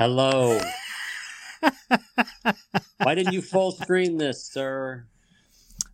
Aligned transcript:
Hello. 0.00 0.58
Why 3.02 3.14
didn't 3.14 3.34
you 3.34 3.42
full 3.42 3.70
screen 3.70 4.16
this, 4.16 4.42
sir? 4.42 5.04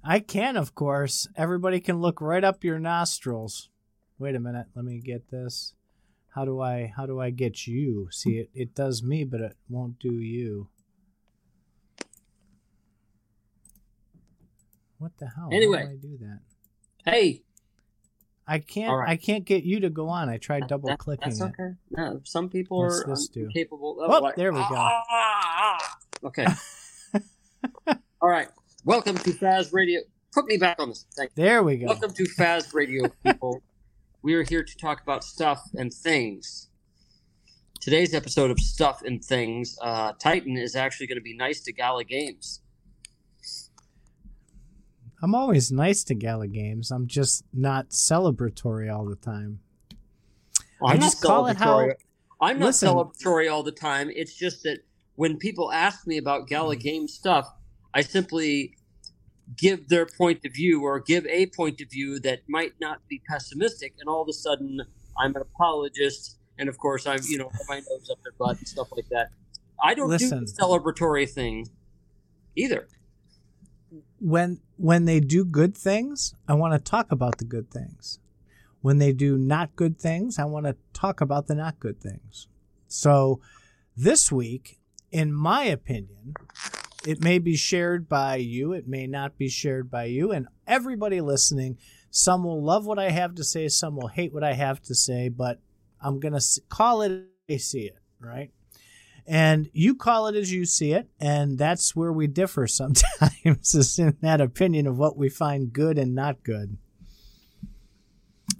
I 0.04 0.20
can, 0.20 0.56
of 0.56 0.76
course. 0.76 1.26
Everybody 1.34 1.80
can 1.80 2.00
look 2.00 2.20
right 2.20 2.44
up 2.44 2.62
your 2.62 2.78
nostrils. 2.78 3.68
Wait 4.16 4.36
a 4.36 4.38
minute. 4.38 4.66
Let 4.76 4.84
me 4.84 5.00
get 5.00 5.32
this. 5.32 5.74
How 6.36 6.44
do 6.44 6.60
I 6.60 6.92
how 6.96 7.06
do 7.06 7.20
I 7.20 7.30
get 7.30 7.66
you? 7.66 8.06
See 8.12 8.38
it 8.38 8.50
it 8.54 8.76
does 8.76 9.02
me, 9.02 9.24
but 9.24 9.40
it 9.40 9.56
won't 9.68 9.98
do 9.98 10.20
you. 10.20 10.68
What 14.98 15.18
the 15.18 15.30
hell? 15.34 15.48
Anyway. 15.50 15.78
How 15.78 15.84
do 15.86 15.90
I 15.90 15.96
do 15.96 16.18
that? 16.20 16.40
Hey, 17.10 17.42
I 18.48 18.58
can't 18.60 18.92
right. 18.96 19.08
I 19.08 19.16
can't 19.16 19.44
get 19.44 19.64
you 19.64 19.80
to 19.80 19.90
go 19.90 20.08
on. 20.08 20.28
I 20.28 20.36
tried 20.38 20.68
double 20.68 20.88
that- 20.88 20.98
clicking 20.98 21.30
That's 21.30 21.40
it. 21.40 21.52
okay. 21.60 21.74
No, 21.90 22.20
some 22.24 22.48
people 22.48 22.78
What's 22.78 23.02
are 23.02 23.08
this 23.08 23.28
do? 23.28 23.48
capable. 23.52 23.96
Oh, 24.00 24.30
there 24.36 24.52
we 24.52 24.60
go. 24.60 24.66
Ah, 24.76 25.98
okay. 26.24 26.46
All 28.22 28.28
right. 28.28 28.48
Welcome 28.84 29.16
to 29.18 29.30
Faz 29.30 29.72
Radio. 29.72 30.00
Put 30.32 30.46
me 30.46 30.58
back 30.58 30.78
on 30.78 30.90
this. 30.90 31.06
Thank 31.16 31.32
you. 31.36 31.42
There 31.42 31.62
we 31.62 31.76
go. 31.78 31.86
Welcome 31.86 32.12
to 32.12 32.22
Faz 32.38 32.72
Radio, 32.74 33.08
people. 33.24 33.62
we 34.22 34.34
are 34.34 34.44
here 34.44 34.62
to 34.62 34.76
talk 34.76 35.02
about 35.02 35.24
stuff 35.24 35.62
and 35.74 35.92
things. 35.92 36.68
Today's 37.80 38.14
episode 38.14 38.50
of 38.50 38.58
Stuff 38.58 39.02
and 39.04 39.24
Things, 39.24 39.78
uh, 39.82 40.12
Titan 40.20 40.56
is 40.56 40.74
actually 40.74 41.06
going 41.06 41.18
to 41.18 41.22
be 41.22 41.36
nice 41.36 41.60
to 41.62 41.72
Gala 41.72 42.04
Games. 42.04 42.60
I'm 45.22 45.34
always 45.34 45.72
nice 45.72 46.04
to 46.04 46.14
Gala 46.14 46.46
Games. 46.46 46.90
I'm 46.90 47.06
just 47.06 47.44
not 47.52 47.90
celebratory 47.90 48.94
all 48.94 49.06
the 49.06 49.16
time. 49.16 49.60
Well, 50.80 50.90
I 50.90 50.94
I'm 50.94 51.00
just 51.00 51.22
call 51.22 51.46
it 51.46 51.56
how- 51.56 51.88
I'm 52.40 52.58
not 52.58 52.66
Listen. 52.66 52.90
celebratory 52.90 53.50
all 53.50 53.62
the 53.62 53.72
time. 53.72 54.10
It's 54.14 54.34
just 54.34 54.62
that 54.64 54.80
when 55.14 55.38
people 55.38 55.72
ask 55.72 56.06
me 56.06 56.18
about 56.18 56.48
Gala 56.48 56.76
mm. 56.76 56.80
Game 56.80 57.08
stuff, 57.08 57.50
I 57.94 58.02
simply 58.02 58.76
give 59.56 59.88
their 59.88 60.06
point 60.06 60.44
of 60.44 60.52
view 60.52 60.82
or 60.82 61.00
give 61.00 61.24
a 61.26 61.46
point 61.46 61.80
of 61.80 61.90
view 61.90 62.20
that 62.20 62.40
might 62.48 62.74
not 62.80 63.00
be 63.08 63.22
pessimistic, 63.28 63.94
and 63.98 64.08
all 64.08 64.22
of 64.22 64.28
a 64.28 64.32
sudden 64.32 64.80
I'm 65.18 65.34
an 65.34 65.42
apologist, 65.42 66.36
and 66.58 66.68
of 66.68 66.78
course 66.78 67.06
I'm 67.06 67.20
you 67.26 67.38
know 67.38 67.48
put 67.48 67.68
my 67.68 67.76
nose 67.76 68.10
up 68.10 68.18
their 68.22 68.32
butt 68.38 68.58
and 68.58 68.68
stuff 68.68 68.88
like 68.92 69.08
that. 69.10 69.30
I 69.82 69.94
don't 69.94 70.08
Listen. 70.08 70.40
do 70.40 70.46
the 70.46 70.52
celebratory 70.52 71.28
thing 71.28 71.68
either. 72.56 72.88
When 74.20 74.60
when 74.76 75.04
they 75.04 75.20
do 75.20 75.44
good 75.44 75.76
things, 75.76 76.34
I 76.48 76.54
want 76.54 76.74
to 76.74 76.90
talk 76.90 77.12
about 77.12 77.38
the 77.38 77.44
good 77.44 77.70
things. 77.70 78.18
When 78.80 78.98
they 78.98 79.12
do 79.12 79.36
not 79.36 79.74
good 79.74 79.98
things, 79.98 80.38
I 80.38 80.44
want 80.44 80.66
to 80.66 80.76
talk 80.92 81.20
about 81.20 81.46
the 81.46 81.54
not 81.54 81.80
good 81.80 82.00
things. 82.00 82.46
So 82.88 83.40
this 83.96 84.30
week, 84.30 84.78
in 85.10 85.32
my 85.32 85.64
opinion, 85.64 86.34
it 87.06 87.22
may 87.22 87.38
be 87.38 87.56
shared 87.56 88.08
by 88.08 88.36
you, 88.36 88.72
it 88.72 88.86
may 88.86 89.06
not 89.06 89.38
be 89.38 89.48
shared 89.48 89.90
by 89.90 90.04
you, 90.04 90.32
and 90.32 90.48
everybody 90.66 91.20
listening, 91.20 91.78
some 92.10 92.44
will 92.44 92.62
love 92.62 92.86
what 92.86 92.98
I 92.98 93.10
have 93.10 93.34
to 93.36 93.44
say, 93.44 93.68
some 93.68 93.96
will 93.96 94.08
hate 94.08 94.32
what 94.32 94.44
I 94.44 94.54
have 94.54 94.82
to 94.82 94.94
say, 94.94 95.28
but 95.28 95.60
I'm 96.00 96.20
going 96.20 96.38
to 96.38 96.60
call 96.68 97.02
it 97.02 97.24
they 97.46 97.58
see 97.58 97.82
it, 97.82 97.98
right? 98.20 98.50
And 99.26 99.68
you 99.72 99.94
call 99.94 100.26
it 100.28 100.36
as 100.36 100.52
you 100.52 100.64
see 100.64 100.92
it 100.92 101.08
and 101.20 101.58
that's 101.58 101.94
where 101.96 102.12
we 102.12 102.26
differ 102.26 102.66
sometimes 102.66 103.74
is 103.74 103.98
in 103.98 104.16
that 104.20 104.40
opinion 104.40 104.86
of 104.86 104.98
what 104.98 105.16
we 105.16 105.28
find 105.28 105.72
good 105.72 105.98
and 105.98 106.14
not 106.14 106.42
good 106.42 106.76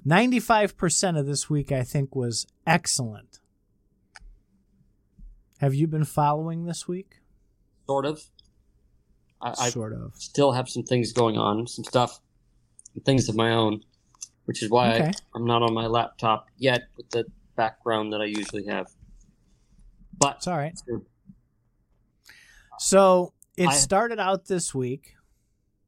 95% 0.05 1.19
of 1.19 1.25
this 1.25 1.49
week 1.49 1.71
i 1.71 1.83
think 1.83 2.15
was 2.15 2.45
excellent 2.65 3.39
have 5.59 5.73
you 5.73 5.87
been 5.87 6.05
following 6.05 6.65
this 6.65 6.87
week 6.87 7.15
Sort 7.87 8.05
of. 8.05 8.21
I, 9.41 9.51
I 9.51 9.69
sort 9.69 9.93
of 9.93 10.13
still 10.15 10.51
have 10.51 10.67
some 10.67 10.83
things 10.83 11.13
going 11.13 11.37
on, 11.37 11.67
some 11.67 11.85
stuff, 11.85 12.19
things 13.05 13.29
of 13.29 13.35
my 13.35 13.51
own, 13.51 13.81
which 14.45 14.61
is 14.61 14.69
why 14.69 14.95
Okay. 14.95 15.05
I, 15.05 15.11
I'm 15.35 15.45
not 15.45 15.61
on 15.61 15.73
my 15.73 15.85
laptop 15.87 16.47
yet 16.57 16.89
with 16.97 17.09
the 17.11 17.25
background 17.55 18.11
that 18.13 18.19
I 18.19 18.25
usually 18.25 18.65
have. 18.65 18.87
But 20.17 20.37
it's 20.37 20.47
all 20.47 20.57
right 20.57 20.73
so 22.79 23.33
it 23.55 23.67
I- 23.67 23.73
started 23.73 24.19
out 24.19 24.45
this 24.45 24.73
week 24.73 25.15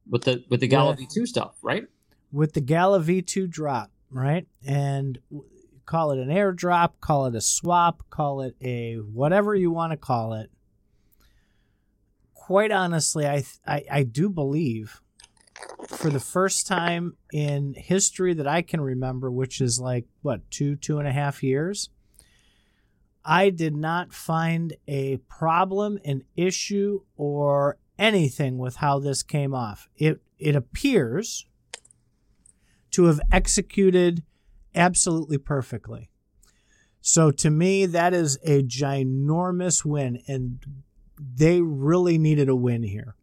with 0.08 0.24
the 0.24 0.44
with 0.50 0.60
the 0.60 0.66
Gala 0.68 0.96
Yeah. 0.98 1.06
V2 1.06 1.26
stuff, 1.26 1.54
right? 1.62 1.84
with 2.32 2.52
the 2.52 2.60
Gala 2.60 3.00
V2 3.00 3.48
drop, 3.50 3.90
right? 4.10 4.46
And 4.64 5.18
call 5.86 6.12
it 6.12 6.18
an 6.20 6.28
airdrop, 6.28 6.92
call 7.00 7.26
it 7.26 7.34
a 7.34 7.40
swap, 7.40 8.04
call 8.10 8.40
it 8.42 8.54
a 8.60 8.94
whatever 8.96 9.54
you 9.54 9.70
want 9.72 9.92
to 9.92 9.96
call 9.96 10.34
it. 10.34 10.50
Quite 12.34 12.70
honestly, 12.72 13.26
I, 13.26 13.44
I 13.66 13.84
I 13.90 14.02
do 14.04 14.28
believe 14.28 15.00
for 15.88 16.08
the 16.10 16.20
first 16.20 16.66
time 16.66 17.16
in 17.32 17.74
history 17.76 18.34
that 18.34 18.46
I 18.46 18.62
can 18.62 18.80
remember, 18.80 19.30
which 19.30 19.60
is 19.60 19.78
like 19.80 20.06
what 20.22 20.48
two 20.50 20.74
two 20.76 20.98
and 20.98 21.06
a 21.06 21.12
half 21.12 21.42
years, 21.42 21.90
I 23.24 23.50
did 23.50 23.76
not 23.76 24.12
find 24.12 24.74
a 24.86 25.18
problem, 25.28 25.98
an 26.04 26.24
issue, 26.36 27.02
or 27.16 27.78
anything 27.98 28.58
with 28.58 28.76
how 28.76 28.98
this 28.98 29.22
came 29.22 29.54
off. 29.54 29.88
It 29.96 30.20
it 30.38 30.56
appears 30.56 31.46
to 32.92 33.04
have 33.04 33.20
executed 33.30 34.24
absolutely 34.74 35.38
perfectly. 35.38 36.10
So 37.00 37.30
to 37.30 37.50
me, 37.50 37.86
that 37.86 38.12
is 38.12 38.38
a 38.44 38.62
ginormous 38.62 39.84
win, 39.84 40.22
and 40.26 40.64
they 41.18 41.60
really 41.60 42.18
needed 42.18 42.48
a 42.48 42.56
win 42.56 42.82
here. 42.82 43.16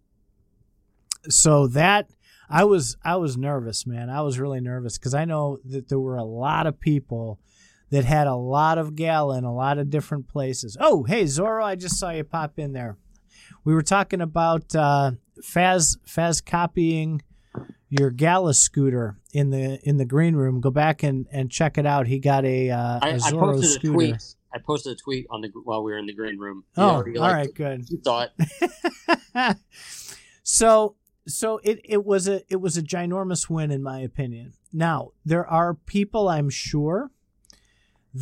So 1.30 1.68
that 1.68 2.10
I 2.50 2.64
was 2.64 2.98
I 3.04 3.18
was 3.18 3.38
nervous, 3.38 3.86
man. 3.86 4.10
I 4.10 4.22
was 4.22 4.40
really 4.40 4.62
nervous 4.62 4.98
because 4.98 5.14
I 5.14 5.26
know 5.26 5.58
that 5.66 5.90
there 5.90 6.00
were 6.00 6.18
a 6.18 6.24
lot 6.24 6.68
of 6.68 6.80
people 6.80 7.40
that 7.90 8.06
had 8.06 8.28
a 8.28 8.36
lot 8.36 8.78
of 8.78 8.96
gala 8.96 9.38
in 9.38 9.44
a 9.44 9.54
lot 9.54 9.78
of 9.78 9.90
different 9.90 10.28
places. 10.28 10.76
Oh, 10.80 11.04
hey 11.04 11.24
Zorro, 11.24 11.64
I 11.64 11.76
just 11.76 11.98
saw 12.00 12.10
you 12.12 12.24
pop 12.24 12.60
in 12.60 12.74
there. 12.74 12.98
We 13.64 13.74
were 13.74 13.82
talking 13.82 14.22
about 14.22 14.76
uh, 14.76 15.12
Faz 15.44 15.98
Faz 16.06 16.44
copying 16.46 17.22
your 17.90 18.10
gala 18.12 18.54
scooter 18.54 19.18
in 19.34 19.50
the 19.52 19.80
in 19.88 19.98
the 19.98 20.06
green 20.06 20.36
room. 20.36 20.60
Go 20.62 20.70
back 20.72 21.04
and, 21.04 21.26
and 21.32 21.50
check 21.50 21.78
it 21.78 21.86
out. 21.86 22.08
He 22.08 22.20
got 22.20 22.44
a, 22.46 22.70
uh, 22.72 23.00
I, 23.02 23.10
a 23.10 23.14
I 23.14 23.18
Zorro 23.18 23.40
posted 23.40 23.64
a 23.64 23.74
scooter. 23.74 23.94
tweet. 23.94 24.36
I 24.54 24.60
posted 24.60 24.94
a 24.94 24.96
tweet 24.96 25.28
on 25.30 25.42
the 25.42 25.50
while 25.64 25.84
we 25.84 25.92
were 25.92 25.98
in 25.98 26.06
the 26.08 26.14
green 26.14 26.38
room. 26.40 26.64
You 26.76 26.84
Oh, 26.84 26.90
already 26.90 27.18
all 27.18 27.24
liked 27.30 27.50
it. 27.50 27.56
good. 27.56 27.90
You 27.90 27.98
thought 28.04 28.32
so 30.44 30.96
so 31.28 31.60
it, 31.64 31.82
it 31.84 32.06
was 32.06 32.28
a 32.28 32.42
it 32.50 32.58
was 32.62 32.78
a 32.78 32.82
ginormous 32.82 33.50
win 33.50 33.72
in 33.72 33.84
my 33.84 34.00
opinion. 34.00 34.54
Now 34.74 35.12
there 35.26 35.46
are 35.48 35.74
people 35.74 36.30
I'm 36.30 36.50
sure 36.50 37.12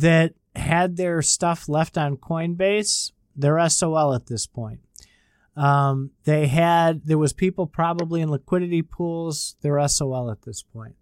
that 0.00 0.34
had 0.54 0.96
their 0.96 1.22
stuff 1.22 1.68
left 1.68 1.98
on 1.98 2.16
Coinbase, 2.16 3.12
they're 3.34 3.68
SOL 3.68 4.14
at 4.14 4.26
this 4.26 4.46
point. 4.46 4.80
Um, 5.56 6.10
they 6.24 6.48
had 6.48 7.06
there 7.06 7.18
was 7.18 7.32
people 7.32 7.66
probably 7.66 8.20
in 8.20 8.30
liquidity 8.30 8.82
pools, 8.82 9.56
they're 9.62 9.86
SOL 9.88 10.30
at 10.30 10.42
this 10.42 10.62
point. 10.62 10.96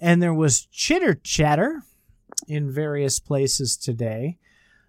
And 0.00 0.22
there 0.22 0.34
was 0.34 0.66
chitter 0.66 1.14
chatter 1.14 1.82
in 2.48 2.70
various 2.72 3.20
places 3.20 3.76
today 3.76 4.38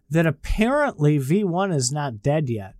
that 0.10 0.26
apparently 0.26 1.20
V1 1.20 1.74
is 1.74 1.92
not 1.92 2.22
dead 2.22 2.50
yet 2.50 2.76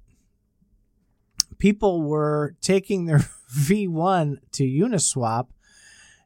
people 1.58 2.04
were 2.04 2.56
taking 2.62 3.06
their 3.06 3.20
V1 3.58 4.38
to 4.54 4.64
Uniswap 4.64 5.48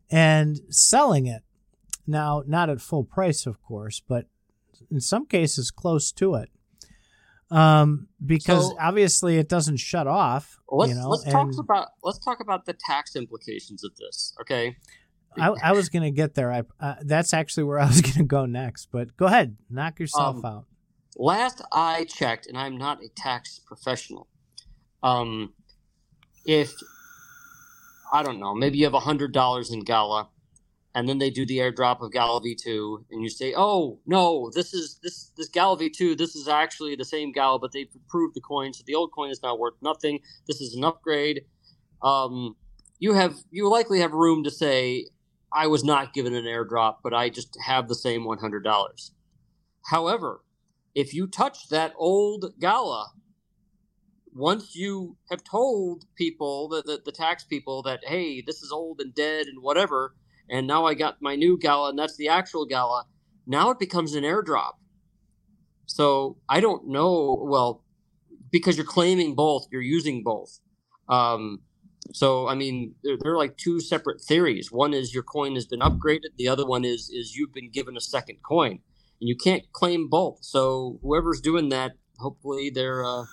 and 0.10 0.60
selling 0.70 1.28
it. 1.28 1.44
Now, 2.08 2.44
not 2.48 2.70
at 2.70 2.82
full 2.82 3.04
price, 3.04 3.46
of 3.46 3.62
course, 3.62 4.02
but 4.06 4.26
in 4.92 5.00
some 5.02 5.26
cases 5.26 5.72
close 5.72 6.12
to 6.14 6.36
it. 6.36 6.50
Um, 7.52 8.08
because 8.24 8.68
So- 8.70 8.78
obviously 8.80 9.38
it 9.38 9.50
doesn't 9.50 9.78
shut 9.78 10.06
off. 10.08 10.60
let's 10.72 10.92
you 10.92 10.98
know, 11.00 11.10
let's 11.10 11.24
and 11.24 11.32
talk 11.32 11.50
about 11.58 11.88
let's 12.04 12.20
talk 12.20 12.40
about 12.40 12.66
the 12.66 12.74
tax 12.74 13.16
implications 13.16 13.84
of 13.84 13.96
this. 13.96 14.36
Okay, 14.42 14.78
I, 15.36 15.50
I 15.64 15.72
was 15.72 15.90
going 15.90 16.04
to 16.04 16.12
get 16.12 16.36
there. 16.36 16.52
I, 16.52 16.64
uh, 16.80 16.96
that's 17.02 17.34
actually 17.34 17.64
where 17.64 17.80
I 17.80 17.88
was 17.88 18.02
going 18.08 18.14
to 18.18 18.24
go 18.24 18.46
next. 18.46 18.90
But 18.92 19.18
go 19.18 19.26
ahead, 19.26 19.58
knock 19.70 20.00
yourself 20.00 20.38
Um, 20.38 20.46
out. 20.46 20.66
last 21.18 21.62
I 21.72 22.06
checked, 22.06 22.46
and 22.46 22.56
I'm 22.58 22.78
not 22.78 23.04
a 23.04 23.10
tax 23.16 23.60
professional. 23.66 24.28
Um, 25.02 25.54
if 26.46 26.72
I 28.14 28.22
don't 28.22 28.40
know, 28.40 28.54
maybe 28.54 28.78
you 28.78 28.86
have 28.86 28.94
a 28.94 29.00
hundred 29.00 29.32
dollars 29.34 29.72
in 29.72 29.80
Gala, 29.80 30.30
and 30.96 31.08
then 31.08 31.20
they 31.20 31.30
do 31.30 31.46
the 31.46 31.60
airdrop 31.60 32.02
of 32.02 32.12
Gala 32.12 32.42
V2, 32.42 33.06
and 33.12 33.22
you 33.22 33.30
say, 33.30 33.54
"Oh 33.56 34.00
no, 34.06 34.50
this 34.54 34.74
is 34.74 35.00
this 35.04 35.32
this 35.38 35.50
Gala 35.50 35.78
V2. 35.78 36.18
This 36.18 36.36
is 36.36 36.48
actually 36.48 36.96
the 36.96 37.06
same 37.06 37.32
Gala, 37.32 37.60
but 37.60 37.72
they've 37.72 37.94
improved 37.94 38.36
the 38.36 38.42
coin, 38.42 38.74
so 38.74 38.84
the 38.86 38.96
old 38.96 39.12
coin 39.14 39.30
is 39.30 39.42
now 39.44 39.56
worth 39.56 39.76
nothing. 39.82 40.20
This 40.48 40.62
is 40.62 40.76
an 40.76 40.84
upgrade." 40.84 41.46
Um, 42.02 42.56
you 42.98 43.14
have 43.14 43.36
you 43.52 43.70
likely 43.70 44.00
have 44.00 44.14
room 44.14 44.44
to 44.44 44.52
say, 44.52 45.08
"I 45.54 45.68
was 45.68 45.84
not 45.84 46.14
given 46.14 46.34
an 46.34 46.46
airdrop, 46.46 46.98
but 47.04 47.14
I 47.14 47.30
just 47.30 47.58
have 47.66 47.88
the 47.88 47.96
same 47.96 48.26
one 48.26 48.40
hundred 48.40 48.64
dollars." 48.64 49.12
However, 49.86 50.42
if 50.96 51.14
you 51.14 51.28
touch 51.28 51.70
that 51.70 51.94
old 51.98 52.54
gala, 52.60 53.12
once 54.34 54.76
you 54.76 55.18
have 55.30 55.44
told 55.44 56.06
people, 56.16 56.68
that 56.70 56.86
the, 56.86 57.02
the 57.04 57.12
tax 57.12 57.44
people, 57.44 57.82
that, 57.84 58.02
hey, 58.06 58.42
this 58.42 58.62
is 58.62 58.72
old 58.72 59.00
and 59.02 59.14
dead 59.14 59.48
and 59.48 59.62
whatever, 59.62 60.16
and 60.50 60.68
now 60.68 60.86
I 60.86 60.94
got 60.94 61.22
my 61.22 61.36
new 61.36 61.58
gala 61.58 61.90
and 61.90 62.00
that's 62.00 62.18
the 62.18 62.30
actual 62.30 62.66
gala, 62.66 63.06
now 63.48 63.70
it 63.72 63.80
becomes 63.80 64.14
an 64.14 64.24
airdrop. 64.24 64.74
So 65.86 66.38
I 66.48 66.60
don't 66.60 66.88
know. 66.88 67.38
Well, 67.42 67.84
because 68.52 68.78
you're 68.78 68.86
claiming 68.86 69.36
both, 69.36 69.68
you're 69.72 69.82
using 69.82 70.24
both. 70.24 70.60
Um, 71.08 71.62
so 72.14 72.48
I 72.48 72.56
mean, 72.56 72.96
they're, 73.04 73.18
they're 73.20 73.38
like 73.38 73.58
two 73.58 73.80
separate 73.80 74.22
theories. 74.22 74.72
One 74.72 74.94
is 74.94 75.14
your 75.14 75.24
coin 75.24 75.56
has 75.56 75.66
been 75.66 75.80
upgraded. 75.80 76.36
The 76.38 76.48
other 76.48 76.66
one 76.66 76.86
is 76.86 77.10
is 77.10 77.36
you've 77.36 77.54
been 77.54 77.72
given 77.72 77.98
a 77.98 78.02
second 78.02 78.38
coin, 78.44 78.72
and 79.20 79.28
you 79.30 79.36
can't 79.36 79.72
claim 79.72 80.08
both. 80.10 80.40
So 80.42 81.00
whoever's 81.02 81.42
doing 81.42 81.70
that, 81.70 81.94
hopefully 82.20 82.70
they're 82.70 83.04
uh, 83.04 83.24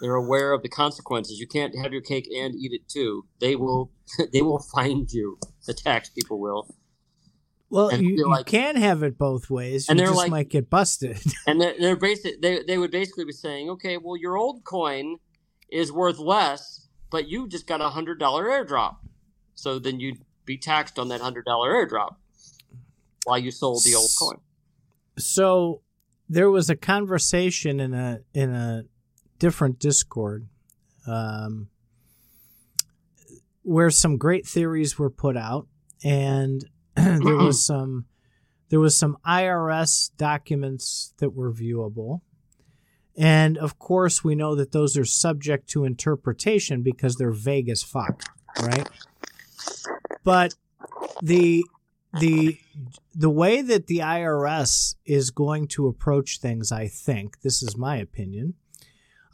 they're 0.00 0.14
aware 0.14 0.52
of 0.52 0.62
the 0.62 0.68
consequences. 0.68 1.38
You 1.40 1.46
can't 1.46 1.74
have 1.82 1.92
your 1.92 2.02
cake 2.02 2.28
and 2.34 2.54
eat 2.54 2.72
it 2.72 2.88
too. 2.88 3.26
They 3.40 3.56
will 3.56 3.90
they 4.32 4.42
will 4.42 4.58
find 4.60 5.10
you. 5.12 5.38
The 5.66 5.74
tax 5.74 6.08
people 6.10 6.38
will. 6.40 6.74
Well, 7.70 7.88
And 7.88 8.02
you, 8.02 8.16
you 8.16 8.28
like- 8.30 8.46
can 8.46 8.76
have 8.76 9.02
it 9.02 9.18
both 9.18 9.50
ways. 9.50 9.88
And 9.90 9.98
you 9.98 10.04
they're 10.06 10.12
just 10.12 10.18
like- 10.18 10.30
might 10.30 10.48
get 10.48 10.70
busted. 10.70 11.18
And 11.46 11.60
they're, 11.60 11.74
they're 11.78 11.96
basic. 11.96 12.40
They 12.40 12.62
they 12.66 12.78
would 12.78 12.90
basically 12.90 13.24
be 13.26 13.32
saying, 13.32 13.68
okay, 13.70 13.98
well, 13.98 14.16
your 14.16 14.36
old 14.36 14.64
coin 14.64 15.16
is 15.70 15.92
worth 15.92 16.18
less, 16.18 16.88
but 17.10 17.28
you 17.28 17.46
just 17.48 17.66
got 17.66 17.80
a 17.82 17.90
hundred 17.90 18.18
dollar 18.18 18.44
airdrop. 18.46 18.96
So 19.54 19.78
then 19.78 20.00
you'd 20.00 20.18
be 20.46 20.56
taxed 20.56 20.98
on 20.98 21.08
that 21.08 21.20
hundred 21.20 21.44
dollar 21.44 21.72
airdrop 21.74 22.14
while 23.24 23.38
you 23.38 23.50
sold 23.50 23.82
the 23.84 23.94
old 23.94 24.10
coin. 24.18 24.38
so 25.18 25.82
there 26.30 26.50
was 26.50 26.70
a 26.70 26.76
conversation 26.76 27.80
in 27.80 27.92
a 27.92 28.20
in 28.32 28.50
a 28.50 28.84
different 29.38 29.78
Discord 29.78 30.48
um, 31.06 31.68
where 33.62 33.90
some 33.90 34.16
great 34.16 34.46
theories 34.46 34.98
were 34.98 35.10
put 35.10 35.36
out, 35.36 35.66
and 36.04 36.64
there 36.94 37.36
was 37.36 37.64
some 37.66 38.06
there 38.68 38.80
was 38.80 38.96
some 38.96 39.16
IRS 39.26 40.10
documents 40.16 41.14
that 41.18 41.30
were 41.30 41.52
viewable. 41.52 42.20
And 43.16 43.58
of 43.58 43.78
course, 43.78 44.22
we 44.22 44.34
know 44.34 44.54
that 44.54 44.72
those 44.72 44.96
are 44.96 45.04
subject 45.04 45.68
to 45.70 45.84
interpretation 45.84 46.82
because 46.82 47.16
they're 47.16 47.32
vague 47.32 47.68
as 47.68 47.82
fuck, 47.82 48.22
right? 48.60 48.88
But 50.22 50.54
the 51.20 51.64
the 52.20 52.58
the 53.14 53.30
way 53.30 53.60
that 53.60 53.86
the 53.86 53.98
IRS 53.98 54.94
is 55.04 55.30
going 55.30 55.66
to 55.68 55.88
approach 55.88 56.38
things, 56.38 56.70
I 56.70 56.86
think, 56.86 57.40
this 57.40 57.62
is 57.62 57.76
my 57.76 57.96
opinion, 57.96 58.54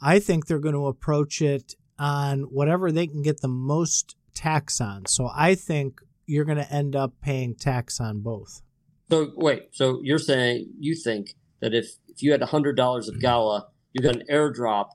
I 0.01 0.19
think 0.19 0.45
they're 0.45 0.59
going 0.59 0.75
to 0.75 0.87
approach 0.87 1.41
it 1.41 1.75
on 1.97 2.41
whatever 2.43 2.91
they 2.91 3.07
can 3.07 3.21
get 3.21 3.41
the 3.41 3.47
most 3.47 4.15
tax 4.33 4.81
on. 4.81 5.05
So 5.05 5.29
I 5.33 5.55
think 5.55 5.99
you're 6.25 6.45
going 6.45 6.57
to 6.57 6.71
end 6.71 6.95
up 6.95 7.13
paying 7.21 7.55
tax 7.55 7.99
on 7.99 8.21
both. 8.21 8.61
So 9.09 9.31
wait, 9.35 9.69
so 9.71 9.99
you're 10.03 10.17
saying 10.19 10.67
you 10.79 10.95
think 10.95 11.35
that 11.61 11.73
if 11.73 11.91
if 12.07 12.23
you 12.23 12.31
had 12.31 12.41
a 12.41 12.47
hundred 12.47 12.75
dollars 12.75 13.07
of 13.07 13.15
mm-hmm. 13.15 13.21
gala, 13.21 13.67
you 13.93 14.01
got 14.01 14.15
an 14.15 14.23
airdrop, 14.31 14.89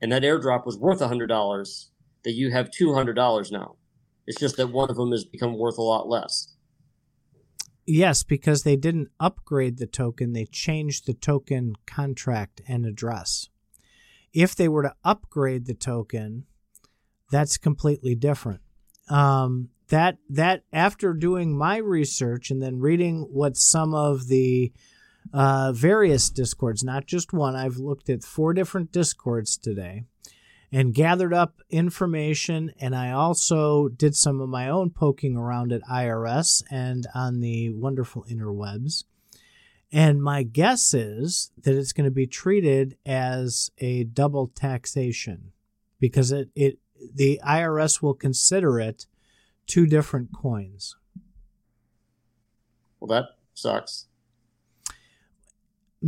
and 0.00 0.12
that 0.12 0.22
airdrop 0.22 0.64
was 0.64 0.78
worth 0.78 1.00
a 1.00 1.08
hundred 1.08 1.26
dollars, 1.26 1.90
that 2.24 2.34
you 2.34 2.50
have 2.52 2.70
two 2.70 2.94
hundred 2.94 3.14
dollars 3.14 3.50
now. 3.50 3.76
It's 4.26 4.38
just 4.38 4.56
that 4.56 4.68
one 4.68 4.90
of 4.90 4.96
them 4.96 5.10
has 5.10 5.24
become 5.24 5.58
worth 5.58 5.78
a 5.78 5.82
lot 5.82 6.08
less. 6.08 6.54
Yes, 7.86 8.24
because 8.24 8.62
they 8.62 8.76
didn't 8.76 9.10
upgrade 9.20 9.78
the 9.78 9.86
token, 9.86 10.32
they 10.32 10.46
changed 10.46 11.06
the 11.06 11.14
token 11.14 11.74
contract 11.86 12.60
and 12.66 12.84
address. 12.84 13.48
If 14.36 14.54
they 14.54 14.68
were 14.68 14.82
to 14.82 14.94
upgrade 15.02 15.64
the 15.64 15.72
token, 15.72 16.44
that's 17.30 17.56
completely 17.56 18.14
different. 18.14 18.60
Um, 19.08 19.70
that 19.88 20.18
that 20.28 20.64
after 20.74 21.14
doing 21.14 21.56
my 21.56 21.78
research 21.78 22.50
and 22.50 22.60
then 22.60 22.78
reading 22.78 23.28
what 23.32 23.56
some 23.56 23.94
of 23.94 24.28
the 24.28 24.74
uh, 25.32 25.72
various 25.72 26.28
discords, 26.28 26.84
not 26.84 27.06
just 27.06 27.32
one, 27.32 27.56
I've 27.56 27.78
looked 27.78 28.10
at 28.10 28.22
four 28.22 28.52
different 28.52 28.92
discords 28.92 29.56
today 29.56 30.04
and 30.70 30.92
gathered 30.92 31.32
up 31.32 31.62
information. 31.70 32.72
And 32.78 32.94
I 32.94 33.12
also 33.12 33.88
did 33.88 34.14
some 34.14 34.42
of 34.42 34.50
my 34.50 34.68
own 34.68 34.90
poking 34.90 35.34
around 35.34 35.72
at 35.72 35.80
IRS 35.82 36.62
and 36.70 37.06
on 37.14 37.40
the 37.40 37.70
wonderful 37.70 38.26
interwebs. 38.30 39.04
And 39.92 40.22
my 40.22 40.42
guess 40.42 40.92
is 40.92 41.52
that 41.62 41.76
it's 41.76 41.92
going 41.92 42.06
to 42.06 42.10
be 42.10 42.26
treated 42.26 42.96
as 43.06 43.70
a 43.78 44.04
double 44.04 44.48
taxation 44.48 45.52
because 46.00 46.32
it, 46.32 46.50
it 46.54 46.78
the 47.14 47.40
IRS 47.46 48.02
will 48.02 48.14
consider 48.14 48.80
it 48.80 49.06
two 49.66 49.86
different 49.86 50.30
coins. 50.32 50.96
Well, 52.98 53.08
that 53.08 53.36
sucks. 53.54 54.06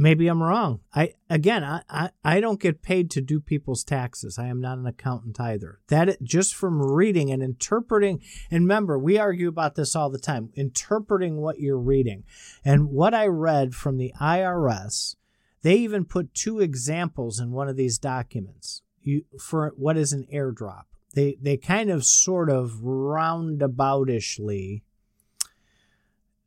Maybe 0.00 0.28
I'm 0.28 0.40
wrong. 0.40 0.78
I 0.94 1.14
again, 1.28 1.64
I, 1.64 1.82
I, 1.90 2.10
I 2.22 2.40
don't 2.40 2.60
get 2.60 2.82
paid 2.82 3.10
to 3.10 3.20
do 3.20 3.40
people's 3.40 3.82
taxes. 3.82 4.38
I 4.38 4.46
am 4.46 4.60
not 4.60 4.78
an 4.78 4.86
accountant 4.86 5.40
either. 5.40 5.80
That 5.88 6.22
just 6.22 6.54
from 6.54 6.80
reading 6.80 7.32
and 7.32 7.42
interpreting. 7.42 8.22
And 8.48 8.62
remember, 8.62 8.96
we 8.96 9.18
argue 9.18 9.48
about 9.48 9.74
this 9.74 9.96
all 9.96 10.08
the 10.08 10.20
time. 10.20 10.50
Interpreting 10.54 11.38
what 11.38 11.58
you're 11.58 11.76
reading, 11.76 12.22
and 12.64 12.90
what 12.90 13.12
I 13.12 13.26
read 13.26 13.74
from 13.74 13.96
the 13.96 14.12
IRS, 14.20 15.16
they 15.62 15.74
even 15.74 16.04
put 16.04 16.32
two 16.32 16.60
examples 16.60 17.40
in 17.40 17.50
one 17.50 17.68
of 17.68 17.76
these 17.76 17.98
documents. 17.98 18.82
You 19.02 19.24
for 19.40 19.72
what 19.76 19.96
is 19.96 20.12
an 20.12 20.28
airdrop. 20.32 20.84
They 21.14 21.38
they 21.42 21.56
kind 21.56 21.90
of 21.90 22.04
sort 22.04 22.50
of 22.50 22.82
roundaboutishly 22.84 24.82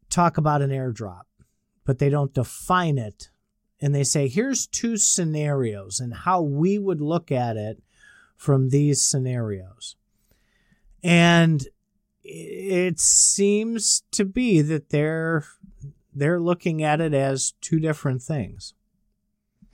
talk 0.10 0.38
about 0.38 0.62
an 0.62 0.70
airdrop 0.70 1.24
but 1.86 2.00
they 2.00 2.10
don't 2.10 2.34
define 2.34 2.98
it. 2.98 3.30
And 3.82 3.96
they 3.96 4.04
say, 4.04 4.28
here's 4.28 4.68
two 4.68 4.96
scenarios 4.96 6.00
and 6.00 6.14
how 6.14 6.42
we 6.42 6.78
would 6.78 7.02
look 7.02 7.32
at 7.32 7.58
it 7.58 7.82
from 8.38 8.70
these 8.70 9.02
scenarios. 9.02 9.96
And 11.04 11.68
it 12.24 13.00
seems 13.00 14.04
to 14.12 14.26
be 14.26 14.62
that 14.62 14.90
they're 14.90 15.46
they're 16.14 16.40
looking 16.40 16.84
at 16.84 17.02
it 17.02 17.14
as 17.14 17.54
two 17.62 17.80
different 17.80 18.22
things. 18.22 18.74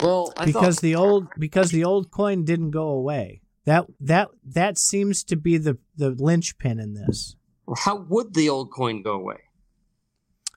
Well, 0.02 0.32
I 0.38 0.46
because 0.46 0.76
thought, 0.78 0.82
the 0.82 0.96
old 0.96 1.28
because 1.38 1.72
the 1.72 1.84
old 1.84 2.12
coin 2.12 2.46
didn't 2.46 2.72
go 2.72 2.90
away. 2.90 3.42
That 3.66 3.88
that 4.00 4.30
that 4.46 4.78
seems 4.78 5.24
to 5.26 5.36
be 5.36 5.58
the 5.58 5.78
the 5.96 6.12
linchpin 6.12 6.80
in 6.80 6.94
this. 6.94 7.36
how 7.76 7.98
would 7.98 8.34
the 8.34 8.48
old 8.48 8.72
coin 8.72 9.02
go 9.02 9.14
away? 9.14 9.42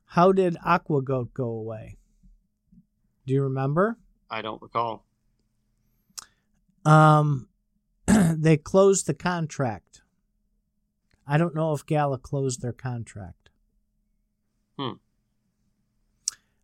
How 0.07 0.33
did 0.33 0.57
AquaGoat 0.67 1.33
go 1.35 1.47
away? 1.47 1.97
Do 3.31 3.35
you 3.35 3.45
remember? 3.45 3.97
I 4.29 4.43
don't 4.43 4.61
recall. 4.61 5.07
Um, 6.85 7.47
they 8.09 8.57
closed 8.57 9.07
the 9.07 9.15
contract. 9.15 10.03
I 11.29 11.39
don't 11.39 11.55
know 11.55 11.73
if 11.73 11.87
Gala 11.87 12.19
closed 12.19 12.61
their 12.61 12.73
contract. 12.73 13.51
Hmm. 14.77 14.95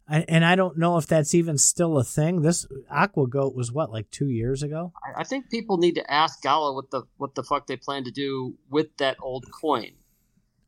I, 0.08 0.24
and 0.26 0.44
I 0.44 0.56
don't 0.56 0.76
know 0.76 0.96
if 0.96 1.06
that's 1.06 1.36
even 1.36 1.56
still 1.56 1.98
a 1.98 2.02
thing. 2.02 2.42
This 2.42 2.66
Aqua 2.90 3.28
Goat 3.28 3.54
was 3.54 3.70
what, 3.70 3.92
like 3.92 4.10
two 4.10 4.28
years 4.28 4.64
ago? 4.64 4.92
I, 5.04 5.20
I 5.20 5.22
think 5.22 5.48
people 5.48 5.76
need 5.76 5.94
to 5.94 6.12
ask 6.12 6.42
Gala 6.42 6.74
what 6.74 6.90
the 6.90 7.02
what 7.16 7.36
the 7.36 7.44
fuck 7.44 7.68
they 7.68 7.76
plan 7.76 8.02
to 8.02 8.10
do 8.10 8.56
with 8.68 8.88
that 8.96 9.18
old 9.22 9.46
coin. 9.52 9.92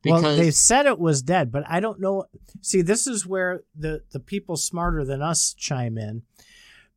Because 0.01 0.23
well, 0.23 0.37
they 0.37 0.51
said 0.51 0.85
it 0.85 0.97
was 0.99 1.21
dead, 1.21 1.51
but 1.51 1.63
I 1.67 1.79
don't 1.81 1.99
know. 1.99 2.25
See, 2.61 2.81
this 2.81 3.05
is 3.05 3.27
where 3.27 3.63
the 3.75 4.03
the 4.11 4.19
people 4.19 4.55
smarter 4.55 5.03
than 5.03 5.21
us 5.21 5.53
chime 5.53 5.97
in, 5.97 6.23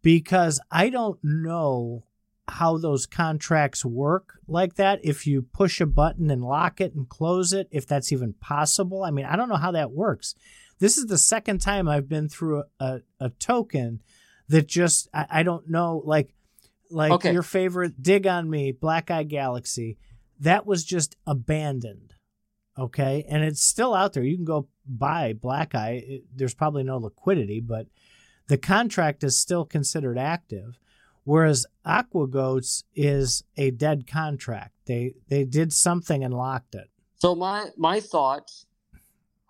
because 0.03 0.61
I 0.71 0.89
don't 0.89 1.19
know 1.23 2.05
how 2.49 2.77
those 2.77 3.07
contracts 3.07 3.85
work 3.85 4.35
like 4.47 4.75
that. 4.75 5.01
If 5.05 5.27
you 5.27 5.43
push 5.43 5.81
a 5.81 5.87
button 5.87 6.31
and 6.31 6.45
lock 6.45 6.81
it 6.81 6.95
and 6.95 7.09
close 7.09 7.53
it, 7.53 7.69
if 7.71 7.87
that's 7.87 8.13
even 8.13 8.35
possible. 8.35 9.03
I 9.05 9.11
mean, 9.11 9.25
I 9.25 9.37
don't 9.37 9.49
know 9.49 9.57
how 9.57 9.73
that 9.73 9.91
works. 9.93 10.35
This 10.79 10.99
is 10.99 11.07
the 11.07 11.19
second 11.19 11.61
time 11.61 11.89
I've 11.89 12.09
been 12.09 12.29
through 12.29 12.65
a, 12.81 12.85
a, 12.85 13.01
a 13.21 13.31
token 13.31 14.03
that 14.49 14.67
just 14.67 15.09
I, 15.15 15.27
I 15.31 15.43
don't 15.45 15.69
know 15.69 16.03
like 16.05 16.35
like 16.91 17.13
Okay. 17.13 17.33
your 17.33 17.43
favorite 17.43 18.03
dig 18.03 18.27
on 18.27 18.51
me 18.51 18.71
black 18.73 19.11
eye 19.11 19.23
galaxy 19.23 19.97
that 20.41 20.67
was 20.67 20.85
just 20.85 21.17
abandoned 21.27 22.15
okay 22.79 23.25
and 23.29 23.43
it's 23.45 23.63
still 23.63 23.95
out 23.95 24.13
there 24.13 24.23
you 24.23 24.37
can 24.37 24.45
go 24.45 24.67
buy 24.87 25.33
black 25.33 25.75
eye 25.75 26.03
It- 26.07 26.25
there's 26.35 26.55
probably 26.55 26.83
no 26.83 26.97
liquidity 26.99 27.61
but 27.61 27.87
the 28.49 28.59
contract 28.59 29.23
is 29.25 29.39
still 29.39 29.65
considered 29.65 30.19
active 30.19 30.79
whereas 31.25 31.67
aquagoats 31.87 32.85
is 32.95 33.45
a 33.57 33.71
dead 33.71 34.07
contract 34.07 34.73
they 34.87 35.15
they 35.29 35.45
did 35.45 35.73
something 35.73 36.25
and 36.25 36.35
locked 36.35 36.75
it 36.75 36.89
So 37.19 37.35
my 37.35 37.69
my 37.77 38.01
thought, 38.01 38.51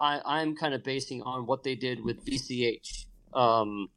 I 0.00 0.21
I'm 0.25 0.55
kind 0.57 0.75
of 0.75 0.83
basing 0.85 1.23
on 1.23 1.47
what 1.47 1.62
they 1.62 1.75
did 1.76 2.05
with 2.05 2.25
BCH. 2.26 3.07
Um, 3.35 3.88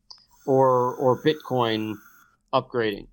or 0.48 0.96
or 0.96 1.22
Bitcoin 1.24 1.96
upgrading. 2.54 3.08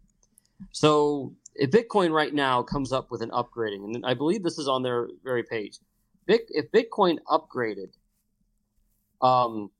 So 0.70 1.34
if 1.54 1.70
Bitcoin 1.70 2.12
right 2.12 2.32
now 2.32 2.62
comes 2.62 2.92
up 2.92 3.10
with 3.10 3.22
an 3.22 3.30
upgrading, 3.30 3.82
and 3.84 4.06
I 4.06 4.14
believe 4.14 4.42
this 4.44 4.58
is 4.58 4.68
on 4.68 4.82
their 4.82 5.08
very 5.24 5.42
page. 5.42 5.78
If 6.26 6.70
Bitcoin 6.70 7.18
upgraded, 7.28 7.92
um, 9.20 9.70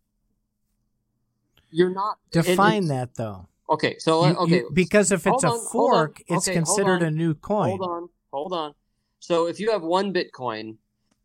you're 1.71 1.91
not 1.91 2.19
define 2.31 2.87
that 2.89 3.15
though. 3.15 3.49
Okay, 3.71 3.99
so 3.99 4.27
You- 4.27 4.37
okay, 4.37 4.57
you- 4.59 4.71
because 4.73 5.13
if 5.13 5.27
it's 5.27 5.43
hold 5.43 5.45
a 5.45 5.49
on, 5.49 5.61
fork, 5.61 6.21
it's 6.27 6.49
Okay, 6.49 6.55
considered 6.55 7.03
a 7.03 7.11
new 7.11 7.35
coin. 7.35 7.71
Hold 7.71 7.83
on, 7.83 8.09
hold 8.33 8.53
on. 8.53 8.75
So 9.21 9.47
if 9.47 9.59
you 9.61 9.71
have 9.71 9.83
one 9.83 10.13
Bitcoin 10.13 10.77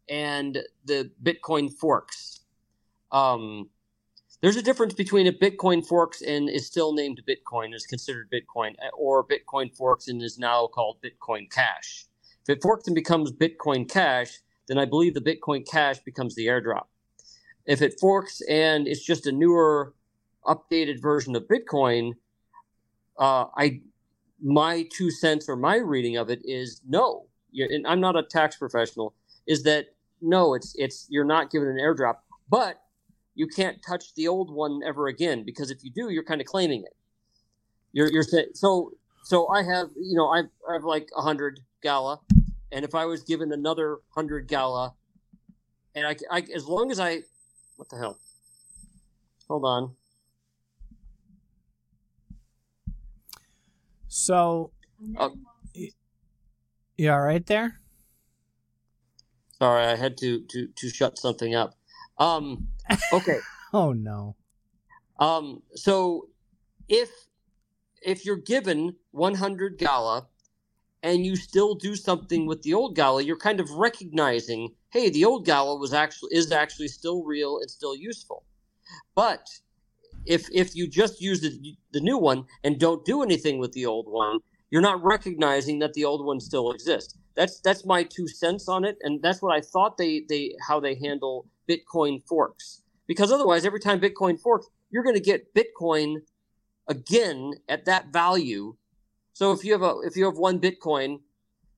and 0.07 0.57
the 0.85 1.11
Bitcoin 1.21 1.73
forks, 1.73 2.41
um, 3.11 3.69
there's 4.41 4.55
a 4.55 4.61
difference 4.61 4.93
between 4.93 5.27
a 5.27 5.33
Bitcoin 5.33 5.85
forks 5.85 6.21
and 6.21 6.47
is 6.47 6.67
still 6.67 6.93
named 6.93 7.21
Bitcoin, 7.27 7.73
is 7.73 7.85
considered 7.85 8.31
Bitcoin, 8.31 8.75
or 8.93 9.25
Bitcoin 9.25 9.75
forks 9.75 10.07
and 10.07 10.21
is 10.21 10.37
now 10.37 10.67
called 10.67 11.01
Bitcoin 11.01 11.49
Cash. 11.51 12.05
If 12.43 12.57
it 12.57 12.61
forks 12.61 12.87
and 12.87 12.95
becomes 12.95 13.31
Bitcoin 13.31 13.89
Cash, 13.89 14.39
then 14.67 14.77
I 14.77 14.85
believe 14.85 15.13
the 15.13 15.21
Bitcoin 15.21 15.67
Cash 15.69 15.99
becomes 15.99 16.35
the 16.35 16.47
airdrop. 16.47 16.85
If 17.65 17.81
it 17.81 17.99
forks 17.99 18.41
and 18.49 18.87
it's 18.87 19.03
just 19.03 19.27
a 19.27 19.31
newer, 19.31 19.93
updated 20.45 21.01
version 21.01 21.35
of 21.35 21.47
Bitcoin, 21.47 22.13
uh, 23.19 23.45
I 23.55 23.81
my 24.41 24.87
two 24.91 25.09
cents 25.09 25.49
or 25.49 25.55
my 25.55 25.77
reading 25.77 26.17
of 26.17 26.29
it 26.29 26.41
is 26.43 26.81
no. 26.87 27.25
And 27.53 27.87
I'm 27.87 27.99
not 27.99 28.15
a 28.15 28.23
tax 28.23 28.55
professional. 28.55 29.13
Is 29.47 29.63
that 29.63 29.87
no? 30.21 30.53
It's 30.53 30.75
it's 30.77 31.07
you're 31.09 31.25
not 31.25 31.49
given 31.49 31.67
an 31.67 31.77
airdrop, 31.77 32.17
but 32.49 32.81
you 33.35 33.47
can't 33.47 33.81
touch 33.87 34.13
the 34.15 34.27
old 34.27 34.51
one 34.51 34.81
ever 34.85 35.07
again 35.07 35.43
because 35.43 35.71
if 35.71 35.83
you 35.83 35.91
do, 35.91 36.09
you're 36.09 36.23
kind 36.23 36.41
of 36.41 36.47
claiming 36.47 36.83
it. 36.83 36.95
You're 37.93 38.11
you're 38.11 38.25
so. 38.53 38.91
So 39.23 39.47
I 39.49 39.63
have 39.63 39.89
you 39.95 40.15
know 40.15 40.29
I've 40.29 40.49
I 40.69 40.73
have 40.73 40.83
like 40.83 41.09
a 41.15 41.21
hundred 41.21 41.61
gala, 41.81 42.19
and 42.71 42.83
if 42.85 42.93
I 42.95 43.05
was 43.05 43.23
given 43.23 43.51
another 43.51 43.97
hundred 44.15 44.47
gala, 44.47 44.93
and 45.95 46.05
I, 46.07 46.15
I 46.31 46.43
as 46.53 46.65
long 46.67 46.91
as 46.91 46.99
I 46.99 47.21
what 47.75 47.89
the 47.89 47.97
hell? 47.97 48.17
Hold 49.47 49.63
on. 49.65 49.95
So, 54.07 54.71
y- 55.75 55.89
you 56.97 57.11
all 57.11 57.21
right 57.21 57.45
there? 57.45 57.79
Sorry, 59.59 59.85
I 59.85 59.95
had 59.95 60.17
to 60.17 60.41
to 60.49 60.67
to 60.67 60.89
shut 60.89 61.17
something 61.17 61.55
up. 61.55 61.75
Um, 62.17 62.67
okay. 63.13 63.39
Oh 63.73 63.91
no. 63.91 64.37
Um, 65.19 65.61
so 65.75 66.29
if 66.87 67.09
if 68.01 68.25
you're 68.25 68.37
given 68.37 68.95
100 69.11 69.77
gala 69.77 70.27
and 71.07 71.25
you 71.25 71.37
still 71.37 71.73
do 71.73 71.95
something 71.95 72.45
with 72.45 72.61
the 72.63 72.73
old 72.73 72.93
gala, 72.93 73.23
you're 73.23 73.37
kind 73.37 73.61
of 73.61 73.71
recognizing, 73.71 74.73
hey, 74.89 75.09
the 75.09 75.23
old 75.23 75.45
gala 75.45 75.77
was 75.77 75.93
actually 75.93 76.31
is 76.33 76.51
actually 76.51 76.89
still 76.89 77.23
real 77.23 77.59
and 77.59 77.71
still 77.71 77.95
useful. 77.95 78.43
But 79.15 79.47
if 80.25 80.49
if 80.51 80.75
you 80.75 80.85
just 80.85 81.21
use 81.21 81.39
the, 81.39 81.77
the 81.93 82.01
new 82.01 82.17
one 82.17 82.43
and 82.65 82.77
don't 82.77 83.05
do 83.05 83.23
anything 83.23 83.57
with 83.57 83.71
the 83.71 83.85
old 83.85 84.07
one, 84.09 84.39
you're 84.69 84.81
not 84.81 85.01
recognizing 85.01 85.79
that 85.79 85.93
the 85.93 86.03
old 86.03 86.25
one 86.25 86.41
still 86.41 86.71
exists. 86.71 87.17
That's 87.35 87.61
that's 87.61 87.85
my 87.85 88.03
two 88.03 88.27
cents 88.27 88.67
on 88.67 88.83
it, 88.83 88.97
and 89.01 89.21
that's 89.21 89.41
what 89.41 89.55
I 89.55 89.61
thought 89.61 89.97
they 89.97 90.25
they 90.27 90.55
how 90.67 90.81
they 90.81 90.95
handle 90.95 91.47
Bitcoin 91.69 92.21
forks. 92.27 92.81
Because 93.07 93.31
otherwise, 93.31 93.65
every 93.65 93.79
time 93.79 94.01
Bitcoin 94.01 94.37
forks, 94.37 94.67
you're 94.91 95.03
going 95.03 95.15
to 95.15 95.21
get 95.21 95.53
Bitcoin 95.55 96.17
again 96.89 97.53
at 97.69 97.85
that 97.85 98.11
value. 98.11 98.75
So 99.37 99.51
if 99.51 99.63
you 99.63 99.71
have 99.73 99.83
a 99.83 99.99
if 100.03 100.17
you 100.17 100.25
have 100.25 100.37
one 100.39 100.59
Bitcoin 100.59 101.19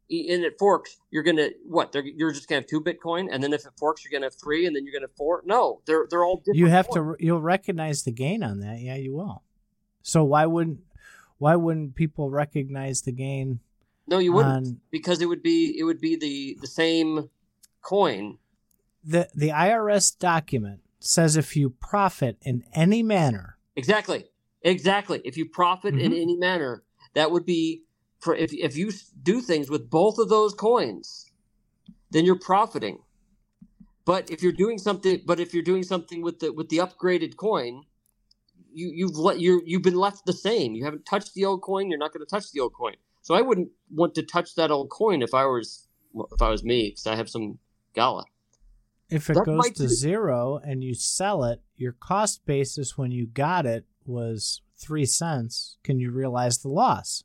and 0.09 0.43
it 0.45 0.57
forks, 0.57 0.95
you're 1.11 1.23
going 1.23 1.35
to 1.35 1.51
what? 1.65 1.93
You're 1.93 2.31
just 2.31 2.47
going 2.47 2.63
to 2.63 2.63
have 2.63 2.69
two 2.69 2.79
Bitcoin, 2.79 3.27
and 3.29 3.43
then 3.43 3.51
if 3.51 3.65
it 3.65 3.73
forks, 3.77 4.01
you're 4.01 4.11
going 4.11 4.21
to 4.21 4.27
have 4.27 4.39
three, 4.41 4.65
and 4.65 4.73
then 4.73 4.85
you're 4.85 4.93
going 4.93 5.01
to 5.01 5.07
have 5.09 5.17
four. 5.17 5.43
No, 5.45 5.81
they're 5.85 6.07
they're 6.09 6.23
all 6.23 6.37
different. 6.37 6.55
You 6.57 6.67
have 6.67 6.89
to 6.91 7.17
you'll 7.19 7.41
recognize 7.41 8.03
the 8.03 8.13
gain 8.13 8.43
on 8.43 8.61
that. 8.61 8.79
Yeah, 8.79 8.95
you 8.95 9.13
will. 9.13 9.43
So 10.03 10.23
why 10.23 10.45
wouldn't 10.45 10.79
why 11.37 11.57
wouldn't 11.57 11.95
people 11.95 12.29
recognize 12.29 13.01
the 13.01 13.11
gain 13.11 13.59
No, 14.07 14.19
you 14.19 14.31
wouldn't 14.31 14.53
on 14.55 14.79
because 14.89 15.21
it 15.21 15.25
would 15.25 15.43
be 15.43 15.77
it 15.77 15.83
would 15.83 15.99
be 15.99 16.15
the 16.15 16.57
the 16.61 16.67
same 16.67 17.29
coin. 17.81 18.37
the 19.03 19.27
the 19.35 19.49
IRS 19.49 20.17
document 20.17 20.79
says 21.01 21.35
if 21.35 21.57
you 21.57 21.71
profit 21.71 22.37
in 22.41 22.63
any 22.73 23.03
manner, 23.03 23.57
Exactly. 23.75 24.29
Exactly. 24.61 25.19
If 25.25 25.35
you 25.35 25.45
profit 25.45 25.95
in 25.95 26.13
Mhm. 26.13 26.21
any 26.21 26.37
manner, 26.37 26.83
that 27.13 27.31
would 27.31 27.45
be 27.45 27.83
for 28.19 28.35
if 28.35 28.53
if 28.53 28.75
you 28.77 28.91
do 29.23 29.41
things 29.41 29.69
with 29.69 29.89
both 29.89 30.17
of 30.19 30.29
those 30.29 30.53
coins, 30.53 31.31
then 32.11 32.25
you're 32.25 32.39
profiting. 32.39 32.99
But 34.05 34.29
if 34.31 34.41
you're 34.41 34.51
doing 34.51 34.77
something, 34.77 35.21
but 35.25 35.39
if 35.39 35.53
you're 35.53 35.63
doing 35.63 35.83
something 35.83 36.21
with 36.21 36.39
the 36.39 36.51
with 36.51 36.69
the 36.69 36.77
upgraded 36.77 37.35
coin, 37.37 37.83
you 38.73 38.91
you've 38.93 39.17
let 39.17 39.39
you 39.39 39.61
you've 39.65 39.83
been 39.83 39.95
left 39.95 40.25
the 40.25 40.33
same. 40.33 40.73
You 40.75 40.83
haven't 40.85 41.05
touched 41.05 41.33
the 41.33 41.45
old 41.45 41.61
coin. 41.61 41.89
You're 41.89 41.99
not 41.99 42.13
going 42.13 42.25
to 42.25 42.29
touch 42.29 42.51
the 42.51 42.59
old 42.59 42.73
coin. 42.73 42.95
So 43.21 43.35
I 43.35 43.41
wouldn't 43.41 43.69
want 43.93 44.15
to 44.15 44.23
touch 44.23 44.55
that 44.55 44.71
old 44.71 44.89
coin 44.89 45.21
if 45.21 45.33
I 45.33 45.45
was 45.45 45.87
if 46.31 46.41
I 46.41 46.49
was 46.49 46.63
me 46.63 46.89
because 46.89 47.05
I 47.07 47.15
have 47.15 47.29
some 47.29 47.59
gala. 47.93 48.25
if 49.09 49.29
it 49.29 49.35
That 49.35 49.45
goes 49.45 49.69
to 49.71 49.83
be- 49.83 49.89
zero 49.89 50.59
and 50.63 50.83
you 50.83 50.93
sell 50.93 51.43
it, 51.43 51.61
your 51.77 51.91
cost 51.93 52.45
basis 52.45 52.97
when 52.97 53.11
you 53.11 53.27
got 53.27 53.65
it 53.65 53.85
was 54.05 54.61
three 54.79 55.05
cents. 55.05 55.77
Can 55.83 55.99
you 55.99 56.11
realize 56.11 56.59
the 56.59 56.69
loss? 56.69 57.23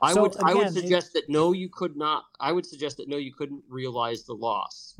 I 0.00 0.12
So, 0.14 0.22
would 0.22 0.36
I 0.42 0.54
would 0.54 0.66
again, 0.68 0.76
it- 0.76 0.80
suggest 0.82 1.12
that 1.14 1.28
no, 1.28 1.52
you 1.52 1.68
could 1.68 1.96
not. 1.96 2.24
I 2.40 2.52
would 2.52 2.66
suggest 2.66 2.96
that 2.98 3.08
no, 3.08 3.16
you 3.16 3.32
couldn't 3.32 3.62
realize 3.68 4.24
the 4.24 4.34
loss. 4.34 4.96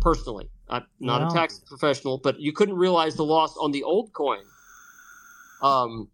Personally, 0.00 0.50
I'm 0.68 0.84
not 1.00 1.22
Well- 1.22 1.30
a 1.30 1.34
tax 1.34 1.60
professional, 1.66 2.18
but 2.18 2.38
you 2.40 2.52
couldn't 2.52 2.76
realize 2.76 3.16
the 3.16 3.24
loss 3.24 3.56
on 3.56 3.72
the 3.72 3.82
old 3.82 4.12
coin. 4.12 4.42
Um, 5.62 6.08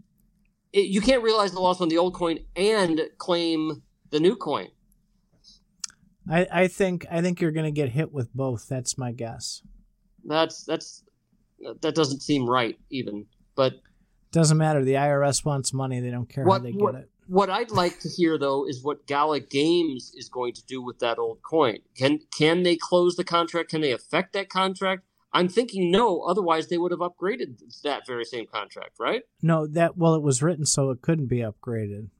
it, 0.72 0.86
you 0.86 1.00
can't 1.00 1.22
realize 1.24 1.50
the 1.52 1.60
loss 1.60 1.80
on 1.80 1.88
the 1.88 1.98
old 1.98 2.14
coin 2.14 2.38
and 2.54 3.00
claim 3.18 3.82
the 4.10 4.20
new 4.20 4.36
coin. 4.36 4.68
I, 6.30 6.46
I 6.52 6.68
think 6.68 7.06
I 7.10 7.20
think 7.22 7.40
you're 7.40 7.50
going 7.50 7.64
to 7.64 7.72
get 7.72 7.88
hit 7.88 8.12
with 8.12 8.32
both. 8.32 8.68
That's 8.68 8.96
my 8.96 9.10
guess. 9.10 9.62
That's 10.24 10.64
that's 10.64 11.02
that 11.80 11.94
doesn't 11.96 12.20
seem 12.20 12.48
right 12.48 12.78
even. 12.90 13.26
But 13.56 13.74
Doesn't 14.32 14.58
matter. 14.58 14.84
The 14.84 14.94
IRS 14.94 15.44
wants 15.44 15.72
money. 15.72 16.00
They 16.00 16.10
don't 16.10 16.28
care 16.28 16.44
What- 16.44 16.58
how 16.60 16.64
they 16.64 16.72
what- 16.72 16.92
get 16.94 17.02
it. 17.02 17.10
what 17.26 17.50
I'd 17.50 17.70
like 17.70 17.98
to 18.00 18.08
hear 18.08 18.38
though 18.38 18.66
is 18.66 18.82
what 18.82 19.06
Gala 19.06 19.40
Games 19.40 20.12
is 20.16 20.28
going 20.28 20.52
to 20.54 20.64
do 20.66 20.80
with 20.82 20.98
that 21.00 21.18
old 21.18 21.42
coin. 21.42 21.78
Can 21.96 22.20
can 22.36 22.62
they 22.62 22.76
close 22.76 23.16
the 23.16 23.24
contract? 23.24 23.70
Can 23.70 23.80
they 23.80 23.92
affect 23.92 24.32
that 24.34 24.48
contract? 24.48 25.02
I'm 25.32 25.48
thinking 25.48 25.90
no. 25.92 26.22
Otherwise, 26.22 26.68
they 26.68 26.78
would 26.78 26.90
have 26.90 27.00
upgraded 27.00 27.60
that 27.84 28.04
very 28.06 28.24
same 28.24 28.46
contract, 28.46 28.98
right? 28.98 29.22
No, 29.42 29.66
that 29.66 29.96
well, 29.96 30.14
it 30.14 30.22
was 30.22 30.42
written 30.42 30.66
so 30.66 30.90
it 30.90 31.02
couldn't 31.02 31.26
be 31.26 31.38
upgraded. 31.38 32.10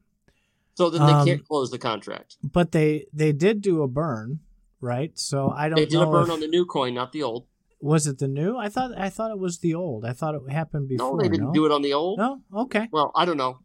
So 0.75 0.89
then 0.91 1.05
they 1.07 1.13
Um, 1.13 1.27
can't 1.27 1.45
close 1.47 1.71
the 1.71 1.79
contract. 1.79 2.37
But 2.43 2.73
they 2.73 3.07
they 3.13 3.33
did 3.33 3.61
do 3.63 3.83
a 3.83 3.89
burn, 3.89 4.41
right? 4.81 5.17
So 5.19 5.51
I 5.51 5.69
don't 5.69 5.77
They 5.77 5.87
did 5.87 6.01
a 6.01 6.07
burn 6.07 6.25
if- 6.25 6.31
on 6.31 6.41
the 6.41 6.47
new 6.49 6.65
coin, 6.65 6.95
not 6.95 7.13
the 7.13 7.23
old. 7.23 7.47
Was 7.81 8.07
it 8.07 8.19
the 8.19 8.29
new? 8.29 8.57
I 8.57 8.69
thought 8.69 8.93
I 8.97 9.09
thought 9.11 9.31
it 9.31 9.39
was 9.39 9.59
the 9.59 9.75
old. 9.75 10.05
I 10.05 10.13
thought 10.13 10.35
it 10.35 10.51
happened 10.51 10.89
before. 10.89 11.17
no, 11.17 11.23
they 11.23 11.29
didn't 11.29 11.53
do 11.53 11.67
it 11.67 11.73
on 11.73 11.83
the 11.83 11.95
old. 11.95 12.19
No, 12.19 12.41
okay. 12.55 12.89
Well, 12.93 13.11
I 13.15 13.25
don't 13.25 13.37
know. 13.37 13.59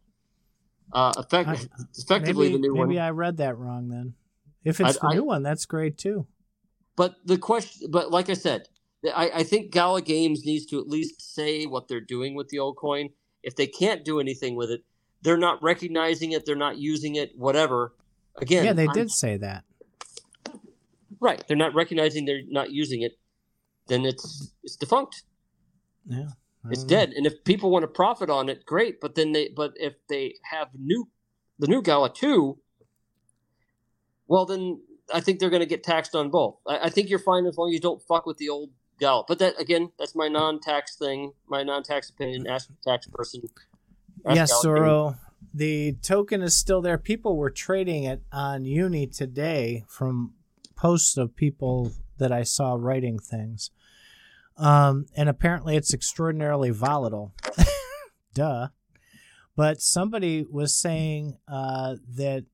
Uh, 0.92 1.12
effect, 1.16 1.48
I- 1.48 1.58
effectively, 1.98 2.46
maybe 2.48 2.52
the 2.56 2.58
new 2.60 2.68
maybe 2.72 2.78
one. 2.78 2.88
Maybe 2.88 3.00
I 3.00 3.10
read 3.10 3.36
that 3.38 3.58
wrong 3.58 3.88
then. 3.88 4.14
If 4.64 4.80
it's 4.80 4.90
I- 4.96 5.00
the 5.00 5.06
I- 5.08 5.14
new 5.14 5.24
one, 5.24 5.42
that's 5.42 5.66
great 5.66 5.98
too. 5.98 6.26
But 6.96 7.16
the 7.24 7.36
question, 7.38 7.90
but 7.90 8.10
like 8.10 8.30
I 8.30 8.34
said, 8.34 8.68
I, 9.14 9.30
I 9.34 9.42
think 9.42 9.70
Gala 9.70 10.00
Games 10.00 10.44
needs 10.46 10.64
to 10.66 10.80
at 10.80 10.88
least 10.88 11.34
say 11.34 11.66
what 11.66 11.88
they're 11.88 12.00
doing 12.00 12.34
with 12.34 12.48
the 12.48 12.58
old 12.58 12.76
coin. 12.78 13.10
If 13.42 13.54
they 13.56 13.66
can't 13.66 14.04
do 14.04 14.18
anything 14.18 14.56
with 14.56 14.70
it, 14.70 14.82
they're 15.22 15.36
not 15.36 15.62
recognizing 15.62 16.32
it, 16.32 16.46
they're 16.46 16.56
not 16.56 16.78
using 16.78 17.16
it, 17.16 17.32
whatever. 17.36 17.92
Again, 18.38 18.64
yeah, 18.64 18.72
they 18.72 18.86
I'm- 18.86 18.94
did 18.94 19.10
say 19.10 19.36
that. 19.36 19.64
right. 21.20 21.42
They're 21.46 21.56
not 21.56 21.74
recognizing 21.74 22.24
they're 22.24 22.42
not 22.48 22.70
using 22.72 23.02
it. 23.02 23.18
Then 23.88 24.04
it's 24.04 24.52
it's 24.62 24.76
defunct. 24.76 25.22
Yeah, 26.06 26.28
It's 26.70 26.82
know. 26.82 26.88
dead. 26.88 27.12
And 27.16 27.26
if 27.26 27.44
people 27.44 27.70
want 27.70 27.82
to 27.84 27.88
profit 27.88 28.30
on 28.30 28.48
it, 28.48 28.64
great. 28.64 29.00
But 29.00 29.14
then 29.14 29.32
they, 29.32 29.48
but 29.54 29.72
if 29.76 29.94
they 30.08 30.34
have 30.50 30.68
new, 30.78 31.08
the 31.58 31.66
new 31.66 31.82
Gala 31.82 32.12
two, 32.12 32.58
well 34.28 34.44
then 34.46 34.80
I 35.12 35.20
think 35.20 35.38
they're 35.38 35.50
going 35.50 35.60
to 35.60 35.66
get 35.66 35.82
taxed 35.84 36.14
on 36.14 36.30
both. 36.30 36.56
I, 36.66 36.86
I 36.86 36.90
think 36.90 37.08
you're 37.08 37.18
fine 37.18 37.46
as 37.46 37.56
long 37.56 37.68
as 37.70 37.74
you 37.74 37.80
don't 37.80 38.02
fuck 38.02 38.26
with 38.26 38.38
the 38.38 38.48
old 38.48 38.70
Gala. 38.98 39.24
But 39.26 39.38
that 39.38 39.60
again, 39.60 39.92
that's 39.98 40.14
my 40.14 40.28
non-tax 40.28 40.96
thing, 40.96 41.32
my 41.48 41.62
non-tax 41.62 42.10
opinion. 42.10 42.46
Ask 42.46 42.68
the 42.68 42.74
tax 42.84 43.06
person. 43.06 43.42
Yes, 44.24 44.50
Games. 44.50 44.62
Zoro. 44.62 45.16
The 45.54 45.92
token 46.02 46.42
is 46.42 46.56
still 46.56 46.82
there. 46.82 46.98
People 46.98 47.36
were 47.36 47.50
trading 47.50 48.04
it 48.04 48.22
on 48.32 48.64
Uni 48.64 49.06
today 49.06 49.84
from 49.88 50.34
posts 50.76 51.16
of 51.16 51.36
people 51.36 51.92
that 52.18 52.32
I 52.32 52.42
saw 52.42 52.76
writing 52.78 53.18
things. 53.18 53.70
Um, 54.58 55.06
and 55.16 55.28
apparently 55.28 55.76
it's 55.76 55.92
extraordinarily 55.92 56.70
volatile. 56.70 57.34
duh. 58.34 58.68
But 59.56 59.80
somebody 59.80 60.44
was 60.48 60.74
saying 60.74 61.38
uh, 61.48 61.96
that 62.14 62.44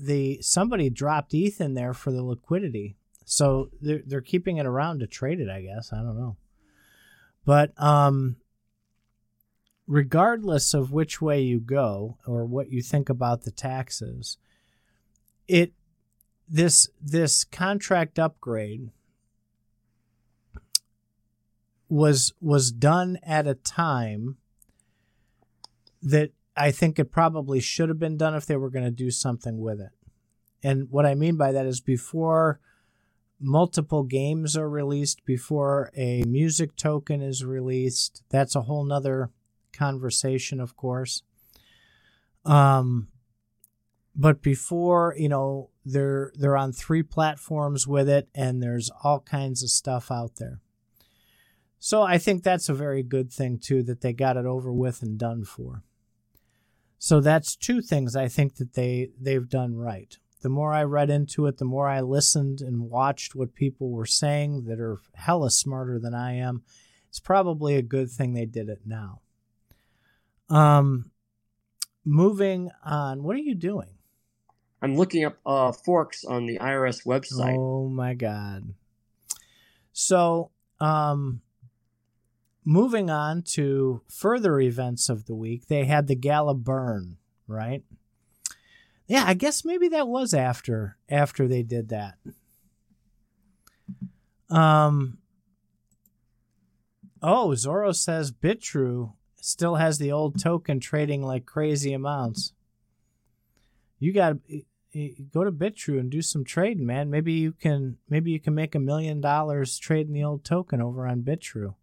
the 0.00 0.40
somebody 0.40 0.88
dropped 0.88 1.34
ETH 1.34 1.60
in 1.60 1.74
there 1.74 1.92
for 1.92 2.12
the 2.12 2.22
liquidity, 2.22 2.96
so 3.24 3.68
they're 3.80 4.02
they're 4.06 4.20
keeping 4.20 4.58
it 4.58 4.66
around 4.66 5.00
to 5.00 5.06
trade 5.08 5.40
it. 5.40 5.50
I 5.50 5.62
guess 5.62 5.92
I 5.92 5.96
don't 5.96 6.16
know, 6.16 6.36
but 7.44 7.72
um, 7.82 8.36
regardless 9.88 10.72
of 10.72 10.92
which 10.92 11.20
way 11.20 11.42
you 11.42 11.58
go 11.58 12.16
or 12.26 12.46
what 12.46 12.70
you 12.70 12.80
think 12.80 13.08
about 13.08 13.42
the 13.42 13.50
taxes, 13.50 14.38
it 15.48 15.72
this 16.48 16.88
this 17.00 17.42
contract 17.42 18.20
upgrade 18.20 18.90
was 21.92 22.32
was 22.40 22.72
done 22.72 23.18
at 23.22 23.46
a 23.46 23.54
time 23.54 24.38
that 26.02 26.30
I 26.56 26.70
think 26.70 26.98
it 26.98 27.12
probably 27.12 27.60
should 27.60 27.90
have 27.90 27.98
been 27.98 28.16
done 28.16 28.34
if 28.34 28.46
they 28.46 28.56
were 28.56 28.70
going 28.70 28.86
to 28.86 28.90
do 28.90 29.10
something 29.10 29.60
with 29.60 29.78
it. 29.78 29.90
And 30.62 30.90
what 30.90 31.04
I 31.04 31.14
mean 31.14 31.36
by 31.36 31.52
that 31.52 31.66
is 31.66 31.82
before 31.82 32.60
multiple 33.38 34.04
games 34.04 34.56
are 34.56 34.70
released, 34.70 35.26
before 35.26 35.90
a 35.94 36.22
music 36.22 36.76
token 36.76 37.20
is 37.20 37.44
released, 37.44 38.22
that's 38.30 38.56
a 38.56 38.62
whole 38.62 38.84
nother 38.84 39.28
conversation, 39.74 40.60
of 40.60 40.74
course. 40.74 41.22
Um, 42.46 43.08
but 44.16 44.40
before 44.40 45.14
you 45.18 45.28
know, 45.28 45.68
they're 45.84 46.32
they're 46.36 46.56
on 46.56 46.72
three 46.72 47.02
platforms 47.02 47.86
with 47.86 48.08
it, 48.08 48.30
and 48.34 48.62
there's 48.62 48.90
all 49.04 49.20
kinds 49.20 49.62
of 49.62 49.68
stuff 49.68 50.10
out 50.10 50.36
there. 50.36 50.61
So 51.84 52.02
I 52.02 52.16
think 52.16 52.44
that's 52.44 52.68
a 52.68 52.74
very 52.74 53.02
good 53.02 53.32
thing 53.32 53.58
too 53.58 53.82
that 53.82 54.02
they 54.02 54.12
got 54.12 54.36
it 54.36 54.46
over 54.46 54.72
with 54.72 55.02
and 55.02 55.18
done 55.18 55.42
for. 55.42 55.82
So 56.96 57.18
that's 57.18 57.56
two 57.56 57.82
things 57.82 58.14
I 58.14 58.28
think 58.28 58.54
that 58.58 58.74
they 58.74 59.10
they've 59.20 59.48
done 59.48 59.74
right. 59.74 60.16
The 60.42 60.48
more 60.48 60.72
I 60.72 60.84
read 60.84 61.10
into 61.10 61.46
it, 61.46 61.58
the 61.58 61.64
more 61.64 61.88
I 61.88 62.00
listened 62.00 62.60
and 62.60 62.88
watched 62.88 63.34
what 63.34 63.56
people 63.56 63.90
were 63.90 64.06
saying 64.06 64.66
that 64.66 64.78
are 64.78 64.98
hella 65.14 65.50
smarter 65.50 65.98
than 65.98 66.14
I 66.14 66.34
am. 66.34 66.62
It's 67.08 67.18
probably 67.18 67.74
a 67.74 67.82
good 67.82 68.12
thing 68.12 68.32
they 68.32 68.46
did 68.46 68.68
it 68.68 68.82
now. 68.86 69.20
Um, 70.48 71.10
moving 72.04 72.70
on. 72.84 73.24
What 73.24 73.34
are 73.34 73.40
you 73.40 73.56
doing? 73.56 73.98
I'm 74.80 74.94
looking 74.94 75.24
up 75.24 75.36
uh, 75.44 75.72
forks 75.72 76.24
on 76.24 76.46
the 76.46 76.60
IRS 76.60 77.04
website. 77.04 77.56
Oh 77.58 77.88
my 77.88 78.14
god. 78.14 78.72
So, 79.92 80.52
um, 80.78 81.40
moving 82.64 83.10
on 83.10 83.42
to 83.42 84.02
further 84.08 84.60
events 84.60 85.08
of 85.08 85.26
the 85.26 85.34
week, 85.34 85.66
they 85.66 85.84
had 85.84 86.06
the 86.06 86.14
gala 86.14 86.54
burn, 86.54 87.16
right? 87.46 87.82
Yeah, 89.06 89.24
I 89.26 89.34
guess 89.34 89.64
maybe 89.64 89.88
that 89.88 90.08
was 90.08 90.32
after 90.32 90.96
after 91.08 91.48
they 91.48 91.62
did 91.62 91.88
that. 91.90 92.16
Um. 94.48 95.18
Oh, 97.24 97.54
Zoro 97.54 97.92
says 97.92 98.32
Bitrue 98.32 99.12
still 99.40 99.76
has 99.76 99.98
the 99.98 100.10
old 100.10 100.40
token 100.40 100.80
trading 100.80 101.22
like 101.22 101.46
crazy 101.46 101.92
amounts. 101.92 102.52
You 103.98 104.12
got 104.12 104.36
to 104.48 104.64
go 105.32 105.44
to 105.44 105.52
Bitrue 105.52 106.00
and 106.00 106.10
do 106.10 106.22
some 106.22 106.44
trading, 106.44 106.84
man. 106.84 107.10
Maybe 107.10 107.32
you 107.32 107.52
can 107.52 107.98
maybe 108.08 108.30
you 108.30 108.40
can 108.40 108.54
make 108.54 108.74
a 108.74 108.80
million 108.80 109.20
dollars 109.20 109.78
trading 109.78 110.12
the 110.12 110.24
old 110.24 110.44
token 110.44 110.80
over 110.80 111.06
on 111.06 111.22
Bitrue. 111.22 111.74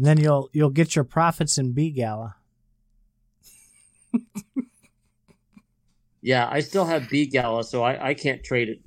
And 0.00 0.06
then 0.06 0.16
you'll 0.16 0.48
you'll 0.54 0.70
get 0.70 0.96
your 0.96 1.04
profits 1.04 1.58
in 1.58 1.72
B 1.72 1.90
Gala. 1.90 2.36
yeah, 6.22 6.48
I 6.50 6.60
still 6.60 6.86
have 6.86 7.10
B 7.10 7.26
Gala, 7.26 7.64
so 7.64 7.82
I, 7.82 8.08
I 8.08 8.14
can't 8.14 8.42
trade 8.42 8.70
it. 8.70 8.80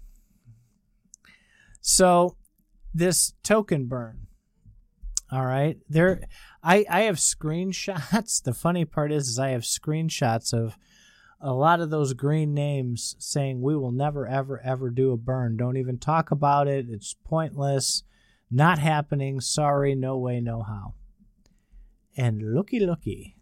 So 1.81 2.35
this 2.95 3.35
token 3.43 3.85
burn. 3.85 4.25
All 5.31 5.45
right. 5.45 5.77
There 5.87 6.21
I 6.63 6.83
I 6.89 7.01
have 7.01 7.17
screenshots. 7.17 8.41
The 8.41 8.55
funny 8.55 8.83
part 8.83 9.11
is, 9.11 9.27
is 9.27 9.37
I 9.37 9.49
have 9.49 9.61
screenshots 9.61 10.51
of 10.51 10.79
a 11.39 11.53
lot 11.53 11.79
of 11.79 11.91
those 11.91 12.13
green 12.13 12.55
names 12.55 13.15
saying 13.19 13.61
we 13.61 13.77
will 13.77 13.91
never 13.91 14.27
ever 14.27 14.59
ever 14.65 14.89
do 14.89 15.11
a 15.11 15.17
burn. 15.17 15.57
Don't 15.57 15.77
even 15.77 15.99
talk 15.99 16.31
about 16.31 16.67
it. 16.67 16.87
It's 16.89 17.15
pointless. 17.23 18.01
Not 18.49 18.79
happening. 18.79 19.41
Sorry, 19.41 19.93
no 19.93 20.17
way, 20.17 20.39
no 20.39 20.63
how 20.63 20.95
and 22.15 22.53
looky 22.53 22.79
looky. 22.79 23.35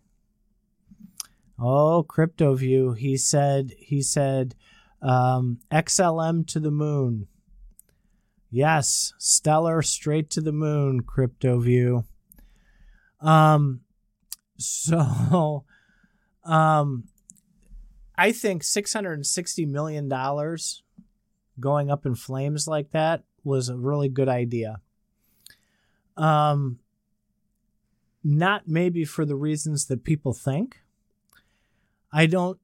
Oh, 1.59 2.03
CryptoView. 2.07 2.97
He 2.97 3.17
said 3.17 3.73
he 3.77 4.01
said 4.01 4.55
um, 5.01 5.59
XLM 5.71 6.47
to 6.47 6.59
the 6.59 6.71
moon. 6.71 7.27
Yes, 8.49 9.13
stellar 9.17 9.81
straight 9.81 10.29
to 10.31 10.41
the 10.41 10.51
moon, 10.51 11.03
CryptoView. 11.03 12.03
Um 13.21 13.81
so 14.57 15.65
um 16.43 17.05
I 18.17 18.31
think 18.31 18.63
660 18.63 19.65
million 19.65 20.09
dollars 20.09 20.83
going 21.59 21.89
up 21.89 22.05
in 22.05 22.15
flames 22.15 22.67
like 22.67 22.91
that 22.91 23.23
was 23.43 23.69
a 23.69 23.77
really 23.77 24.09
good 24.09 24.27
idea. 24.27 24.81
Um 26.17 26.79
not 28.23 28.67
maybe 28.67 29.05
for 29.05 29.25
the 29.25 29.35
reasons 29.35 29.85
that 29.87 30.03
people 30.03 30.33
think. 30.33 30.81
I 32.11 32.25
don't 32.25 32.59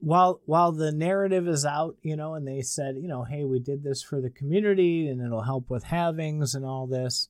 while 0.00 0.40
while 0.46 0.72
the 0.72 0.92
narrative 0.92 1.48
is 1.48 1.64
out, 1.64 1.96
you 2.02 2.16
know, 2.16 2.34
and 2.34 2.46
they 2.46 2.62
said, 2.62 2.96
you 2.96 3.08
know, 3.08 3.24
hey, 3.24 3.44
we 3.44 3.58
did 3.58 3.82
this 3.82 4.02
for 4.02 4.20
the 4.20 4.30
community 4.30 5.08
and 5.08 5.20
it'll 5.20 5.42
help 5.42 5.70
with 5.70 5.84
halvings 5.84 6.54
and 6.54 6.64
all 6.64 6.86
this. 6.86 7.28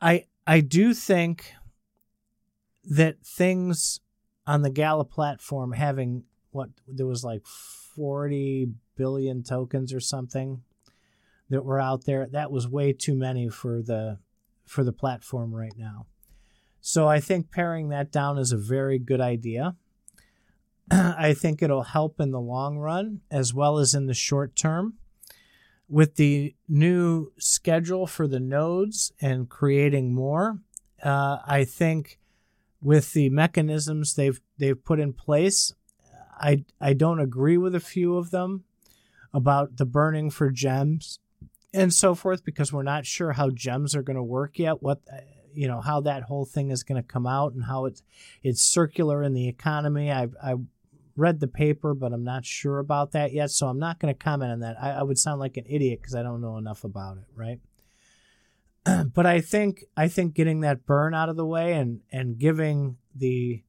I 0.00 0.26
I 0.46 0.60
do 0.60 0.92
think 0.92 1.54
that 2.84 3.24
things 3.24 4.00
on 4.46 4.62
the 4.62 4.70
Gala 4.70 5.04
platform 5.04 5.72
having 5.72 6.24
what 6.50 6.68
there 6.86 7.06
was 7.06 7.24
like 7.24 7.46
40 7.46 8.68
billion 8.96 9.42
tokens 9.42 9.92
or 9.92 10.00
something 10.00 10.62
that 11.50 11.64
were 11.64 11.80
out 11.80 12.04
there, 12.04 12.26
that 12.26 12.50
was 12.50 12.68
way 12.68 12.92
too 12.92 13.14
many 13.14 13.48
for 13.48 13.82
the 13.82 14.18
for 14.66 14.84
the 14.84 14.92
platform 14.92 15.54
right 15.54 15.76
now. 15.76 16.06
So 16.86 17.08
I 17.08 17.18
think 17.18 17.50
paring 17.50 17.88
that 17.88 18.12
down 18.12 18.36
is 18.36 18.52
a 18.52 18.58
very 18.58 18.98
good 18.98 19.20
idea. 19.22 19.74
I 20.90 21.32
think 21.32 21.62
it'll 21.62 21.82
help 21.82 22.20
in 22.20 22.30
the 22.30 22.38
long 22.38 22.76
run 22.76 23.22
as 23.30 23.54
well 23.54 23.78
as 23.78 23.94
in 23.94 24.04
the 24.04 24.12
short 24.12 24.54
term. 24.54 24.98
With 25.88 26.16
the 26.16 26.54
new 26.68 27.32
schedule 27.38 28.06
for 28.06 28.28
the 28.28 28.38
nodes 28.38 29.12
and 29.18 29.48
creating 29.48 30.14
more, 30.14 30.58
uh, 31.02 31.38
I 31.46 31.64
think 31.64 32.18
with 32.82 33.14
the 33.14 33.30
mechanisms 33.30 34.14
they've 34.14 34.38
they've 34.58 34.84
put 34.84 35.00
in 35.00 35.14
place, 35.14 35.72
I 36.38 36.66
I 36.82 36.92
don't 36.92 37.18
agree 37.18 37.56
with 37.56 37.74
a 37.74 37.80
few 37.80 38.18
of 38.18 38.30
them 38.30 38.64
about 39.32 39.78
the 39.78 39.86
burning 39.86 40.28
for 40.28 40.50
gems 40.50 41.18
and 41.72 41.94
so 41.94 42.14
forth 42.14 42.44
because 42.44 42.74
we're 42.74 42.82
not 42.82 43.06
sure 43.06 43.32
how 43.32 43.48
gems 43.48 43.96
are 43.96 44.02
going 44.02 44.16
to 44.16 44.22
work 44.22 44.58
yet. 44.58 44.82
What 44.82 45.00
you 45.54 45.68
know 45.68 45.80
how 45.80 46.00
that 46.02 46.24
whole 46.24 46.44
thing 46.44 46.70
is 46.70 46.82
going 46.82 47.02
to 47.02 47.06
come 47.06 47.26
out 47.26 47.52
and 47.52 47.64
how 47.64 47.86
it's 47.86 48.02
it's 48.42 48.62
circular 48.62 49.22
in 49.22 49.34
the 49.34 49.48
economy. 49.48 50.10
I've 50.10 50.34
I 50.42 50.54
read 51.16 51.40
the 51.40 51.48
paper, 51.48 51.94
but 51.94 52.12
I'm 52.12 52.24
not 52.24 52.44
sure 52.44 52.78
about 52.78 53.12
that 53.12 53.32
yet, 53.32 53.50
so 53.50 53.68
I'm 53.68 53.78
not 53.78 54.00
going 54.00 54.12
to 54.12 54.18
comment 54.18 54.52
on 54.52 54.60
that. 54.60 54.76
I, 54.82 54.92
I 54.92 55.02
would 55.02 55.18
sound 55.18 55.40
like 55.40 55.56
an 55.56 55.64
idiot 55.68 56.00
because 56.00 56.14
I 56.14 56.22
don't 56.22 56.40
know 56.40 56.56
enough 56.56 56.84
about 56.84 57.18
it, 57.18 57.24
right? 57.34 57.60
but 59.14 59.26
I 59.26 59.40
think 59.40 59.84
I 59.96 60.08
think 60.08 60.34
getting 60.34 60.60
that 60.60 60.86
burn 60.86 61.14
out 61.14 61.28
of 61.28 61.36
the 61.36 61.46
way 61.46 61.74
and 61.74 62.00
and 62.12 62.38
giving 62.38 62.96
the 63.14 63.62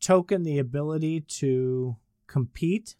token 0.00 0.42
the 0.42 0.58
ability 0.58 1.20
to 1.20 1.96
compete 2.26 2.96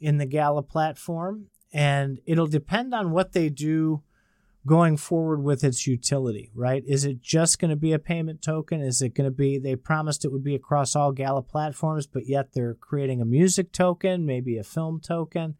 in 0.00 0.18
the 0.18 0.26
Gala 0.26 0.62
platform, 0.62 1.46
and 1.72 2.20
it'll 2.26 2.46
depend 2.46 2.94
on 2.94 3.10
what 3.10 3.32
they 3.32 3.48
do 3.48 4.02
going 4.66 4.96
forward 4.96 5.42
with 5.42 5.64
its 5.64 5.86
utility, 5.86 6.50
right? 6.54 6.84
Is 6.86 7.04
it 7.04 7.22
just 7.22 7.58
going 7.58 7.70
to 7.70 7.76
be 7.76 7.92
a 7.92 7.98
payment 7.98 8.42
token? 8.42 8.80
Is 8.80 9.00
it 9.00 9.14
going 9.14 9.24
to 9.24 9.30
be, 9.30 9.58
they 9.58 9.74
promised 9.74 10.24
it 10.24 10.32
would 10.32 10.44
be 10.44 10.54
across 10.54 10.94
all 10.94 11.12
Gala 11.12 11.42
platforms, 11.42 12.06
but 12.06 12.26
yet 12.26 12.52
they're 12.52 12.74
creating 12.74 13.22
a 13.22 13.24
music 13.24 13.72
token, 13.72 14.26
maybe 14.26 14.58
a 14.58 14.64
film 14.64 15.00
token. 15.00 15.56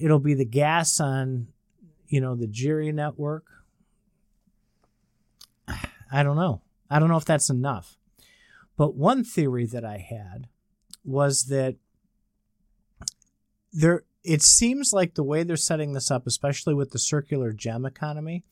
It'll 0.00 0.18
be 0.18 0.34
the 0.34 0.46
gas 0.46 0.98
on, 0.98 1.48
you 2.08 2.20
know, 2.20 2.34
the 2.34 2.48
GYRI 2.48 2.94
network. 2.94 3.44
I 6.10 6.22
don't 6.22 6.36
know. 6.36 6.62
I 6.88 6.98
don't 6.98 7.08
know 7.08 7.16
if 7.16 7.24
that's 7.24 7.50
enough. 7.50 7.98
But 8.76 8.94
one 8.94 9.24
theory 9.24 9.66
that 9.66 9.84
I 9.84 9.98
had 9.98 10.48
was 11.04 11.44
that 11.44 11.76
there 13.72 14.04
it 14.26 14.42
seems 14.42 14.92
like 14.92 15.14
the 15.14 15.22
way 15.22 15.42
they're 15.42 15.56
setting 15.56 15.92
this 15.92 16.10
up, 16.10 16.26
especially 16.26 16.74
with 16.74 16.90
the 16.90 16.98
circular 16.98 17.52
gem 17.52 17.86
economy, 17.86 18.42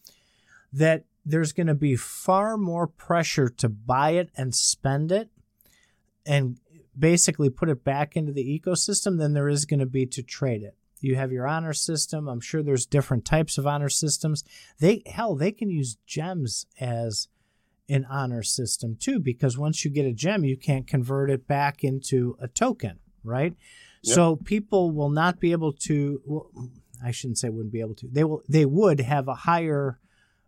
that 0.73 1.05
there's 1.27 1.53
going 1.53 1.67
to 1.67 1.75
be 1.75 1.97
far 1.97 2.57
more 2.57 2.87
pressure 2.87 3.49
to 3.49 3.69
buy 3.69 4.11
it 4.11 4.31
and 4.37 4.55
spend 4.55 5.11
it 5.11 5.31
and 6.25 6.59
basically 6.97 7.51
put 7.51 7.69
it 7.69 7.85
back 7.85 8.17
into 8.17 8.33
the 8.33 8.61
ecosystem 8.61 9.19
than 9.19 9.33
there 9.33 9.49
is 9.49 9.65
going 9.65 9.81
to 9.81 9.87
be 9.87 10.07
to 10.07 10.23
trade 10.23 10.63
it. 10.63 10.77
You 11.01 11.17
have 11.17 11.33
your 11.33 11.47
honor 11.47 11.73
system. 11.73 12.29
I'm 12.29 12.41
sure 12.41 12.63
there's 12.63 12.87
different 12.87 13.25
types 13.25 13.59
of 13.59 13.67
honor 13.67 13.89
systems. 13.89 14.45
They 14.79 15.03
hell, 15.07 15.35
they 15.35 15.53
can 15.53 15.71
use 15.71 15.99
gems 16.07 16.67
as 16.81 17.29
an 17.89 18.07
honor 18.09 18.43
system 18.43 18.97
too 18.99 19.19
because 19.19 19.59
once 19.59 19.85
you 19.85 19.91
get 19.91 20.07
a 20.07 20.13
gem, 20.13 20.45
you 20.45 20.57
can't 20.57 20.87
convert 20.87 21.31
it 21.31 21.47
back 21.47 21.85
into 21.85 22.37
a 22.41 22.49
token, 22.49 23.01
right? 23.23 23.55
Yep. 24.05 24.15
So 24.15 24.37
people 24.37 24.91
will 24.91 25.11
not 25.11 25.41
be 25.41 25.53
able 25.53 25.73
to 25.73 26.21
well, 26.27 26.51
I 27.03 27.11
shouldn't 27.11 27.39
say 27.39 27.49
wouldn't 27.49 27.73
be 27.73 27.81
able 27.81 27.95
to. 27.97 28.09
They 28.09 28.25
will 28.25 28.43
they 28.49 28.65
would 28.65 29.01
have 29.01 29.29
a 29.29 29.35
higher 29.35 29.99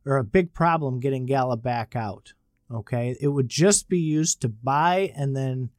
or 0.05 0.19
a 0.19 0.25
big 0.25 0.53
problem 0.53 1.01
getting 1.01 1.27
Gala 1.27 1.57
back 1.57 1.97
out. 1.97 2.35
Okay? 2.71 3.17
It 3.21 3.29
would 3.29 3.49
just 3.49 3.89
be 3.89 3.99
used 3.99 4.41
to 4.43 4.49
buy 4.49 5.13
and 5.17 5.35
then 5.35 5.71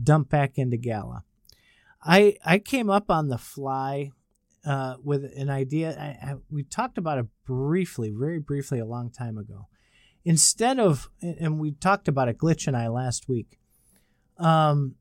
dump 0.00 0.30
back 0.30 0.56
into 0.56 0.76
Gala. 0.76 1.24
I 2.02 2.36
I 2.44 2.58
came 2.58 2.88
up 2.88 3.10
on 3.10 3.28
the 3.28 3.38
fly 3.38 4.12
uh, 4.64 4.96
with 5.02 5.24
an 5.36 5.50
idea. 5.50 5.96
I, 5.98 6.30
I, 6.30 6.34
we 6.50 6.62
talked 6.62 6.98
about 6.98 7.18
it 7.18 7.26
briefly, 7.44 8.10
very 8.10 8.38
briefly, 8.38 8.78
a 8.78 8.86
long 8.86 9.10
time 9.10 9.38
ago. 9.38 9.66
Instead 10.24 10.78
of, 10.78 11.08
and 11.22 11.58
we 11.58 11.72
talked 11.72 12.08
about 12.08 12.28
it, 12.28 12.38
Glitch 12.38 12.66
and 12.66 12.76
I 12.76 12.88
last 12.88 13.28
week. 13.28 13.58
Um, 14.38 14.96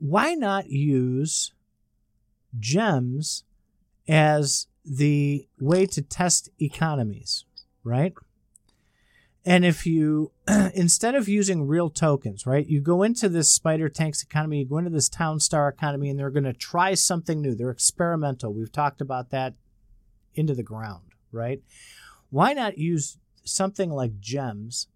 why 0.00 0.34
not 0.34 0.70
use 0.70 1.52
gems 2.58 3.44
as 4.08 4.66
the 4.84 5.46
way 5.60 5.86
to 5.86 6.02
test 6.02 6.48
economies, 6.60 7.44
right? 7.84 8.14
And 9.44 9.64
if 9.64 9.86
you, 9.86 10.32
instead 10.74 11.14
of 11.14 11.28
using 11.28 11.66
real 11.66 11.90
tokens, 11.90 12.46
right, 12.46 12.66
you 12.66 12.80
go 12.80 13.02
into 13.02 13.28
this 13.28 13.50
Spider 13.50 13.88
Tanks 13.88 14.22
economy, 14.22 14.58
you 14.58 14.66
go 14.66 14.78
into 14.78 14.90
this 14.90 15.08
Town 15.08 15.38
Star 15.38 15.68
economy, 15.68 16.10
and 16.10 16.18
they're 16.18 16.30
going 16.30 16.44
to 16.44 16.52
try 16.52 16.94
something 16.94 17.40
new. 17.40 17.54
They're 17.54 17.70
experimental. 17.70 18.52
We've 18.52 18.72
talked 18.72 19.00
about 19.00 19.30
that 19.30 19.54
into 20.34 20.54
the 20.54 20.62
ground, 20.62 21.12
right? 21.32 21.62
Why 22.30 22.52
not 22.52 22.78
use 22.78 23.18
something 23.44 23.90
like 23.90 24.20
gems 24.20 24.88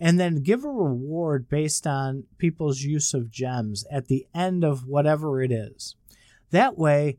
and 0.00 0.18
then 0.18 0.42
give 0.42 0.64
a 0.64 0.68
reward 0.68 1.48
based 1.48 1.86
on 1.86 2.24
people's 2.38 2.80
use 2.80 3.12
of 3.14 3.30
gems 3.30 3.84
at 3.90 4.08
the 4.08 4.26
end 4.34 4.64
of 4.64 4.86
whatever 4.86 5.42
it 5.42 5.52
is? 5.52 5.94
That 6.50 6.78
way, 6.78 7.18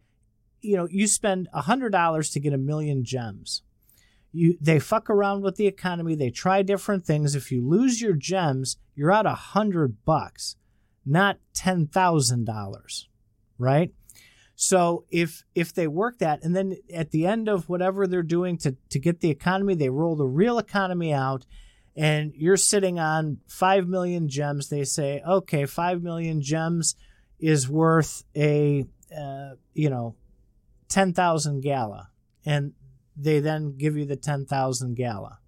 you 0.61 0.75
know, 0.75 0.87
you 0.89 1.07
spend 1.07 1.47
$100 1.55 2.33
to 2.33 2.39
get 2.39 2.53
a 2.53 2.57
million 2.57 3.03
gems. 3.03 3.61
You 4.33 4.57
they 4.61 4.79
fuck 4.79 5.09
around 5.09 5.41
with 5.41 5.57
the 5.57 5.67
economy. 5.67 6.15
They 6.15 6.29
try 6.29 6.61
different 6.61 7.05
things. 7.05 7.35
If 7.35 7.51
you 7.51 7.67
lose 7.67 8.01
your 8.01 8.13
gems 8.13 8.77
you're 8.95 9.11
out 9.11 9.25
a 9.25 9.33
hundred 9.33 10.05
bucks 10.05 10.55
not 11.05 11.37
ten 11.53 11.87
thousand 11.87 12.45
dollars 12.45 13.09
right? 13.57 13.91
So 14.55 15.05
if 15.09 15.43
if 15.55 15.73
they 15.73 15.87
work 15.87 16.19
that 16.19 16.43
and 16.43 16.55
then 16.55 16.77
at 16.93 17.11
the 17.11 17.25
end 17.25 17.47
of 17.47 17.69
whatever 17.69 18.05
they're 18.05 18.23
doing 18.23 18.57
to, 18.59 18.75
to 18.89 18.99
get 18.99 19.19
the 19.19 19.29
economy 19.29 19.75
they 19.75 19.89
roll 19.89 20.15
the 20.15 20.27
real 20.27 20.59
economy 20.59 21.13
out 21.13 21.45
and 21.95 22.33
you're 22.35 22.57
sitting 22.57 22.99
on 22.99 23.37
5 23.47 23.87
million 23.87 24.29
gems 24.29 24.69
they 24.69 24.83
say 24.83 25.21
okay 25.27 25.65
5 25.65 26.01
million 26.01 26.41
gems 26.41 26.95
is 27.39 27.67
worth 27.69 28.23
a 28.35 28.85
uh, 29.17 29.51
you 29.73 29.89
know 29.89 30.15
10,000 30.89 31.61
gala 31.61 32.09
and 32.45 32.73
they 33.15 33.39
then 33.39 33.75
give 33.77 33.97
you 33.97 34.05
the 34.05 34.15
10,000 34.15 34.95
gala. 34.95 35.39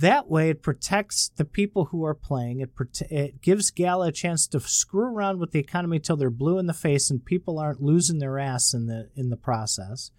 That 0.00 0.28
way, 0.28 0.50
it 0.50 0.62
protects 0.62 1.30
the 1.36 1.44
people 1.44 1.86
who 1.86 2.04
are 2.04 2.14
playing. 2.14 2.60
It, 2.60 2.74
prote- 2.74 3.10
it 3.12 3.40
gives 3.40 3.70
Gala 3.70 4.08
a 4.08 4.12
chance 4.12 4.48
to 4.48 4.58
screw 4.58 5.14
around 5.14 5.38
with 5.38 5.52
the 5.52 5.60
economy 5.60 6.00
till 6.00 6.16
they're 6.16 6.30
blue 6.30 6.58
in 6.58 6.66
the 6.66 6.72
face 6.72 7.10
and 7.10 7.24
people 7.24 7.60
aren't 7.60 7.82
losing 7.82 8.18
their 8.18 8.38
ass 8.38 8.74
in 8.74 8.86
the 8.86 9.08
in 9.14 9.30
the 9.30 9.36
process. 9.36 10.10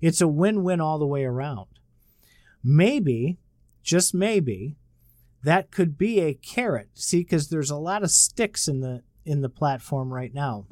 It's 0.00 0.20
a 0.20 0.28
win-win 0.28 0.80
all 0.80 1.00
the 1.00 1.06
way 1.06 1.24
around. 1.24 1.66
Maybe, 2.62 3.38
just 3.84 4.14
maybe, 4.14 4.76
that 5.44 5.70
could 5.70 5.96
be 5.96 6.20
a 6.20 6.34
carrot. 6.34 6.88
See, 6.94 7.20
because 7.20 7.48
there's 7.48 7.70
a 7.70 7.76
lot 7.76 8.02
of 8.02 8.10
sticks 8.10 8.66
in 8.66 8.80
the 8.80 9.02
in 9.24 9.40
the 9.40 9.48
platform 9.48 10.12
right 10.12 10.34
now, 10.34 10.66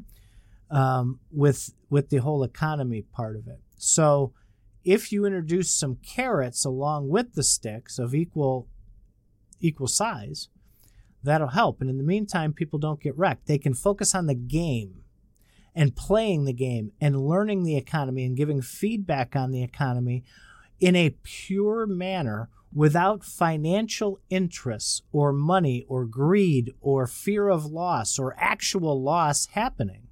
um, 0.71 1.21
with 1.31 1.75
with 1.91 2.09
the 2.09 2.19
whole 2.19 2.43
economy 2.43 3.03
part 3.03 3.37
of 3.37 3.47
it. 3.47 3.61
So 3.77 4.33
if 4.85 5.13
you 5.13 5.25
introduce 5.25 5.71
some 5.71 5.97
carrots 5.97 6.65
along 6.65 7.09
with 7.09 7.35
the 7.35 7.45
sticks 7.45 7.99
of 7.99 8.15
equal 8.15 8.69
equal 9.61 9.89
size, 9.89 10.49
that'll 11.23 11.49
help. 11.49 11.81
And 11.81 11.89
in 11.89 11.99
the 11.99 12.03
meantime, 12.03 12.53
people 12.53 12.79
don't 12.79 13.01
get 13.01 13.17
wrecked. 13.17 13.47
They 13.47 13.59
can 13.59 13.75
focus 13.75 14.15
on 14.15 14.27
the 14.27 14.35
game 14.35 15.03
and 15.75 15.97
playing 15.97 16.45
the 16.45 16.53
game 16.53 16.93
and 17.01 17.27
learning 17.27 17.63
the 17.63 17.77
economy 17.77 18.25
and 18.25 18.37
giving 18.37 18.61
feedback 18.61 19.37
on 19.37 19.51
the 19.51 19.63
economy 19.63 20.25
in 20.83 20.97
a 20.97 21.11
pure 21.23 21.87
manner 21.87 22.51
without 22.75 23.25
financial 23.25 24.19
interests 24.29 25.03
or 25.13 25.33
money 25.33 25.87
or 25.89 26.05
greed 26.05 26.73
or 26.81 27.07
fear 27.07 27.49
of 27.49 27.65
loss 27.65 28.19
or 28.19 28.35
actual 28.37 29.01
loss 29.01 29.47
happening. 29.53 30.09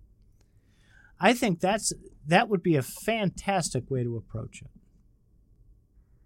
I 1.18 1.34
think 1.34 1.58
that's 1.58 1.92
that 2.26 2.48
would 2.48 2.62
be 2.62 2.76
a 2.76 2.82
fantastic 2.82 3.90
way 3.90 4.04
to 4.04 4.16
approach 4.16 4.62
it. 4.62 4.70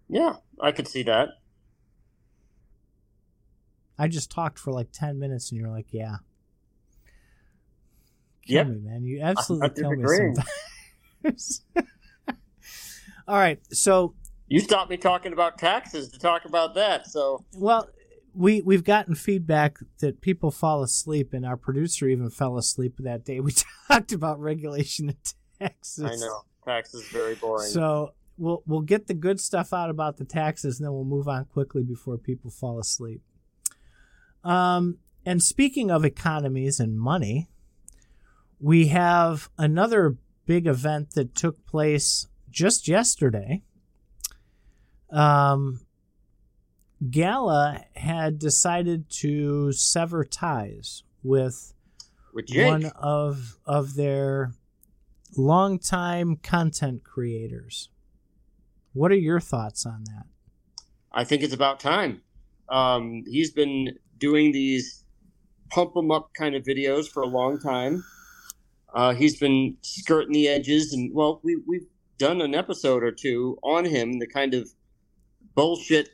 Yeah, 0.09 0.35
I 0.61 0.73
could 0.73 0.87
see 0.87 1.03
that. 1.05 1.31
I 3.99 4.09
just 4.09 4.31
talked 4.31 4.59
for 4.59 4.73
like 4.73 4.89
10 4.93 5.19
minutes 5.19 5.51
and 5.51 5.61
you're 5.61 5.71
like, 5.71 5.87
yeah. 5.91 6.17
Kill 8.47 8.57
yep. 8.57 8.67
me, 8.67 8.79
man. 8.81 9.05
You 9.05 9.23
absolutely 9.23 9.71
kill 9.71 9.93
me 9.93 10.35
sometimes. 11.25 11.63
All 13.27 13.37
right. 13.37 13.61
So 13.73 14.15
you 14.49 14.61
stopped 14.61 14.91
me 14.91 14.97
talking 14.97 15.33
about 15.33 15.59
taxes 15.59 16.11
to 16.11 16.19
talk 16.19 16.45
about 16.45 16.75
that. 16.75 17.07
So 17.07 17.45
well, 17.57 17.89
we 18.35 18.61
we've 18.63 18.85
gotten 18.85 19.15
feedback 19.15 19.79
that 20.01 20.21
people 20.21 20.51
fall 20.51 20.83
asleep, 20.83 21.33
and 21.33 21.47
our 21.47 21.57
producer 21.57 22.09
even 22.09 22.31
fell 22.31 22.59
asleep 22.59 22.97
that 22.99 23.25
day. 23.25 23.41
We 23.41 23.55
talked 23.89 24.13
about 24.13 24.41
regulation 24.41 25.11
of 25.11 25.17
taxes. 25.61 26.05
I 26.05 26.17
know 26.17 26.43
taxes 26.65 27.07
very 27.09 27.35
boring. 27.35 27.69
So 27.69 28.15
we'll 28.37 28.63
we'll 28.67 28.81
get 28.81 29.07
the 29.07 29.15
good 29.15 29.41
stuff 29.41 29.73
out 29.73 29.91
about 29.91 30.17
the 30.17 30.25
taxes, 30.25 30.79
and 30.79 30.87
then 30.87 30.93
we'll 30.93 31.05
move 31.05 31.29
on 31.29 31.47
quickly 31.47 31.83
before 31.83 32.19
people 32.19 32.51
fall 32.51 32.79
asleep. 32.79 33.23
Um, 34.43 34.99
and 35.25 35.43
speaking 35.43 35.91
of 35.91 36.05
economies 36.05 36.79
and 36.79 36.99
money, 36.99 37.49
we 38.61 38.89
have 38.89 39.49
another 39.57 40.17
big 40.47 40.67
event 40.67 41.13
that 41.13 41.35
took 41.35 41.65
place 41.67 42.29
just 42.51 42.87
yesterday. 42.87 43.63
Um, 45.15 45.81
Gala 47.11 47.85
had 47.95 48.39
decided 48.39 49.09
to 49.11 49.73
sever 49.73 50.25
ties 50.25 51.03
with, 51.23 51.73
with 52.33 52.47
one 52.55 52.87
of 52.97 53.59
of 53.65 53.95
their 53.95 54.55
longtime 55.37 56.37
content 56.37 57.05
creators. 57.05 57.91
What 58.93 59.13
are 59.13 59.17
your 59.17 59.41
thoughts 59.41 59.87
on 59.87 60.05
that? 60.05 60.27
I 61.13 61.25
think 61.25 61.43
it's 61.43 61.55
about 61.55 61.81
time. 61.81 62.23
Um, 62.69 63.25
he's 63.27 63.51
been 63.51 63.99
doing 64.19 64.53
these 64.53 65.05
pump 65.71 65.95
them 65.95 66.11
up 66.11 66.31
kind 66.35 66.55
of 66.55 66.63
videos 66.63 67.09
for 67.09 67.23
a 67.23 67.27
long 67.27 67.59
time. 67.59 68.05
Uh, 68.93 69.13
he's 69.15 69.39
been 69.39 69.77
skirting 69.83 70.33
the 70.33 70.49
edges, 70.49 70.93
and 70.93 71.13
well, 71.15 71.41
we 71.43 71.61
we've 71.67 71.87
done 72.19 72.41
an 72.41 72.55
episode 72.55 73.03
or 73.03 73.11
two 73.11 73.59
on 73.63 73.85
him, 73.85 74.19
the 74.21 74.27
kind 74.27 74.55
of 74.55 74.71
bullshit, 75.55 76.11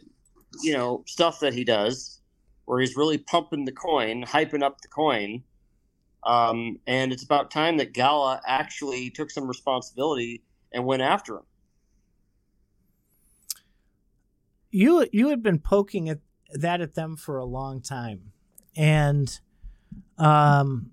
you 0.62 0.72
know, 0.72 1.04
stuff 1.06 1.40
that 1.40 1.54
he 1.54 1.64
does, 1.64 2.20
where 2.64 2.80
he's 2.80 2.96
really 2.96 3.18
pumping 3.18 3.64
the 3.64 3.72
coin, 3.72 4.24
hyping 4.24 4.62
up 4.62 4.80
the 4.80 4.88
coin. 4.88 5.42
Um, 6.24 6.78
and 6.86 7.12
it's 7.12 7.24
about 7.24 7.50
time 7.50 7.78
that 7.78 7.94
Gala 7.94 8.40
actually 8.46 9.10
took 9.10 9.30
some 9.30 9.48
responsibility 9.48 10.42
and 10.72 10.84
went 10.84 11.02
after 11.02 11.36
him. 11.36 11.44
You 14.70 15.06
you 15.12 15.28
had 15.30 15.42
been 15.42 15.58
poking 15.58 16.08
at 16.08 16.20
that 16.52 16.80
at 16.80 16.94
them 16.94 17.16
for 17.16 17.38
a 17.38 17.44
long 17.44 17.80
time, 17.80 18.32
and 18.76 19.40
um, 20.16 20.90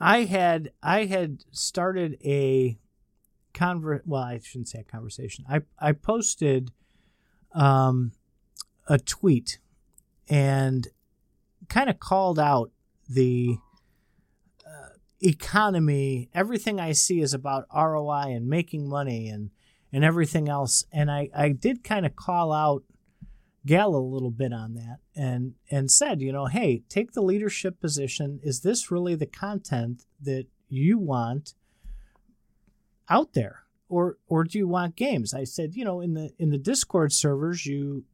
I 0.00 0.24
had 0.24 0.72
I 0.82 1.04
had 1.04 1.44
started 1.50 2.16
a 2.24 2.78
conver 3.52 4.00
well 4.06 4.22
I 4.22 4.40
shouldn't 4.42 4.68
say 4.68 4.80
a 4.80 4.84
conversation. 4.84 5.44
I 5.48 5.62
I 5.78 5.92
posted 5.92 6.72
um, 7.54 8.12
a 8.88 8.98
tweet 8.98 9.58
and 10.28 10.88
kind 11.68 11.90
of 11.90 11.98
called 12.00 12.38
out 12.38 12.70
the 13.08 13.58
economy, 15.22 16.28
everything 16.34 16.80
I 16.80 16.92
see 16.92 17.20
is 17.20 17.32
about 17.32 17.66
ROI 17.74 18.32
and 18.34 18.48
making 18.48 18.88
money 18.88 19.28
and 19.28 19.50
and 19.94 20.04
everything 20.04 20.48
else. 20.48 20.86
And 20.90 21.10
I, 21.10 21.28
I 21.36 21.50
did 21.50 21.84
kind 21.84 22.06
of 22.06 22.16
call 22.16 22.50
out 22.50 22.82
Gala 23.66 23.98
a 23.98 24.00
little 24.00 24.30
bit 24.30 24.52
on 24.52 24.74
that 24.74 24.98
and 25.14 25.54
and 25.70 25.90
said, 25.90 26.20
you 26.20 26.32
know, 26.32 26.46
hey, 26.46 26.82
take 26.88 27.12
the 27.12 27.22
leadership 27.22 27.80
position. 27.80 28.40
Is 28.42 28.60
this 28.60 28.90
really 28.90 29.14
the 29.14 29.26
content 29.26 30.04
that 30.20 30.46
you 30.68 30.98
want 30.98 31.54
out 33.08 33.34
there? 33.34 33.64
Or 33.92 34.16
or 34.26 34.44
do 34.44 34.56
you 34.56 34.66
want 34.66 34.96
games? 34.96 35.34
I 35.34 35.44
said, 35.44 35.74
you 35.74 35.84
know, 35.84 36.00
in 36.00 36.14
the 36.14 36.30
in 36.38 36.48
the 36.48 36.56
Discord 36.56 37.12
servers, 37.12 37.66
you 37.66 38.04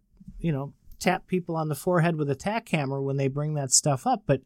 you 0.40 0.50
know, 0.50 0.72
tap 0.98 1.28
people 1.28 1.54
on 1.54 1.68
the 1.68 1.76
forehead 1.76 2.16
with 2.16 2.28
a 2.28 2.34
tack 2.34 2.68
hammer 2.70 3.00
when 3.00 3.16
they 3.16 3.28
bring 3.28 3.54
that 3.54 3.70
stuff 3.70 4.04
up, 4.04 4.24
but 4.26 4.40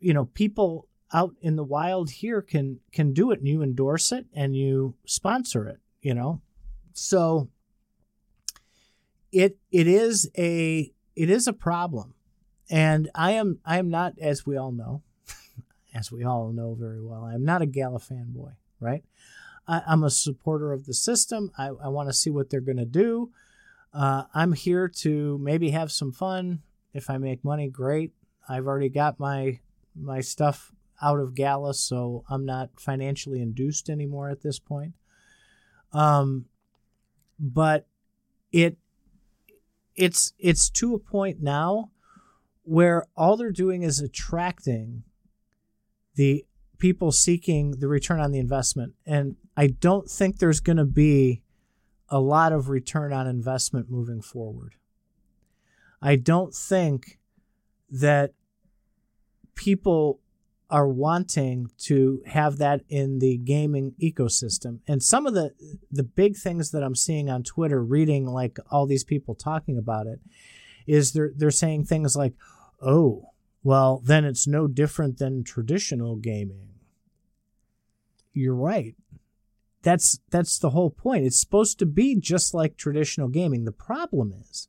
you 0.00 0.12
know, 0.12 0.24
people 0.24 0.88
out 1.12 1.36
in 1.40 1.54
the 1.54 1.62
wild 1.62 2.10
here 2.10 2.42
can 2.42 2.80
can 2.90 3.12
do 3.12 3.30
it 3.30 3.38
and 3.38 3.46
you 3.46 3.62
endorse 3.62 4.10
it 4.10 4.26
and 4.34 4.56
you 4.56 4.96
sponsor 5.06 5.68
it, 5.68 5.78
you 6.00 6.12
know. 6.12 6.40
So 6.92 7.48
it 9.30 9.58
it 9.70 9.86
is 9.86 10.28
a 10.36 10.92
it 11.14 11.30
is 11.30 11.46
a 11.46 11.52
problem, 11.52 12.14
and 12.68 13.08
I 13.14 13.30
am 13.32 13.60
I 13.64 13.78
am 13.78 13.90
not 13.90 14.14
as 14.20 14.44
we 14.44 14.56
all 14.56 14.72
know, 14.72 15.04
as 15.94 16.10
we 16.10 16.24
all 16.24 16.50
know 16.50 16.74
very 16.74 17.00
well. 17.00 17.22
I 17.22 17.34
am 17.34 17.44
not 17.44 17.62
a 17.62 17.66
Gala 17.66 18.00
fanboy, 18.00 18.54
right? 18.80 19.04
I, 19.66 19.82
am 19.86 20.02
a 20.04 20.10
supporter 20.10 20.72
of 20.72 20.86
the 20.86 20.94
system. 20.94 21.50
I, 21.56 21.68
I 21.68 21.88
want 21.88 22.08
to 22.08 22.12
see 22.12 22.30
what 22.30 22.50
they're 22.50 22.60
going 22.60 22.78
to 22.78 22.84
do. 22.84 23.30
Uh, 23.94 24.24
I'm 24.34 24.52
here 24.52 24.88
to 24.88 25.38
maybe 25.38 25.70
have 25.70 25.92
some 25.92 26.12
fun. 26.12 26.62
If 26.94 27.10
I 27.10 27.18
make 27.18 27.44
money, 27.44 27.68
great. 27.68 28.12
I've 28.48 28.66
already 28.66 28.88
got 28.88 29.20
my 29.20 29.60
my 29.94 30.20
stuff 30.20 30.72
out 31.02 31.20
of 31.20 31.34
Gala, 31.34 31.74
so 31.74 32.24
I'm 32.28 32.46
not 32.46 32.70
financially 32.78 33.40
induced 33.40 33.90
anymore 33.90 34.30
at 34.30 34.42
this 34.42 34.58
point. 34.58 34.94
Um, 35.92 36.46
but 37.38 37.86
it 38.50 38.78
it's 39.94 40.32
it's 40.38 40.70
to 40.70 40.94
a 40.94 40.98
point 40.98 41.42
now 41.42 41.90
where 42.62 43.06
all 43.16 43.36
they're 43.36 43.50
doing 43.50 43.82
is 43.82 44.00
attracting 44.00 45.02
the 46.14 46.44
people 46.82 47.12
seeking 47.12 47.78
the 47.78 47.86
return 47.86 48.18
on 48.18 48.32
the 48.32 48.40
investment 48.40 48.92
and 49.06 49.36
i 49.56 49.68
don't 49.68 50.10
think 50.10 50.38
there's 50.38 50.58
going 50.58 50.76
to 50.76 50.84
be 50.84 51.40
a 52.08 52.18
lot 52.18 52.52
of 52.52 52.68
return 52.68 53.12
on 53.12 53.24
investment 53.24 53.88
moving 53.88 54.20
forward 54.20 54.74
i 56.02 56.16
don't 56.16 56.52
think 56.52 57.20
that 57.88 58.32
people 59.54 60.18
are 60.68 60.88
wanting 60.88 61.70
to 61.78 62.20
have 62.26 62.56
that 62.58 62.80
in 62.88 63.20
the 63.20 63.36
gaming 63.36 63.94
ecosystem. 64.02 64.78
And 64.88 65.02
some 65.02 65.26
of 65.26 65.34
the 65.34 65.52
the 65.90 66.02
big 66.02 66.34
things 66.34 66.70
that 66.70 66.82
I'm 66.82 66.96
seeing 66.96 67.28
on 67.28 67.42
Twitter, 67.42 67.84
reading 67.84 68.26
like 68.26 68.56
all 68.70 68.86
these 68.86 69.04
people 69.04 69.34
talking 69.34 69.76
about 69.76 70.06
it, 70.06 70.20
is 70.86 71.12
they're 71.12 71.32
they're 71.36 71.50
saying 71.50 71.84
things 71.84 72.16
like, 72.16 72.32
"Oh, 72.80 73.26
well, 73.62 74.00
then 74.02 74.24
it's 74.24 74.46
no 74.46 74.66
different 74.66 75.18
than 75.18 75.44
traditional 75.44 76.16
gaming." 76.16 76.71
You're 78.32 78.54
right. 78.54 78.94
That's 79.82 80.20
that's 80.30 80.58
the 80.58 80.70
whole 80.70 80.90
point. 80.90 81.24
It's 81.24 81.40
supposed 81.40 81.78
to 81.80 81.86
be 81.86 82.16
just 82.16 82.54
like 82.54 82.76
traditional 82.76 83.28
gaming. 83.28 83.64
The 83.64 83.72
problem 83.72 84.32
is 84.32 84.68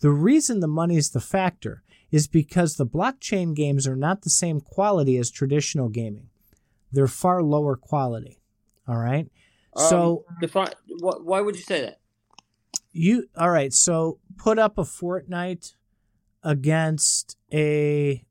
the 0.00 0.10
reason 0.10 0.60
the 0.60 0.66
money's 0.66 1.10
the 1.10 1.20
factor 1.20 1.82
is 2.10 2.26
because 2.26 2.76
the 2.76 2.86
blockchain 2.86 3.54
games 3.54 3.86
are 3.86 3.96
not 3.96 4.22
the 4.22 4.30
same 4.30 4.60
quality 4.60 5.16
as 5.16 5.30
traditional 5.30 5.88
gaming. 5.88 6.28
They're 6.92 7.06
far 7.06 7.42
lower 7.42 7.76
quality. 7.76 8.40
All 8.86 8.98
right. 8.98 9.28
Um, 9.76 9.88
so 9.88 10.24
define. 10.40 10.70
Why 11.00 11.40
would 11.40 11.56
you 11.56 11.62
say 11.62 11.80
that? 11.82 12.00
You 12.92 13.28
all 13.36 13.50
right? 13.50 13.72
So 13.72 14.18
put 14.36 14.58
up 14.58 14.78
a 14.78 14.82
Fortnite 14.82 15.74
against 16.42 17.36
a 17.52 18.24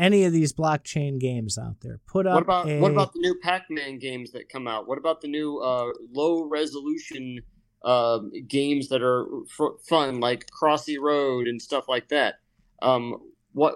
any 0.00 0.24
of 0.24 0.32
these 0.32 0.52
blockchain 0.52 1.20
games 1.20 1.58
out 1.58 1.76
there. 1.82 2.00
Put 2.06 2.26
up. 2.26 2.34
What 2.34 2.42
about 2.42 2.68
a, 2.68 2.80
what 2.80 2.90
about 2.90 3.12
the 3.12 3.20
new 3.20 3.38
Pac-Man 3.40 3.98
games 3.98 4.32
that 4.32 4.48
come 4.48 4.66
out? 4.66 4.88
What 4.88 4.98
about 4.98 5.20
the 5.20 5.28
new 5.28 5.58
uh, 5.58 5.92
low 6.12 6.44
resolution 6.44 7.40
uh, 7.84 8.20
games 8.48 8.88
that 8.88 9.02
are 9.02 9.26
f- 9.44 9.84
fun, 9.86 10.18
like 10.18 10.46
Crossy 10.50 10.98
Road 10.98 11.46
and 11.46 11.60
stuff 11.60 11.84
like 11.86 12.08
that? 12.08 12.36
Um, 12.80 13.16
what? 13.52 13.74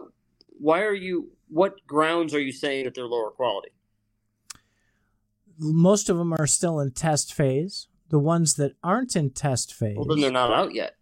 Why 0.48 0.80
are 0.82 0.94
you? 0.94 1.30
What 1.48 1.86
grounds 1.86 2.34
are 2.34 2.40
you 2.40 2.52
saying 2.52 2.86
that 2.86 2.94
they're 2.94 3.06
lower 3.06 3.30
quality? 3.30 3.68
Most 5.58 6.08
of 6.08 6.16
them 6.16 6.32
are 6.32 6.46
still 6.46 6.80
in 6.80 6.92
test 6.92 7.34
phase. 7.34 7.88
The 8.08 8.18
ones 8.18 8.54
that 8.54 8.76
aren't 8.82 9.14
in 9.14 9.30
test 9.30 9.74
phase, 9.74 9.96
well, 9.96 10.06
then 10.06 10.20
they're 10.20 10.30
not 10.30 10.52
out 10.52 10.74
yet. 10.74 10.96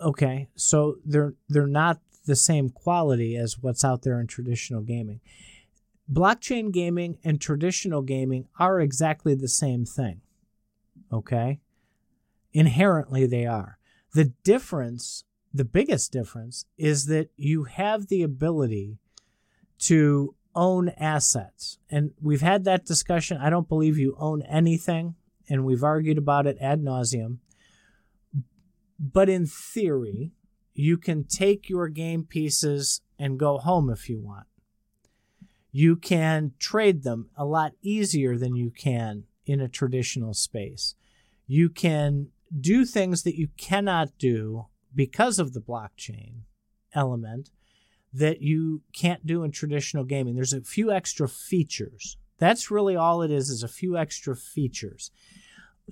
Okay, 0.00 0.48
so 0.56 0.96
they're 1.04 1.34
they're 1.48 1.66
not 1.66 2.00
the 2.26 2.36
same 2.36 2.70
quality 2.70 3.36
as 3.36 3.58
what's 3.58 3.84
out 3.84 4.02
there 4.02 4.20
in 4.20 4.26
traditional 4.26 4.82
gaming. 4.82 5.20
Blockchain 6.12 6.70
gaming 6.72 7.18
and 7.24 7.40
traditional 7.40 8.02
gaming 8.02 8.46
are 8.58 8.80
exactly 8.80 9.34
the 9.34 9.48
same 9.48 9.84
thing. 9.84 10.20
Okay? 11.12 11.60
Inherently, 12.52 13.26
they 13.26 13.46
are. 13.46 13.78
The 14.14 14.32
difference 14.44 15.24
the 15.56 15.64
biggest 15.64 16.12
difference 16.12 16.66
is 16.76 17.06
that 17.06 17.30
you 17.36 17.64
have 17.64 18.08
the 18.08 18.22
ability 18.22 18.98
to 19.78 20.34
own 20.54 20.90
assets. 20.98 21.78
And 21.90 22.12
we've 22.20 22.42
had 22.42 22.64
that 22.64 22.84
discussion. 22.84 23.38
I 23.38 23.48
don't 23.48 23.68
believe 23.68 23.96
you 23.96 24.16
own 24.18 24.42
anything, 24.42 25.14
and 25.48 25.64
we've 25.64 25.82
argued 25.82 26.18
about 26.18 26.46
it 26.46 26.58
ad 26.60 26.82
nauseum. 26.82 27.38
But 28.98 29.28
in 29.28 29.46
theory, 29.46 30.32
you 30.78 30.98
can 30.98 31.24
take 31.24 31.68
your 31.68 31.88
game 31.88 32.24
pieces 32.24 33.00
and 33.18 33.38
go 33.38 33.58
home 33.58 33.88
if 33.90 34.08
you 34.10 34.20
want. 34.20 34.46
You 35.72 35.96
can 35.96 36.52
trade 36.58 37.02
them 37.02 37.30
a 37.36 37.44
lot 37.44 37.72
easier 37.82 38.36
than 38.36 38.56
you 38.56 38.70
can 38.70 39.24
in 39.46 39.60
a 39.60 39.68
traditional 39.68 40.34
space. 40.34 40.94
You 41.46 41.70
can 41.70 42.28
do 42.60 42.84
things 42.84 43.22
that 43.22 43.38
you 43.38 43.48
cannot 43.56 44.18
do 44.18 44.66
because 44.94 45.38
of 45.38 45.52
the 45.52 45.60
blockchain 45.60 46.40
element 46.94 47.50
that 48.12 48.40
you 48.40 48.82
can't 48.92 49.26
do 49.26 49.44
in 49.44 49.50
traditional 49.50 50.04
gaming. 50.04 50.34
There's 50.34 50.52
a 50.52 50.62
few 50.62 50.90
extra 50.92 51.28
features. 51.28 52.16
That's 52.38 52.70
really 52.70 52.96
all 52.96 53.22
it 53.22 53.30
is 53.30 53.48
is 53.48 53.62
a 53.62 53.68
few 53.68 53.96
extra 53.96 54.36
features. 54.36 55.10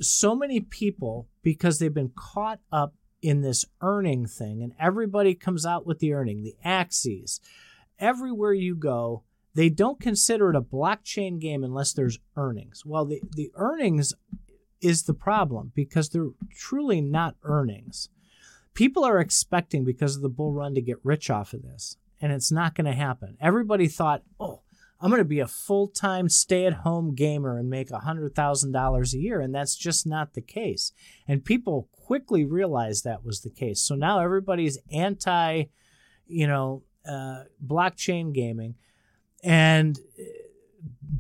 So 0.01 0.35
many 0.35 0.61
people 0.61 1.29
because 1.42 1.79
they've 1.79 1.92
been 1.92 2.12
caught 2.14 2.61
up 2.73 2.94
in 3.25 3.41
this 3.41 3.65
earning 3.81 4.27
thing 4.27 4.63
and 4.63 4.73
everybody 4.79 5.35
comes 5.35 5.65
out 5.65 5.87
with 5.87 5.99
the 5.99 6.13
earning, 6.13 6.43
the 6.43 6.57
axes. 6.65 7.41
Everywhere 7.99 8.53
you 8.53 8.75
go, 8.75 9.23
they 9.55 9.69
don't 9.69 10.01
consider 10.01 10.51
it 10.51 10.57
a 10.57 10.61
blockchain 10.61 11.41
game 11.41 11.65
unless 11.65 11.93
there's 11.93 12.19
earnings. 12.37 12.85
Well, 12.85 13.05
the, 13.05 13.23
the 13.31 13.51
earnings 13.55 14.13
is 14.81 15.05
the 15.05 15.15
problem 15.15 15.73
because 15.75 16.09
they're 16.09 16.31
truly 16.57 17.01
not 17.01 17.37
earnings 17.43 18.09
people 18.75 19.05
are 19.05 19.21
expecting 19.21 19.85
because 19.85 20.17
of 20.17 20.23
the 20.23 20.29
bull 20.29 20.53
run 20.53 20.75
to 20.75 20.83
get 20.83 20.99
rich 21.03 21.31
off 21.31 21.55
of 21.55 21.63
this, 21.63 21.97
and 22.21 22.33
it's 22.33 22.53
not 22.53 22.75
going 22.75 22.85
to 22.85 22.93
happen. 22.93 23.37
Everybody 23.41 23.89
thought, 23.89 24.23
oh, 24.39 24.63
I'm 25.05 25.11
going 25.11 25.21
to 25.21 25.27
be 25.27 25.40
a 25.40 25.47
full 25.47 25.88
time 25.88 26.31
stay 26.31 26.64
at 26.64 26.73
home 26.73 27.14
gamer 27.14 27.59
and 27.59 27.69
make 27.69 27.90
$100,000 27.90 29.12
a 29.12 29.19
year. 29.19 29.38
And 29.38 29.55
that's 29.55 29.77
just 29.77 30.07
not 30.07 30.33
the 30.33 30.40
case. 30.40 30.93
And 31.29 31.45
people 31.45 31.90
quickly 31.93 32.47
realized 32.47 33.05
that 33.05 33.23
was 33.23 33.43
the 33.43 33.51
case. 33.51 33.83
So 33.83 33.97
now 33.97 34.21
everybody's 34.21 34.79
anti, 34.90 35.64
you 36.27 36.47
know, 36.47 36.85
uh, 37.07 37.43
blockchain 37.62 38.33
gaming 38.33 38.77
and 39.43 39.99
uh, 40.19 40.23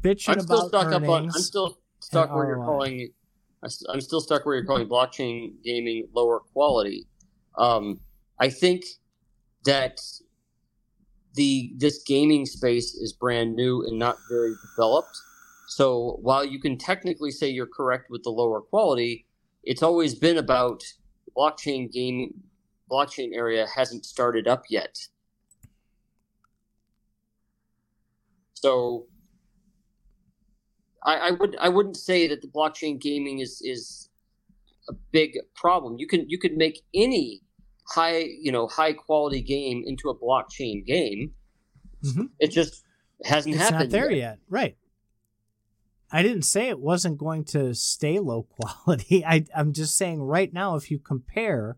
bitching 0.00 0.30
I'm 0.30 0.40
still 0.40 0.60
about 0.60 0.68
stuck 0.68 0.86
earnings 0.86 1.04
up 1.04 1.08
on. 1.10 1.24
I'm 1.24 1.30
still 1.32 1.78
stuck 1.98 2.34
where 2.34 2.46
you're 2.46 2.64
calling. 2.64 3.10
I'm 3.62 4.00
still 4.00 4.22
stuck 4.22 4.46
where 4.46 4.54
you're 4.54 4.64
calling 4.64 4.88
blockchain 4.88 5.62
gaming 5.62 6.08
lower 6.14 6.40
quality. 6.40 7.06
Um, 7.58 8.00
I 8.40 8.48
think 8.48 8.84
that 9.66 10.00
the 11.34 11.72
this 11.76 12.02
gaming 12.04 12.46
space 12.46 12.94
is 12.94 13.12
brand 13.12 13.54
new 13.54 13.84
and 13.86 13.98
not 13.98 14.16
very 14.28 14.54
developed. 14.70 15.16
So 15.66 16.18
while 16.22 16.44
you 16.44 16.60
can 16.60 16.78
technically 16.78 17.30
say 17.30 17.48
you're 17.48 17.66
correct 17.66 18.10
with 18.10 18.22
the 18.22 18.30
lower 18.30 18.60
quality, 18.60 19.26
it's 19.62 19.82
always 19.82 20.14
been 20.14 20.38
about 20.38 20.84
blockchain 21.36 21.90
game 21.90 22.42
blockchain 22.90 23.34
area 23.34 23.66
hasn't 23.74 24.04
started 24.04 24.46
up 24.46 24.64
yet. 24.68 25.08
So 28.54 29.06
I, 31.04 31.16
I 31.16 31.30
would 31.32 31.56
I 31.60 31.68
wouldn't 31.68 31.96
say 31.96 32.26
that 32.28 32.40
the 32.40 32.48
blockchain 32.48 33.00
gaming 33.00 33.40
is 33.40 33.60
is 33.62 34.08
a 34.88 34.92
big 35.12 35.38
problem. 35.54 35.96
You 35.98 36.06
can 36.06 36.28
you 36.28 36.38
could 36.38 36.56
make 36.56 36.82
any 36.94 37.42
high 37.88 38.18
you 38.40 38.52
know 38.52 38.66
high 38.66 38.92
quality 38.92 39.42
game 39.42 39.82
into 39.86 40.08
a 40.08 40.14
blockchain 40.14 40.84
game. 40.84 41.32
Mm-hmm. 42.04 42.24
It 42.38 42.50
just 42.50 42.82
hasn't 43.24 43.54
it's 43.54 43.64
happened. 43.64 43.80
Not 43.80 43.90
there 43.90 44.10
yet. 44.10 44.18
yet, 44.18 44.38
right? 44.48 44.76
I 46.10 46.22
didn't 46.22 46.42
say 46.42 46.68
it 46.68 46.78
wasn't 46.78 47.18
going 47.18 47.44
to 47.46 47.74
stay 47.74 48.18
low 48.20 48.42
quality. 48.60 49.24
I, 49.24 49.44
I'm 49.54 49.72
just 49.72 49.96
saying 49.96 50.22
right 50.22 50.52
now, 50.52 50.76
if 50.76 50.90
you 50.90 50.98
compare 50.98 51.76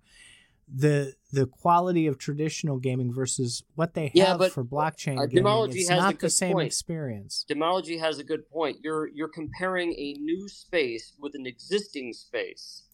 the 0.73 1.15
the 1.33 1.47
quality 1.47 2.07
of 2.07 2.19
traditional 2.19 2.79
gaming 2.79 3.13
versus 3.13 3.63
what 3.75 3.95
they 3.95 4.07
have 4.07 4.15
Yeah, 4.15 4.37
but, 4.37 4.53
for 4.53 4.65
blockchain 4.65 5.19
uh, 5.19 5.27
gaming. 5.27 5.71
It's 5.71 5.89
has 5.89 5.99
not 5.99 6.19
the 6.19 6.31
same 6.31 6.55
point. 6.55 6.67
experience. 6.67 7.45
Demology 7.49 7.99
has 7.99 8.19
a 8.19 8.25
good 8.25 8.49
point. 8.51 8.79
You're 8.83 9.09
you're 9.09 9.29
comparing 9.29 9.93
a 9.93 10.15
new 10.15 10.49
space 10.49 11.15
with 11.21 11.35
an 11.35 11.47
existing 11.47 12.13
space, 12.13 12.85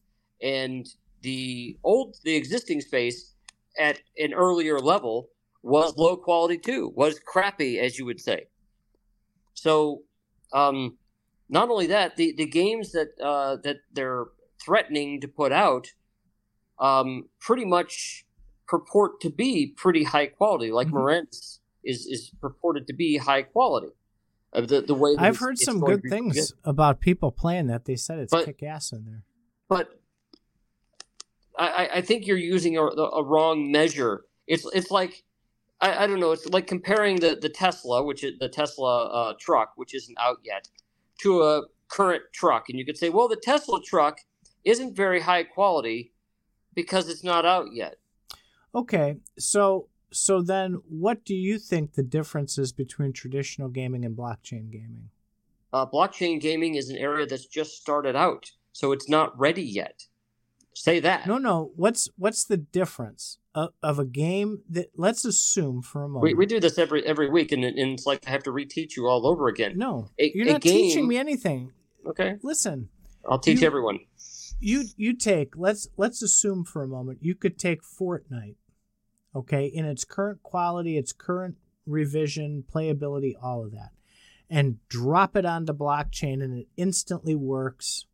and 0.43 0.87
the 1.23 1.79
old 1.85 2.17
the 2.25 2.35
existing 2.37 2.81
space 2.81 3.35
at 3.79 4.01
an 4.19 4.35
earlier 4.35 4.79
level 4.79 5.29
was 5.63 5.97
low 5.97 6.17
quality 6.17 6.59
too, 6.59 6.93
was 6.95 7.19
crappy 7.21 7.79
as 7.79 7.99
you 7.99 8.05
would 8.05 8.21
say. 8.21 8.49
So, 9.55 10.03
um, 10.53 10.99
not 11.49 11.69
only 11.71 11.87
that, 11.89 12.17
the 12.17 12.35
the 12.37 12.47
games 12.47 12.93
that 12.93 13.11
uh, 13.23 13.57
that 13.63 13.79
they're 13.93 14.27
threatening 14.65 15.21
to 15.21 15.29
put 15.29 15.53
out, 15.53 15.89
um, 16.79 17.29
pretty 17.41 17.65
much 17.65 18.25
purport 18.67 19.21
to 19.21 19.31
be 19.31 19.67
pretty 19.77 20.05
high 20.05 20.27
quality. 20.27 20.71
Like. 20.73 20.89
Mirandus 20.89 21.59
is 21.85 22.07
is 22.07 22.31
purported 22.41 22.87
to 22.87 22.93
be 22.95 23.17
high 23.17 23.43
quality. 23.43 23.89
Of 24.53 24.69
the 24.69 24.83
the 24.83 24.95
way 24.95 25.15
I've 25.19 25.39
heard 25.39 25.59
some 25.59 25.81
good 25.81 26.03
things 26.09 26.53
about 26.65 27.01
people 27.01 27.33
playing 27.33 27.69
that. 27.69 27.87
They 27.87 27.97
said 27.97 28.19
it's 28.19 28.31
But- 28.31 28.45
kick 28.45 28.63
ass 28.63 28.93
in 28.93 29.05
there. 29.05 29.25
but 29.69 30.02
I, 31.69 31.89
I- 31.97 32.01
think 32.03 32.27
you're 32.27 32.37
using 32.37 32.77
a, 32.77 32.83
a 32.83 33.23
wrong 33.23 33.71
measure. 33.71 34.25
It's 34.47 34.67
it's 34.75 34.91
like 34.91 35.25
I, 35.81 36.05
I 36.05 36.07
don't 36.07 36.21
know. 36.21 36.33
It's 36.33 36.47
like 36.47 36.67
comparing 36.67 37.17
the, 37.21 37.37
the 37.41 37.49
Tesla, 37.49 38.03
which 38.03 38.25
is 38.25 38.39
the 38.39 38.49
Tesla 38.49 39.07
uh, 39.07 39.35
truck, 39.39 39.73
which 39.77 39.95
isn't 39.95 40.17
out 40.21 40.39
yet, 40.45 40.69
to 41.23 41.43
a 41.43 41.63
current 41.89 42.23
truck, 42.33 42.69
and 42.69 42.79
you 42.79 42.85
could 42.85 42.97
say, 42.97 43.11
well, 43.11 43.29
the 43.29 43.37
Tesla 43.37 43.81
truck 43.83 44.19
isn't 44.65 44.97
very 44.97 45.21
high 45.21 45.43
quality 45.43 46.13
because 46.75 47.09
it's 47.09 47.25
not 47.25 47.45
out 47.45 47.67
yet. 47.73 47.97
Okay, 48.75 49.17
so 49.39 49.89
so 50.11 50.41
then 50.41 50.81
what 50.89 51.25
do 51.25 51.35
you 51.35 51.59
think 51.59 51.95
the 51.95 52.03
difference 52.03 52.59
is 52.59 52.73
between 52.73 53.13
traditional 53.13 53.69
gaming 53.69 54.05
and 54.05 54.17
blockchain 54.17 54.71
gaming? 54.71 55.11
Uh, 55.73 55.87
blockchain 55.87 56.41
gaming 56.41 56.75
is 56.75 56.91
an 56.91 56.97
area 56.97 57.27
that's 57.27 57.47
just 57.47 57.77
started 57.81 58.15
out, 58.15 58.51
so 58.73 58.93
it's 58.93 59.09
not 59.09 59.39
ready 59.39 59.63
yet. 59.63 60.05
Say 60.75 61.01
that. 61.01 61.27
No, 61.27 61.39
no. 61.39 61.73
What's 61.77 62.09
what's 62.17 62.45
the 62.45 62.57
difference 62.57 63.39
of, 63.55 63.71
of 63.83 63.99
a 63.99 64.05
game 64.07 64.63
that 64.71 64.91
let's 64.97 65.25
assume 65.25 65.83
for 65.83 66.03
a 66.05 66.09
moment. 66.09 66.23
we, 66.23 66.35
we 66.35 66.47
do 66.47 66.61
this 66.61 66.79
every 66.79 67.05
every 67.07 67.29
week, 67.29 67.53
and, 67.53 67.63
and 67.65 67.79
it's 67.79 68.07
like 68.07 68.27
I 68.27 68.31
have 68.31 68.43
to 68.45 68.51
reteach 68.51 68.97
you 68.97 69.07
all 69.07 69.27
over 69.27 69.49
again. 69.49 69.75
no, 69.77 70.09
A- 70.19 70.33
you're 70.35 70.47
not 70.47 70.63
teaching 70.63 71.07
me 71.07 71.19
anything. 71.19 71.73
Okay, 72.07 72.37
Listen, 72.43 72.89
I'll 73.29 73.39
teach 73.39 73.61
You- 73.61 73.67
everyone. 73.67 74.01
you 74.61 74.85
you 74.97 75.15
take 75.15 75.57
let's 75.57 75.89
let's 75.99 76.23
assume 76.23 76.65
for 76.65 76.83
a 76.83 76.89
moment 76.89 77.19
you 77.21 77.35
could 77.35 77.59
take 77.59 77.83
Fortnite, 77.83 78.57
okay, 79.37 79.67
in 79.67 79.85
its 79.85 80.05
current 80.05 80.43
quality, 80.43 80.97
its 80.97 81.13
current 81.13 81.57
revision, 81.87 82.65
playability, 82.73 83.35
all 83.43 83.63
of 83.65 83.73
that, 83.73 83.91
and 84.49 84.79
drop 84.89 85.37
it 85.37 85.45
onto 85.45 85.73
blockchain, 85.75 86.43
and 86.43 86.59
it 86.61 86.69
instantly 86.79 87.35
works, 87.35 88.07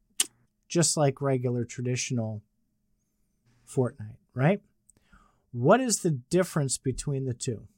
just 0.69 0.97
like 0.97 1.23
regular 1.23 1.65
traditional 1.65 2.43
Fortnite, 3.69 4.17
right? 4.35 4.61
What 5.53 5.81
is 5.81 6.01
the 6.01 6.11
difference 6.11 6.79
between 6.79 7.25
the 7.25 7.35
two? 7.35 7.69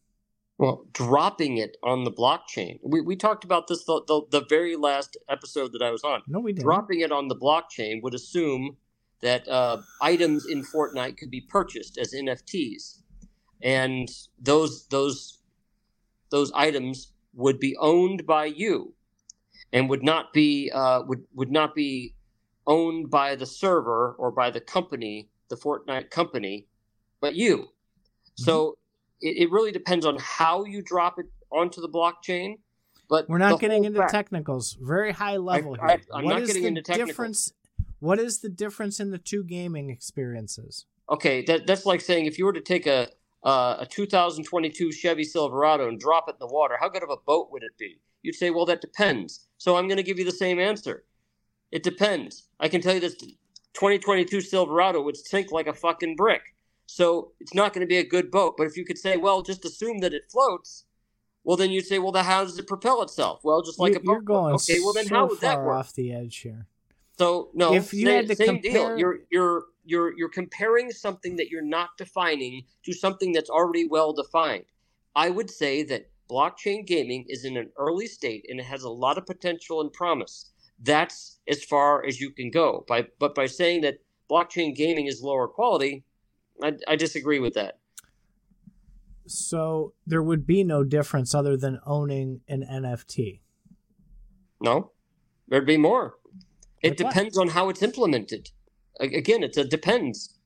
Well, 0.58 0.84
dropping 0.92 1.56
it 1.56 1.78
on 1.82 2.04
the 2.04 2.12
blockchain. 2.12 2.80
We, 2.82 3.00
we 3.00 3.16
talked 3.16 3.44
about 3.44 3.66
this 3.66 3.84
the, 3.84 4.02
the, 4.06 4.20
the 4.30 4.46
very 4.46 4.76
last 4.76 5.16
episode 5.26 5.72
that 5.72 5.80
I 5.80 5.90
was 5.90 6.04
on. 6.04 6.20
No, 6.28 6.38
we 6.38 6.52
didn't. 6.52 6.64
Dropping 6.64 7.00
it 7.00 7.10
on 7.10 7.28
the 7.28 7.34
blockchain 7.34 8.02
would 8.02 8.12
assume 8.12 8.76
that 9.22 9.48
uh, 9.48 9.78
items 10.02 10.46
in 10.46 10.62
Fortnite 10.62 11.16
could 11.16 11.30
be 11.30 11.40
purchased 11.40 11.96
as 11.96 12.12
NFTs, 12.12 12.98
and 13.62 14.10
those 14.38 14.86
those 14.88 15.38
those 16.30 16.52
items 16.52 17.12
would 17.32 17.58
be 17.58 17.74
owned 17.78 18.26
by 18.26 18.44
you, 18.44 18.92
and 19.72 19.88
would 19.88 20.02
not 20.02 20.34
be 20.34 20.70
uh, 20.74 21.00
would 21.06 21.24
would 21.34 21.50
not 21.50 21.74
be 21.74 22.14
owned 22.66 23.08
by 23.08 23.34
the 23.34 23.46
server 23.46 24.14
or 24.18 24.30
by 24.30 24.50
the 24.50 24.60
company, 24.60 25.29
the 25.50 25.56
Fortnite 25.56 26.08
company, 26.10 26.66
but 27.20 27.34
you. 27.34 27.68
So 28.36 28.78
it, 29.20 29.42
it 29.42 29.50
really 29.50 29.72
depends 29.72 30.06
on 30.06 30.16
how 30.18 30.64
you 30.64 30.80
drop 30.80 31.18
it 31.18 31.26
onto 31.52 31.80
the 31.82 31.88
blockchain. 31.88 32.54
But 33.10 33.28
We're 33.28 33.38
not 33.38 33.60
getting 33.60 33.84
into 33.84 33.98
fact- 33.98 34.12
technicals. 34.12 34.78
Very 34.80 35.12
high 35.12 35.36
level 35.36 35.76
I- 35.82 35.88
here. 35.96 36.00
I'm 36.14 36.24
What 36.24 36.30
not 36.34 36.42
is 36.42 36.46
getting 36.48 36.62
the 36.62 36.68
into 36.68 36.82
technicals. 36.82 37.08
difference? 37.10 37.52
What 37.98 38.18
is 38.18 38.38
the 38.40 38.48
difference 38.48 38.98
in 39.00 39.10
the 39.10 39.18
two 39.18 39.42
gaming 39.44 39.90
experiences? 39.90 40.86
Okay, 41.10 41.42
that 41.42 41.66
that's 41.66 41.84
like 41.84 42.00
saying 42.00 42.24
if 42.26 42.38
you 42.38 42.46
were 42.46 42.52
to 42.52 42.60
take 42.60 42.86
a 42.86 43.08
uh, 43.42 43.76
a 43.80 43.86
2022 43.86 44.92
Chevy 44.92 45.24
Silverado 45.24 45.88
and 45.88 45.98
drop 45.98 46.28
it 46.28 46.32
in 46.32 46.36
the 46.38 46.46
water, 46.46 46.76
how 46.80 46.88
good 46.88 47.02
of 47.02 47.10
a 47.10 47.16
boat 47.16 47.48
would 47.50 47.62
it 47.62 47.76
be? 47.78 47.98
You'd 48.22 48.34
say, 48.34 48.50
well, 48.50 48.66
that 48.66 48.80
depends. 48.82 49.46
So 49.58 49.76
I'm 49.76 49.88
going 49.88 49.96
to 49.96 50.02
give 50.02 50.18
you 50.18 50.26
the 50.26 50.30
same 50.30 50.60
answer. 50.60 51.04
It 51.72 51.82
depends. 51.82 52.44
I 52.60 52.68
can 52.68 52.80
tell 52.82 52.92
you 52.94 53.00
this: 53.00 53.16
2022 53.74 54.40
Silverado 54.40 55.02
would 55.02 55.16
sink 55.16 55.52
like 55.52 55.66
a 55.66 55.72
fucking 55.74 56.16
brick. 56.16 56.54
So 56.86 57.32
it's 57.40 57.54
not 57.54 57.72
going 57.72 57.82
to 57.82 57.88
be 57.88 57.98
a 57.98 58.04
good 58.06 58.30
boat. 58.30 58.54
But 58.58 58.66
if 58.66 58.76
you 58.76 58.84
could 58.84 58.98
say, 58.98 59.16
well, 59.16 59.42
just 59.42 59.64
assume 59.64 59.98
that 60.00 60.12
it 60.12 60.22
floats, 60.30 60.84
well, 61.44 61.56
then 61.56 61.70
you'd 61.70 61.86
say, 61.86 61.98
well, 61.98 62.12
then 62.12 62.24
how 62.24 62.42
does 62.44 62.58
it 62.58 62.66
propel 62.66 63.02
itself? 63.02 63.40
Well, 63.44 63.62
just 63.62 63.78
like 63.78 63.92
You- 63.92 63.98
a 63.98 64.00
boat. 64.00 64.12
You're 64.12 64.20
going 64.22 64.54
okay, 64.56 64.80
well, 64.80 64.92
then 64.92 65.06
so 65.06 65.14
how 65.14 65.26
would 65.28 65.40
that 65.40 65.54
far 65.54 65.66
work? 65.66 65.76
off 65.76 65.94
the 65.94 66.12
edge 66.12 66.38
here. 66.38 66.66
So 67.18 67.50
no, 67.54 67.74
If 67.74 67.92
you 67.92 68.06
same, 68.06 68.16
had 68.16 68.28
to 68.28 68.36
same 68.36 68.60
deal. 68.60 68.96
You're 68.98 69.18
you're 69.30 69.64
you're 69.84 70.16
you're 70.16 70.28
comparing 70.30 70.90
something 70.90 71.36
that 71.36 71.50
you're 71.50 71.60
not 71.62 71.90
defining 71.98 72.62
to 72.84 72.92
something 72.94 73.32
that's 73.32 73.50
already 73.50 73.86
well 73.86 74.12
defined. 74.14 74.64
I 75.14 75.28
would 75.28 75.50
say 75.50 75.82
that 75.84 76.08
blockchain 76.30 76.86
gaming 76.86 77.26
is 77.28 77.44
in 77.44 77.56
an 77.58 77.70
early 77.76 78.06
state 78.06 78.46
and 78.48 78.58
it 78.58 78.64
has 78.64 78.84
a 78.84 78.88
lot 78.90 79.18
of 79.18 79.26
potential 79.26 79.80
and 79.82 79.92
promise. 79.92 80.46
That's 80.82 81.38
as 81.46 81.62
far 81.62 82.04
as 82.04 82.20
you 82.20 82.30
can 82.30 82.50
go. 82.50 82.84
By 82.88 83.06
but 83.18 83.34
by 83.34 83.46
saying 83.46 83.82
that 83.82 83.98
blockchain 84.30 84.74
gaming 84.74 85.06
is 85.06 85.22
lower 85.22 85.46
quality, 85.48 86.04
I, 86.62 86.74
I 86.88 86.96
disagree 86.96 87.38
with 87.38 87.54
that. 87.54 87.78
So 89.26 89.92
there 90.06 90.22
would 90.22 90.46
be 90.46 90.64
no 90.64 90.82
difference 90.82 91.34
other 91.34 91.56
than 91.56 91.78
owning 91.86 92.40
an 92.48 92.62
NFT. 92.62 93.40
No, 94.60 94.92
there'd 95.48 95.66
be 95.66 95.76
more. 95.76 96.16
It 96.82 96.98
Like 96.98 97.00
what? 97.04 97.14
depends 97.14 97.38
on 97.38 97.48
how 97.48 97.68
it's 97.68 97.82
implemented. 97.82 98.50
Again, 98.98 99.42
it's 99.42 99.56
a 99.56 99.64
depends. 99.64 100.38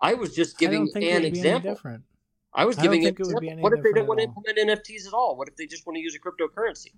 I 0.00 0.14
was 0.14 0.34
just 0.34 0.58
giving 0.58 0.82
an 0.82 0.90
would 0.94 1.00
be 1.00 1.10
any 1.10 1.26
example. 1.28 1.70
different. 1.72 2.04
I 2.52 2.64
was 2.64 2.78
I 2.78 2.82
giving 2.82 3.02
it 3.04 3.18
would 3.18 3.40
be 3.40 3.48
example. 3.48 3.50
any 3.50 3.62
What 3.62 3.72
if 3.74 3.82
they 3.82 3.92
don't 3.92 4.06
want 4.08 4.18
to 4.20 4.24
implement 4.24 4.58
NFTs 4.58 5.06
at 5.06 5.12
all? 5.12 5.36
What 5.36 5.48
if 5.48 5.56
they 5.56 5.66
just 5.66 5.86
want 5.86 5.96
to 5.96 6.00
use 6.00 6.16
a 6.16 6.20
cryptocurrency 6.20 6.92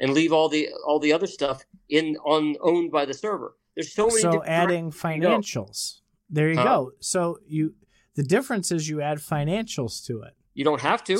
and 0.00 0.12
leave 0.12 0.32
all 0.32 0.48
the 0.48 0.68
all 0.86 0.98
the 0.98 1.12
other 1.12 1.26
stuff 1.26 1.64
in 1.88 2.16
on 2.24 2.56
owned 2.60 2.90
by 2.92 3.04
the 3.04 3.14
server? 3.14 3.56
There's 3.74 3.92
so 3.92 4.06
many. 4.08 4.20
So 4.20 4.42
adding 4.44 4.90
directions 4.90 5.04
you 5.04 5.10
can 5.10 5.20
go. 5.20 5.28
financials. 5.38 6.00
There 6.30 6.50
you 6.50 6.56
Huh? 6.56 6.64
go. 6.64 6.82
Uh-huh. 6.88 6.90
So 7.00 7.38
you 7.46 7.74
the 8.14 8.22
difference 8.22 8.72
is 8.72 8.88
you 8.88 9.00
add 9.02 9.18
financials 9.18 10.04
to 10.06 10.22
it. 10.22 10.34
You 10.54 10.64
don't 10.64 10.80
have 10.80 11.04
to. 11.04 11.18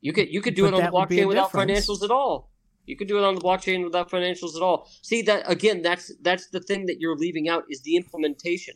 You 0.00 0.12
could 0.12 0.28
you 0.28 0.40
could 0.40 0.54
do 0.54 0.62
But 0.62 0.68
it 0.68 0.74
on 0.74 0.78
the 0.78 0.84
that 0.84 0.92
would 0.92 1.08
be 1.08 1.20
a 1.20 1.24
blockchain 1.24 1.28
without 1.28 1.52
difference. 1.52 1.86
financials 1.88 2.02
at 2.04 2.10
all. 2.10 2.50
You 2.86 2.96
could 2.96 3.08
do 3.08 3.18
it 3.18 3.24
on 3.24 3.34
the 3.34 3.40
blockchain 3.40 3.84
without 3.84 4.10
financials 4.10 4.56
at 4.56 4.62
all. 4.62 4.88
See 5.02 5.22
that 5.22 5.42
again? 5.50 5.82
That's 5.82 6.12
that's 6.22 6.48
the 6.48 6.60
thing 6.60 6.86
that 6.86 6.98
you're 7.00 7.16
leaving 7.16 7.48
out 7.48 7.64
is 7.68 7.82
the 7.82 7.96
implementation. 7.96 8.74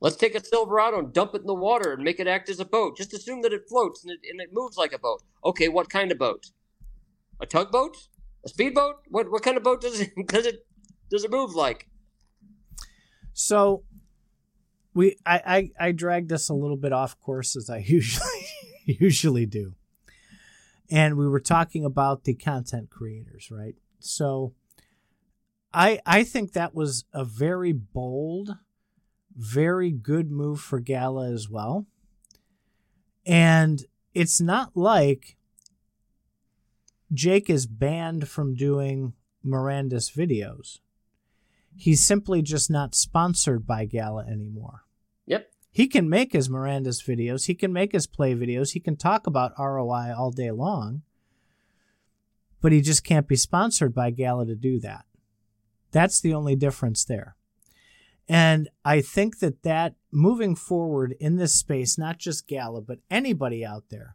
Let's 0.00 0.16
take 0.16 0.34
a 0.34 0.42
Silverado 0.42 0.98
and 0.98 1.12
dump 1.12 1.34
it 1.34 1.42
in 1.42 1.46
the 1.46 1.54
water 1.54 1.92
and 1.92 2.02
make 2.02 2.18
it 2.20 2.26
act 2.26 2.48
as 2.48 2.58
a 2.58 2.64
boat. 2.64 2.96
Just 2.96 3.12
assume 3.12 3.42
that 3.42 3.52
it 3.52 3.68
floats 3.68 4.02
and 4.02 4.10
it, 4.10 4.20
and 4.30 4.40
it 4.40 4.48
moves 4.50 4.78
like 4.78 4.94
a 4.94 4.98
boat. 4.98 5.22
Okay, 5.44 5.68
what 5.68 5.90
kind 5.90 6.10
of 6.10 6.18
boat? 6.18 6.46
A 7.38 7.44
tugboat? 7.46 7.96
A 8.44 8.48
speedboat? 8.48 8.96
What 9.08 9.30
what 9.30 9.42
kind 9.42 9.56
of 9.56 9.62
boat 9.62 9.80
does 9.80 10.00
it 10.00 10.12
does 10.26 10.46
it 10.46 10.66
does 11.10 11.24
it 11.24 11.30
move 11.30 11.54
like? 11.54 11.88
So 13.32 13.84
we 14.94 15.16
I, 15.26 15.70
I 15.78 15.88
I 15.88 15.92
dragged 15.92 16.32
us 16.32 16.48
a 16.48 16.54
little 16.54 16.76
bit 16.76 16.92
off 16.92 17.18
course 17.20 17.56
as 17.56 17.68
I 17.70 17.78
usually 17.86 18.46
usually 18.84 19.46
do. 19.46 19.74
And 20.90 21.16
we 21.16 21.28
were 21.28 21.40
talking 21.40 21.84
about 21.84 22.24
the 22.24 22.34
content 22.34 22.90
creators, 22.90 23.50
right? 23.50 23.76
So 24.00 24.54
I 25.72 26.00
I 26.06 26.24
think 26.24 26.52
that 26.52 26.74
was 26.74 27.04
a 27.12 27.24
very 27.24 27.72
bold, 27.72 28.56
very 29.36 29.90
good 29.90 30.30
move 30.30 30.60
for 30.60 30.80
Gala 30.80 31.30
as 31.30 31.48
well. 31.48 31.86
And 33.26 33.84
it's 34.14 34.40
not 34.40 34.76
like 34.76 35.36
Jake 37.12 37.50
is 37.50 37.66
banned 37.66 38.28
from 38.28 38.54
doing 38.54 39.14
Mirandus 39.44 40.14
videos. 40.14 40.78
He's 41.76 42.04
simply 42.04 42.42
just 42.42 42.70
not 42.70 42.94
sponsored 42.94 43.66
by 43.66 43.84
Gala 43.84 44.24
anymore. 44.24 44.84
Yep. 45.26 45.50
He 45.72 45.86
can 45.86 46.08
make 46.08 46.32
his 46.32 46.48
Mirandus 46.48 47.04
videos, 47.04 47.46
he 47.46 47.54
can 47.54 47.72
make 47.72 47.92
his 47.92 48.06
play 48.06 48.34
videos, 48.34 48.72
he 48.72 48.80
can 48.80 48.96
talk 48.96 49.26
about 49.26 49.58
ROI 49.58 50.12
all 50.16 50.30
day 50.30 50.50
long, 50.50 51.02
but 52.60 52.72
he 52.72 52.80
just 52.80 53.04
can't 53.04 53.28
be 53.28 53.36
sponsored 53.36 53.94
by 53.94 54.10
Gala 54.10 54.46
to 54.46 54.54
do 54.54 54.80
that. 54.80 55.04
That's 55.92 56.20
the 56.20 56.34
only 56.34 56.56
difference 56.56 57.04
there. 57.04 57.36
And 58.28 58.68
I 58.84 59.00
think 59.00 59.40
that 59.40 59.62
that 59.64 59.94
moving 60.12 60.54
forward 60.54 61.16
in 61.18 61.36
this 61.36 61.54
space, 61.54 61.98
not 61.98 62.18
just 62.18 62.46
Gala, 62.46 62.80
but 62.80 63.00
anybody 63.10 63.64
out 63.64 63.84
there, 63.90 64.14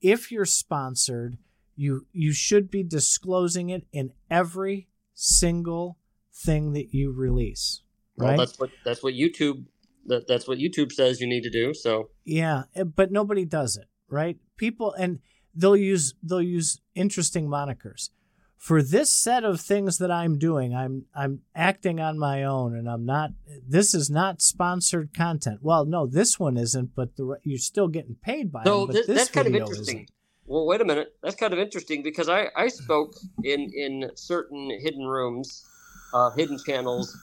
if 0.00 0.30
you're 0.30 0.44
sponsored, 0.44 1.38
you 1.82 2.06
you 2.12 2.32
should 2.32 2.70
be 2.70 2.82
disclosing 2.82 3.70
it 3.70 3.84
in 3.92 4.12
every 4.30 4.88
single 5.14 5.98
thing 6.32 6.72
that 6.74 6.94
you 6.94 7.12
release. 7.12 7.82
Right? 8.16 8.28
Well, 8.28 8.36
that's 8.38 8.58
what 8.58 8.70
that's 8.84 9.02
what 9.02 9.14
YouTube 9.14 9.64
that, 10.06 10.28
that's 10.28 10.46
what 10.46 10.58
YouTube 10.58 10.92
says 10.92 11.20
you 11.20 11.26
need 11.26 11.42
to 11.42 11.50
do. 11.50 11.74
So 11.74 12.10
yeah, 12.24 12.64
eh, 12.76 12.84
but 12.84 13.10
nobody 13.10 13.44
does 13.44 13.76
it, 13.76 13.88
right? 14.08 14.38
People 14.56 14.92
and 14.92 15.18
they'll 15.54 15.76
use 15.76 16.14
they'll 16.22 16.40
use 16.40 16.80
interesting 16.94 17.48
monikers. 17.48 18.10
For 18.56 18.80
this 18.80 19.12
set 19.12 19.42
of 19.42 19.60
things 19.60 19.98
that 19.98 20.12
I'm 20.12 20.38
doing, 20.38 20.72
I'm 20.72 21.06
I'm 21.16 21.40
acting 21.52 21.98
on 21.98 22.16
my 22.16 22.44
own, 22.44 22.76
and 22.76 22.88
I'm 22.88 23.04
not. 23.04 23.30
This 23.66 23.92
is 23.92 24.08
not 24.08 24.40
sponsored 24.40 25.12
content. 25.12 25.58
Well, 25.62 25.84
no, 25.84 26.06
this 26.06 26.38
one 26.38 26.56
isn't, 26.56 26.94
but 26.94 27.16
the 27.16 27.38
you're 27.42 27.58
still 27.58 27.88
getting 27.88 28.14
paid 28.22 28.52
by. 28.52 28.62
So 28.62 28.86
them, 28.86 28.94
th- 28.94 29.06
that's 29.08 29.30
kind 29.30 29.48
of 29.48 29.56
interesting. 29.56 29.96
Isn't. 29.96 30.10
Well, 30.52 30.66
wait 30.66 30.82
a 30.82 30.84
minute. 30.84 31.16
That's 31.22 31.34
kind 31.34 31.54
of 31.54 31.58
interesting 31.58 32.02
because 32.02 32.28
I 32.28 32.48
I 32.54 32.68
spoke 32.68 33.14
in 33.42 33.72
in 33.74 34.10
certain 34.16 34.68
hidden 34.82 35.06
rooms, 35.06 35.64
uh, 36.12 36.28
hidden 36.32 36.58
channels 36.58 37.16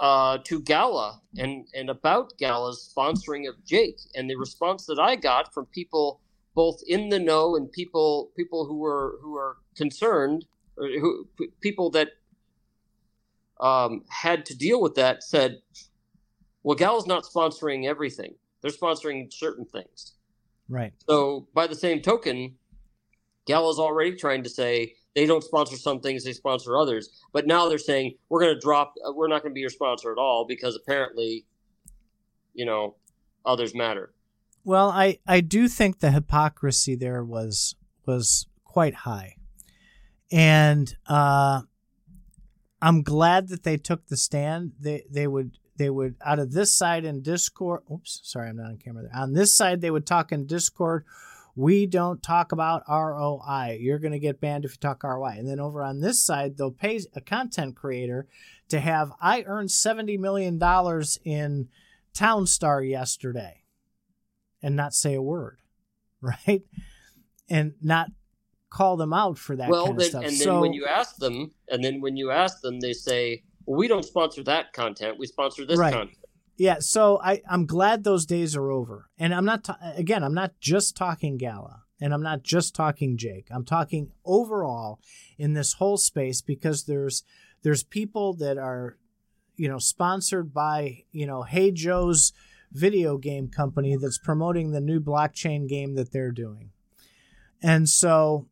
uh, 0.00 0.38
to 0.44 0.60
Gala 0.60 1.20
and, 1.36 1.66
and 1.74 1.90
about 1.90 2.38
Gala's 2.38 2.94
sponsoring 2.96 3.48
of 3.48 3.56
Jake. 3.64 3.98
And 4.14 4.30
the 4.30 4.36
response 4.36 4.86
that 4.86 5.00
I 5.00 5.16
got 5.16 5.52
from 5.52 5.66
people 5.66 6.20
both 6.54 6.80
in 6.86 7.08
the 7.08 7.18
know 7.18 7.56
and 7.56 7.72
people 7.72 8.30
people 8.36 8.66
who 8.66 8.78
were 8.78 9.18
who 9.20 9.36
are 9.36 9.56
concerned, 9.74 10.44
or 10.76 10.86
who 10.86 11.26
people 11.60 11.90
that 11.90 12.10
um, 13.60 14.04
had 14.10 14.46
to 14.46 14.56
deal 14.56 14.80
with 14.80 14.94
that 14.94 15.24
said, 15.24 15.60
"Well, 16.62 16.76
Gala's 16.76 17.08
not 17.08 17.24
sponsoring 17.24 17.84
everything; 17.84 18.36
they're 18.62 18.70
sponsoring 18.70 19.32
certain 19.32 19.64
things." 19.64 20.15
Right. 20.68 20.92
So, 21.08 21.46
by 21.54 21.66
the 21.66 21.74
same 21.74 22.02
token, 22.02 22.56
Gala's 23.46 23.78
already 23.78 24.16
trying 24.16 24.42
to 24.42 24.48
say, 24.50 24.94
they 25.14 25.24
don't 25.26 25.42
sponsor 25.42 25.76
some 25.76 26.00
things, 26.00 26.24
they 26.24 26.32
sponsor 26.32 26.76
others. 26.76 27.22
But 27.32 27.46
now 27.46 27.68
they're 27.68 27.78
saying 27.78 28.14
we're 28.28 28.40
going 28.40 28.54
to 28.54 28.60
drop, 28.60 28.94
uh, 29.06 29.12
we're 29.12 29.28
not 29.28 29.42
going 29.42 29.52
to 29.52 29.54
be 29.54 29.60
your 29.60 29.70
sponsor 29.70 30.12
at 30.12 30.18
all 30.18 30.44
because 30.46 30.76
apparently, 30.76 31.46
you 32.52 32.66
know, 32.66 32.96
others 33.44 33.74
matter. 33.74 34.12
Well, 34.64 34.90
I 34.90 35.20
I 35.28 35.42
do 35.42 35.68
think 35.68 36.00
the 36.00 36.10
hypocrisy 36.10 36.96
there 36.96 37.22
was 37.22 37.76
was 38.04 38.48
quite 38.64 38.94
high, 38.94 39.36
and 40.32 40.92
uh, 41.08 41.62
I'm 42.82 43.02
glad 43.02 43.48
that 43.48 43.62
they 43.62 43.76
took 43.76 44.08
the 44.08 44.16
stand. 44.16 44.72
They 44.80 45.04
they 45.08 45.28
would 45.28 45.58
they 45.76 45.90
would 45.90 46.16
out 46.24 46.38
of 46.38 46.52
this 46.52 46.74
side 46.74 47.04
in 47.04 47.22
Discord. 47.22 47.82
Oops, 47.92 48.20
sorry, 48.22 48.48
I'm 48.48 48.56
not 48.56 48.66
on 48.66 48.76
camera 48.78 49.04
there. 49.04 49.20
On 49.20 49.32
this 49.32 49.52
side, 49.52 49.80
they 49.80 49.90
would 49.90 50.06
talk 50.06 50.32
in 50.32 50.46
Discord 50.46 51.04
we 51.56 51.86
don't 51.86 52.22
talk 52.22 52.52
about 52.52 52.84
ROI. 52.86 53.78
You're 53.80 53.98
going 53.98 54.12
to 54.12 54.18
get 54.18 54.40
banned 54.40 54.66
if 54.66 54.72
you 54.72 54.76
talk 54.76 55.02
ROI. 55.02 55.36
And 55.38 55.48
then 55.48 55.58
over 55.58 55.82
on 55.82 56.00
this 56.00 56.22
side, 56.22 56.58
they'll 56.58 56.70
pay 56.70 57.00
a 57.14 57.20
content 57.22 57.74
creator 57.74 58.28
to 58.68 58.78
have 58.78 59.10
I 59.20 59.42
earned 59.46 59.70
$70 59.70 60.18
million 60.18 60.60
in 61.24 61.68
Town 62.12 62.46
Star 62.46 62.82
yesterday 62.82 63.62
and 64.62 64.76
not 64.76 64.92
say 64.92 65.14
a 65.14 65.22
word, 65.22 65.58
right? 66.20 66.62
And 67.48 67.74
not 67.80 68.10
call 68.68 68.98
them 68.98 69.14
out 69.14 69.38
for 69.38 69.56
that 69.56 69.70
well, 69.70 69.86
kind 69.86 69.98
then, 69.98 70.04
of 70.04 70.10
stuff. 70.10 70.24
And 70.24 70.34
so, 70.34 70.44
then 70.44 70.60
when 70.60 70.72
you 70.74 70.84
ask 70.84 71.16
them, 71.16 71.52
and 71.70 71.82
then 71.82 72.02
when 72.02 72.18
you 72.18 72.30
ask 72.30 72.60
them, 72.60 72.80
they 72.80 72.92
say, 72.92 73.44
we 73.66 73.88
don't 73.88 74.04
sponsor 74.04 74.42
that 74.44 74.72
content. 74.72 75.18
We 75.18 75.26
sponsor 75.26 75.64
this 75.64 75.78
right. 75.78 75.92
content. 75.92 76.18
Yeah, 76.56 76.78
so 76.80 77.20
I 77.22 77.42
I'm 77.48 77.66
glad 77.66 78.04
those 78.04 78.24
days 78.24 78.56
are 78.56 78.70
over. 78.70 79.10
And 79.18 79.34
I'm 79.34 79.44
not 79.44 79.64
ta- 79.64 79.78
again, 79.94 80.24
I'm 80.24 80.34
not 80.34 80.58
just 80.60 80.96
talking 80.96 81.36
Gala 81.36 81.82
and 82.00 82.14
I'm 82.14 82.22
not 82.22 82.42
just 82.42 82.74
talking 82.74 83.16
Jake. 83.16 83.48
I'm 83.50 83.64
talking 83.64 84.10
overall 84.24 85.00
in 85.38 85.52
this 85.52 85.74
whole 85.74 85.96
space 85.96 86.40
because 86.40 86.84
there's 86.84 87.24
there's 87.62 87.82
people 87.82 88.34
that 88.34 88.56
are 88.56 88.96
you 89.56 89.68
know 89.68 89.78
sponsored 89.78 90.54
by, 90.54 91.04
you 91.12 91.26
know, 91.26 91.42
Hey 91.42 91.70
Joe's 91.70 92.32
video 92.72 93.16
game 93.18 93.48
company 93.48 93.96
that's 93.96 94.18
promoting 94.18 94.70
the 94.70 94.80
new 94.80 95.00
blockchain 95.00 95.68
game 95.68 95.94
that 95.94 96.12
they're 96.12 96.32
doing. 96.32 96.70
And 97.62 97.88
so 97.88 98.48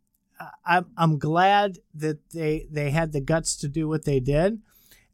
I'm 0.64 0.86
I'm 0.96 1.18
glad 1.18 1.78
that 1.94 2.30
they 2.30 2.66
they 2.70 2.90
had 2.90 3.12
the 3.12 3.20
guts 3.20 3.56
to 3.58 3.68
do 3.68 3.88
what 3.88 4.04
they 4.04 4.20
did. 4.20 4.60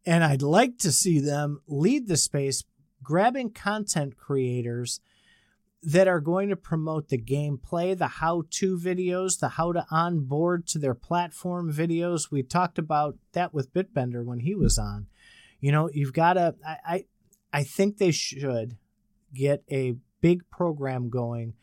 And 0.06 0.24
I'd 0.24 0.42
like 0.42 0.78
to 0.78 0.92
see 0.92 1.20
them 1.20 1.60
lead 1.66 2.08
the 2.08 2.16
space 2.16 2.64
grabbing 3.02 3.50
content 3.50 4.16
creators 4.16 5.00
that 5.82 6.08
are 6.08 6.20
going 6.20 6.50
to 6.50 6.56
promote 6.56 7.08
the 7.08 7.18
gameplay, 7.18 7.96
the 7.96 8.06
how 8.06 8.44
to 8.50 8.78
videos, 8.78 9.38
the 9.38 9.50
how 9.50 9.72
to 9.72 9.86
onboard 9.90 10.66
to 10.66 10.78
their 10.78 10.94
platform 10.94 11.72
videos. 11.72 12.30
We 12.30 12.42
talked 12.42 12.78
about 12.78 13.16
that 13.32 13.54
with 13.54 13.72
Bitbender 13.72 14.24
when 14.24 14.40
he 14.40 14.54
was 14.54 14.78
on. 14.78 15.06
You 15.58 15.72
know, 15.72 15.88
you've 15.92 16.12
got 16.12 16.34
to, 16.34 16.54
I, 16.66 16.76
I, 16.84 17.04
I 17.52 17.64
think 17.64 17.96
they 17.96 18.10
should 18.10 18.76
get 19.34 19.62
a 19.70 19.96
big 20.20 20.48
program 20.50 21.08
going 21.08 21.54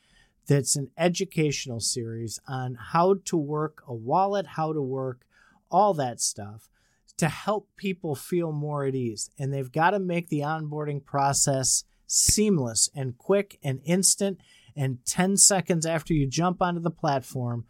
that's 0.48 0.76
an 0.76 0.90
educational 0.98 1.80
series 1.80 2.40
on 2.48 2.78
how 2.92 3.16
to 3.26 3.38
work 3.38 3.84
a 3.88 3.94
wallet, 3.94 4.48
how 4.48 4.74
to 4.74 4.82
work 4.82 5.26
all 5.70 5.94
that 5.94 6.22
stuff 6.22 6.70
to 7.18 7.28
help 7.28 7.68
people 7.76 8.16
feel 8.16 8.52
more 8.52 8.86
at 8.86 8.96
ease. 8.96 9.30
And 9.40 9.52
they've 9.52 9.72
got 9.72 9.92
to 9.92 10.00
make 10.00 10.30
the 10.30 10.42
onboarding 10.42 11.04
process 11.04 11.84
seamless 12.06 12.90
and 12.96 13.18
quick 13.18 13.60
and 13.64 13.82
instant. 13.84 14.40
And 14.76 15.04
10 15.06 15.38
seconds 15.38 15.86
after 15.86 16.14
you 16.14 16.28
jump 16.28 16.62
onto 16.62 16.80
the 16.80 16.92
platform, 16.92 17.66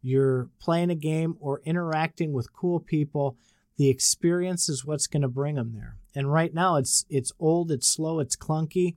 you're 0.00 0.48
playing 0.60 0.90
a 0.90 0.96
game 0.96 1.36
or 1.40 1.60
interacting 1.64 2.32
with 2.32 2.52
cool 2.52 2.80
people. 2.80 3.36
The 3.76 3.88
experience 3.88 4.68
is 4.68 4.84
what's 4.84 5.06
going 5.06 5.22
to 5.22 5.28
bring 5.28 5.56
them 5.56 5.72
there. 5.74 5.96
And 6.14 6.30
right 6.30 6.52
now 6.52 6.76
it's 6.76 7.06
it's 7.08 7.32
old, 7.38 7.72
it's 7.72 7.88
slow, 7.88 8.20
it's 8.20 8.36
clunky. 8.36 8.96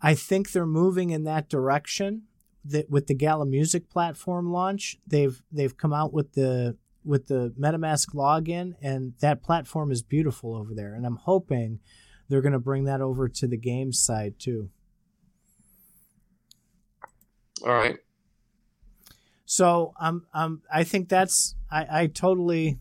I 0.00 0.14
think 0.14 0.52
they're 0.52 0.66
moving 0.66 1.10
in 1.10 1.24
that 1.24 1.48
direction. 1.48 2.22
That 2.64 2.90
with 2.90 3.06
the 3.06 3.14
Gala 3.14 3.46
Music 3.46 3.88
platform 3.88 4.50
launch, 4.50 4.98
they've 5.06 5.42
they've 5.52 5.76
come 5.76 5.92
out 5.92 6.12
with 6.12 6.32
the 6.32 6.76
with 7.06 7.28
the 7.28 7.54
MetaMask 7.58 8.14
login, 8.14 8.74
and 8.82 9.14
that 9.20 9.42
platform 9.42 9.90
is 9.90 10.02
beautiful 10.02 10.54
over 10.54 10.74
there. 10.74 10.94
And 10.94 11.06
I'm 11.06 11.16
hoping 11.16 11.78
they're 12.28 12.42
going 12.42 12.52
to 12.52 12.58
bring 12.58 12.84
that 12.84 13.00
over 13.00 13.28
to 13.28 13.46
the 13.46 13.56
games 13.56 13.98
side 14.00 14.34
too. 14.38 14.70
All 17.64 17.72
right. 17.72 17.96
So 19.44 19.94
um, 20.00 20.26
um, 20.34 20.62
I 20.72 20.84
think 20.84 21.08
that's 21.08 21.54
I, 21.70 22.02
I 22.02 22.06
totally 22.08 22.78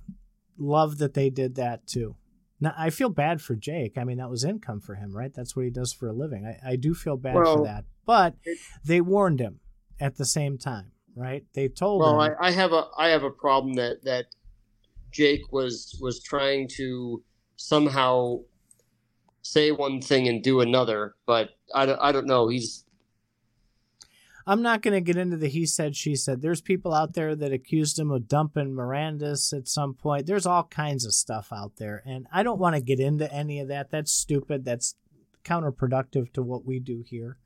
love 0.58 0.98
that 0.98 1.14
they 1.14 1.30
did 1.30 1.56
that 1.56 1.86
too. 1.86 2.16
Now 2.60 2.74
I 2.78 2.90
feel 2.90 3.10
bad 3.10 3.42
for 3.42 3.56
Jake. 3.56 3.98
I 3.98 4.04
mean 4.04 4.18
that 4.18 4.30
was 4.30 4.44
income 4.44 4.82
for 4.82 4.96
him, 4.96 5.16
right? 5.16 5.34
That's 5.34 5.56
what 5.56 5.64
he 5.64 5.72
does 5.72 5.94
for 5.94 6.08
a 6.08 6.14
living. 6.14 6.46
I, 6.46 6.72
I 6.72 6.76
do 6.76 6.96
feel 6.96 7.18
bad 7.18 7.36
well, 7.36 7.58
for 7.58 7.64
that, 7.66 7.86
but 8.06 8.36
they 8.84 9.00
warned 9.00 9.40
him 9.40 9.60
at 10.00 10.18
the 10.18 10.26
same 10.26 10.58
time 10.58 10.92
right? 11.16 11.44
They 11.54 11.68
told 11.68 12.02
well, 12.02 12.22
him. 12.22 12.36
I, 12.40 12.48
I 12.48 12.52
have 12.52 12.74
a 12.74 12.86
I 12.98 13.10
have 13.10 13.24
a 13.24 13.30
problem 13.30 13.74
that 13.76 14.04
that 14.04 14.26
Jake 15.12 15.52
was 15.52 15.98
was 16.02 16.22
trying 16.22 16.68
to 16.76 17.24
somehow 17.56 18.40
say 19.42 19.72
one 19.72 20.02
thing 20.02 20.28
and 20.28 20.44
do 20.44 20.62
another, 20.62 21.16
but 21.26 21.52
I 21.74 21.86
don't, 21.86 22.00
I 22.02 22.12
don't 22.12 22.28
know. 22.28 22.48
He's 22.48 22.86
I'm 24.48 24.62
not 24.62 24.82
going 24.82 24.94
to 24.94 25.02
get 25.02 25.18
into 25.18 25.38
the 25.38 25.48
he 25.48 25.66
said 25.66 25.96
she 25.96 26.16
said. 26.16 26.42
There's 26.42 26.62
people 26.62 26.94
out 26.94 27.14
there 27.14 27.36
that 27.36 27.52
accused 27.52 27.98
him 27.98 28.12
of 28.12 28.28
dumping 28.28 28.74
Mirandus 28.74 29.58
at 29.58 29.68
some 29.68 29.96
point. 29.96 30.28
There's 30.28 30.46
all 30.46 30.64
kinds 30.66 31.06
of 31.06 31.14
stuff 31.14 31.50
out 31.52 31.78
there, 31.78 32.04
and 32.06 32.28
I 32.32 32.44
don't 32.44 32.60
want 32.60 32.76
to 32.76 32.82
get 32.82 33.00
into 33.00 33.32
any 33.34 33.60
of 33.60 33.70
that. 33.70 33.90
That's 33.90 34.12
stupid. 34.12 34.66
That's 34.66 34.96
counterproductive 35.44 36.34
to 36.34 36.44
what 36.44 36.66
we 36.66 36.80
do 36.80 37.04
here. 37.08 37.38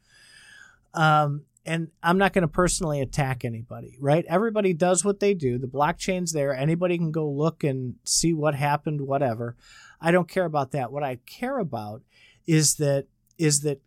Um, 0.94 1.46
and 1.66 1.90
I'm 2.02 2.18
not 2.18 2.34
going 2.34 2.44
to 2.44 2.48
personally 2.48 3.02
attack 3.02 3.44
anybody, 3.44 3.98
right? 4.00 4.26
Everybody 4.28 4.74
does 4.74 5.04
what 5.04 5.20
they 5.20 5.34
do. 5.34 5.58
The 5.58 5.68
blockchain's 5.68 6.32
there. 6.32 6.54
Anybody 6.54 6.98
can 6.98 7.12
go 7.12 7.30
look 7.30 7.64
and 7.64 7.96
see 8.04 8.34
what 8.34 8.56
happened, 8.56 9.02
whatever. 9.02 9.56
I 10.02 10.12
don't 10.12 10.30
care 10.30 10.46
about 10.46 10.72
that. 10.72 10.92
What 10.92 11.04
I 11.04 11.20
care 11.26 11.60
about 11.60 12.02
is 12.48 12.76
that 12.76 13.08
is 13.38 13.62
that 13.62 13.82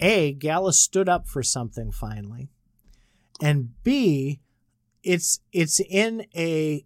A, 0.00 0.32
Gallus 0.32 0.78
stood 0.78 1.08
up 1.08 1.26
for 1.26 1.42
something 1.42 1.90
finally. 1.90 2.50
And 3.42 3.70
B, 3.82 4.40
it's 5.02 5.40
it's 5.52 5.80
in 5.80 6.26
a 6.36 6.84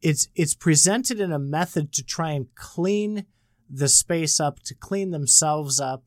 it's 0.00 0.28
it's 0.34 0.54
presented 0.54 1.20
in 1.20 1.32
a 1.32 1.38
method 1.38 1.92
to 1.92 2.04
try 2.04 2.30
and 2.30 2.46
clean 2.54 3.26
the 3.68 3.88
space 3.88 4.40
up, 4.40 4.60
to 4.60 4.74
clean 4.74 5.10
themselves 5.10 5.80
up 5.80 6.04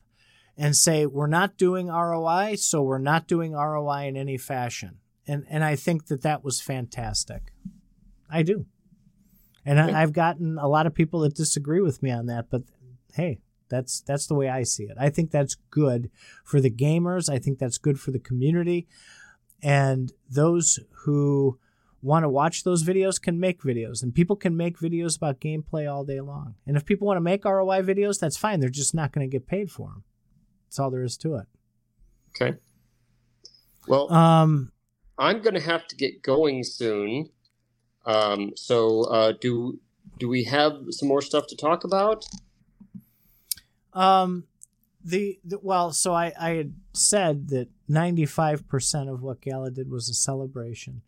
and 0.60 0.76
say 0.76 1.06
we're 1.06 1.26
not 1.26 1.56
doing 1.56 1.88
ROI, 1.88 2.56
so 2.56 2.82
we're 2.82 2.98
not 2.98 3.26
doing 3.26 3.52
ROI 3.52 4.08
in 4.08 4.16
any 4.16 4.36
fashion. 4.36 4.98
And 5.26 5.46
and 5.48 5.64
I 5.64 5.74
think 5.74 6.08
that 6.08 6.20
that 6.20 6.44
was 6.44 6.60
fantastic. 6.60 7.54
I 8.30 8.42
do. 8.42 8.66
And 9.64 9.80
I, 9.80 10.02
I've 10.02 10.12
gotten 10.12 10.58
a 10.58 10.68
lot 10.68 10.86
of 10.86 10.94
people 10.94 11.20
that 11.20 11.34
disagree 11.34 11.80
with 11.80 12.02
me 12.02 12.10
on 12.10 12.26
that, 12.26 12.50
but 12.50 12.62
hey, 13.14 13.40
that's 13.70 14.02
that's 14.02 14.26
the 14.26 14.34
way 14.34 14.50
I 14.50 14.64
see 14.64 14.84
it. 14.84 14.98
I 15.00 15.08
think 15.08 15.30
that's 15.30 15.56
good 15.70 16.10
for 16.44 16.60
the 16.60 16.70
gamers. 16.70 17.32
I 17.32 17.38
think 17.38 17.58
that's 17.58 17.78
good 17.78 17.98
for 17.98 18.10
the 18.10 18.18
community, 18.18 18.86
and 19.62 20.12
those 20.28 20.78
who 21.04 21.58
want 22.02 22.24
to 22.24 22.28
watch 22.28 22.64
those 22.64 22.84
videos 22.84 23.20
can 23.20 23.40
make 23.40 23.62
videos, 23.62 24.02
and 24.02 24.14
people 24.14 24.36
can 24.36 24.58
make 24.58 24.78
videos 24.78 25.16
about 25.16 25.40
gameplay 25.40 25.90
all 25.90 26.04
day 26.04 26.20
long. 26.20 26.56
And 26.66 26.76
if 26.76 26.84
people 26.84 27.06
want 27.06 27.16
to 27.16 27.22
make 27.22 27.46
ROI 27.46 27.80
videos, 27.80 28.18
that's 28.18 28.36
fine. 28.36 28.60
They're 28.60 28.68
just 28.68 28.94
not 28.94 29.12
going 29.12 29.26
to 29.26 29.30
get 29.30 29.46
paid 29.46 29.70
for 29.70 29.88
them. 29.88 30.04
That's 30.70 30.78
all 30.78 30.92
there 30.92 31.02
is 31.02 31.16
to 31.16 31.34
it. 31.34 31.48
Okay. 32.30 32.56
Well, 33.88 34.12
Um, 34.12 34.70
I'm 35.18 35.42
going 35.42 35.54
to 35.54 35.60
have 35.60 35.88
to 35.88 35.96
get 35.96 36.22
going 36.22 36.62
soon. 36.62 37.30
Um, 38.06 38.52
so 38.54 39.02
uh, 39.06 39.32
do 39.40 39.80
do 40.20 40.28
we 40.28 40.44
have 40.44 40.74
some 40.90 41.08
more 41.08 41.22
stuff 41.22 41.48
to 41.48 41.56
talk 41.56 41.82
about? 41.82 42.24
Um, 43.92 44.44
the, 45.04 45.40
the 45.44 45.58
well, 45.60 45.90
so 45.90 46.14
I 46.14 46.32
I 46.38 46.50
had 46.50 46.74
said 46.92 47.48
that 47.48 47.68
ninety 47.88 48.26
five 48.26 48.68
percent 48.68 49.08
of 49.08 49.22
what 49.22 49.40
Gala 49.40 49.72
did 49.72 49.90
was 49.90 50.08
a 50.08 50.14
celebration. 50.14 51.02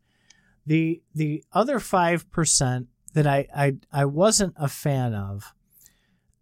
The 0.67 1.03
the 1.15 1.45
other 1.53 1.79
five 1.79 2.29
percent 2.33 2.89
that 3.15 3.29
I, 3.29 3.47
I 3.55 3.77
I 3.93 4.07
wasn't 4.07 4.55
a 4.57 4.69
fan 4.69 5.15
of 5.15 5.55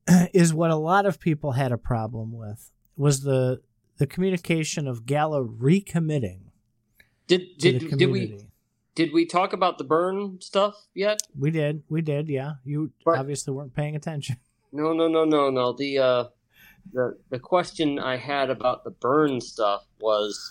is 0.32 0.54
what 0.54 0.70
a 0.70 0.76
lot 0.76 1.04
of 1.04 1.20
people 1.20 1.52
had 1.52 1.70
a 1.70 1.78
problem 1.78 2.32
with 2.32 2.70
was 3.00 3.22
the 3.22 3.62
the 3.96 4.06
communication 4.06 4.86
of 4.86 5.06
Gala 5.06 5.42
recommitting 5.42 6.40
Did 7.26 7.56
did 7.58 7.96
did 7.96 8.10
we 8.10 8.46
did 8.94 9.12
we 9.12 9.24
talk 9.24 9.52
about 9.54 9.78
the 9.78 9.84
burn 9.84 10.40
stuff 10.40 10.74
yet? 10.94 11.22
We 11.38 11.50
did, 11.50 11.84
we 11.88 12.02
did, 12.02 12.28
yeah. 12.28 12.54
You 12.64 12.92
But- 13.04 13.18
obviously 13.18 13.54
weren't 13.54 13.74
paying 13.74 13.96
attention. 13.96 14.36
No, 14.72 14.92
no, 14.92 15.08
no, 15.08 15.24
no, 15.24 15.50
no. 15.50 15.72
The 15.72 15.98
uh, 15.98 16.24
the 16.92 17.18
the 17.28 17.40
question 17.40 17.98
I 17.98 18.18
had 18.18 18.50
about 18.50 18.84
the 18.84 18.92
burn 18.92 19.40
stuff 19.40 19.84
was, 19.98 20.48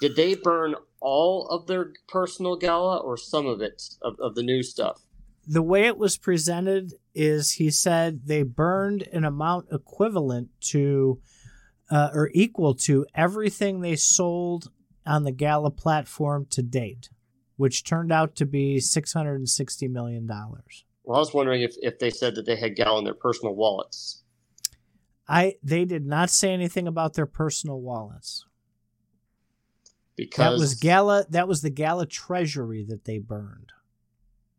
did 0.00 0.16
they 0.16 0.34
burn 0.34 0.74
all 1.00 1.46
of 1.46 1.68
their 1.68 1.92
personal 2.08 2.56
gala 2.56 2.96
or 2.96 3.16
some 3.16 3.46
of 3.46 3.60
it 3.60 3.80
of, 4.02 4.18
of 4.18 4.34
the 4.34 4.42
new 4.42 4.64
stuff? 4.64 5.02
The 5.48 5.62
way 5.62 5.86
it 5.86 5.96
was 5.96 6.18
presented 6.18 6.92
is 7.14 7.52
he 7.52 7.70
said 7.70 8.20
they 8.26 8.42
burned 8.42 9.08
an 9.12 9.24
amount 9.24 9.68
equivalent 9.72 10.50
to 10.60 11.20
uh, 11.90 12.10
or 12.12 12.30
equal 12.34 12.74
to 12.74 13.06
everything 13.14 13.80
they 13.80 13.96
sold 13.96 14.70
on 15.06 15.24
the 15.24 15.32
Gala 15.32 15.70
platform 15.70 16.46
to 16.50 16.62
date, 16.62 17.08
which 17.56 17.82
turned 17.82 18.12
out 18.12 18.36
to 18.36 18.44
be 18.44 18.76
$660 18.76 19.90
million. 19.90 20.26
Well, 20.28 21.16
I 21.16 21.18
was 21.18 21.32
wondering 21.32 21.62
if, 21.62 21.74
if 21.80 21.98
they 21.98 22.10
said 22.10 22.34
that 22.34 22.44
they 22.44 22.56
had 22.56 22.76
gala 22.76 22.98
in 22.98 23.04
their 23.04 23.14
personal 23.14 23.54
wallets. 23.54 24.22
I 25.26 25.54
they 25.62 25.84
did 25.84 26.06
not 26.06 26.30
say 26.30 26.52
anything 26.52 26.86
about 26.86 27.14
their 27.14 27.26
personal 27.26 27.80
wallets. 27.80 28.46
Because 30.16 30.58
That 30.58 30.60
was 30.60 30.74
Gala 30.74 31.26
that 31.30 31.46
was 31.46 31.60
the 31.62 31.70
Gala 31.70 32.06
treasury 32.06 32.84
that 32.88 33.04
they 33.04 33.18
burned. 33.18 33.72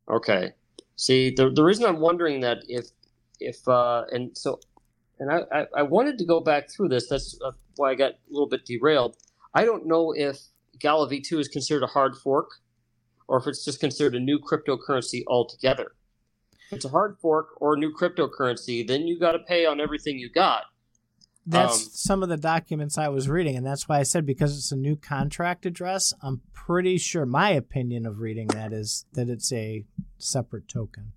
Okay. 0.07 0.53
See, 0.99 1.29
the 1.29 1.49
the 1.49 1.63
reason 1.63 1.85
I'm 1.85 2.01
wondering 2.01 2.41
that 2.41 2.57
if 2.67 2.87
if 3.39 3.65
uh 3.69 4.03
and 4.11 4.37
so 4.37 4.59
and 5.17 5.31
I 5.31 5.43
I, 5.49 5.65
I 5.77 5.83
wanted 5.83 6.17
to 6.17 6.25
go 6.25 6.41
back 6.41 6.69
through 6.69 6.89
this. 6.89 7.07
That's 7.07 7.39
why 7.77 7.91
I 7.91 7.95
got 7.95 8.11
a 8.11 8.29
little 8.29 8.49
bit 8.49 8.65
derailed. 8.65 9.15
I 9.53 9.63
don't 9.63 9.87
know 9.87 10.13
if 10.13 10.37
Gala 10.77 11.09
V2 11.09 11.39
is 11.39 11.47
considered 11.47 11.83
a 11.83 11.87
hard 11.87 12.17
fork 12.17 12.49
or 13.29 13.37
if 13.37 13.47
it's 13.47 13.63
just 13.63 13.79
considered 13.79 14.13
a 14.13 14.19
new 14.19 14.39
cryptocurrency 14.39 15.23
altogether. 15.25 15.93
If 16.67 16.73
it's 16.73 16.85
a 16.85 16.89
hard 16.89 17.15
fork 17.21 17.47
or 17.61 17.75
a 17.75 17.77
new 17.77 17.93
cryptocurrency, 17.93 18.85
then 18.85 19.07
you 19.07 19.17
got 19.17 19.31
to 19.31 19.39
pay 19.39 19.65
on 19.65 19.79
everything 19.79 20.19
you 20.19 20.29
got. 20.29 20.65
That's 21.49 21.83
Um, 21.85 21.89
some 21.91 22.23
of 22.23 22.29
the 22.29 22.37
documents 22.37 22.97
I 22.99 23.07
was 23.07 23.27
reading, 23.27 23.55
and 23.55 23.65
that's 23.65 23.89
why 23.89 23.97
I 23.97 24.03
said 24.03 24.23
because 24.23 24.55
it's 24.55 24.71
a 24.71 24.75
new 24.75 24.95
contract 24.95 25.65
address, 25.65 26.13
I'm 26.21 26.41
pretty 26.53 26.99
sure 26.99 27.25
my 27.25 27.49
opinion 27.49 28.05
of 28.05 28.19
reading 28.19 28.47
that 28.49 28.71
is 28.71 29.05
that 29.13 29.29
it's 29.29 29.51
a 29.51 29.83
separate 30.19 30.67
token. 30.67 31.13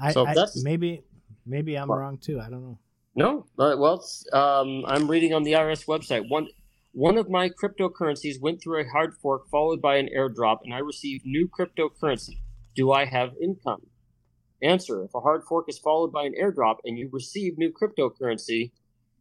I, 0.00 0.12
So 0.12 0.26
I- 0.26 0.34
maybe 0.62 1.02
maybe 1.44 1.76
I'm 1.76 1.88
Well- 1.88 1.98
wrong 1.98 2.16
too. 2.18 2.40
I 2.40 2.48
don't 2.48 2.62
know. 2.62 2.78
No, 3.14 3.46
uh, 3.58 3.74
well, 3.78 4.02
um, 4.32 4.84
I'm 4.86 5.10
reading 5.10 5.34
on 5.34 5.42
the 5.42 5.54
IRS 5.54 5.84
website. 5.86 6.28
One, 6.30 6.46
one 6.92 7.18
of 7.18 7.28
my 7.28 7.50
cryptocurrencies 7.50 8.40
went 8.40 8.62
through 8.62 8.80
a 8.80 8.88
hard 8.88 9.14
fork 9.20 9.48
followed 9.50 9.82
by 9.82 9.96
an 9.96 10.08
airdrop, 10.16 10.58
and 10.62 10.72
I 10.72 10.78
received 10.78 11.26
new 11.26 11.48
cryptocurrency. 11.48 12.38
Do 12.76 12.92
I 12.92 13.04
have 13.06 13.34
income? 13.42 13.82
Answer: 14.62 15.04
If 15.04 15.14
a 15.14 15.20
hard 15.20 15.44
fork 15.44 15.66
is 15.68 15.78
followed 15.78 16.12
by 16.12 16.24
an 16.24 16.34
airdrop 16.40 16.78
and 16.84 16.98
you 16.98 17.08
receive 17.12 17.58
new 17.58 17.72
cryptocurrency, 17.72 18.72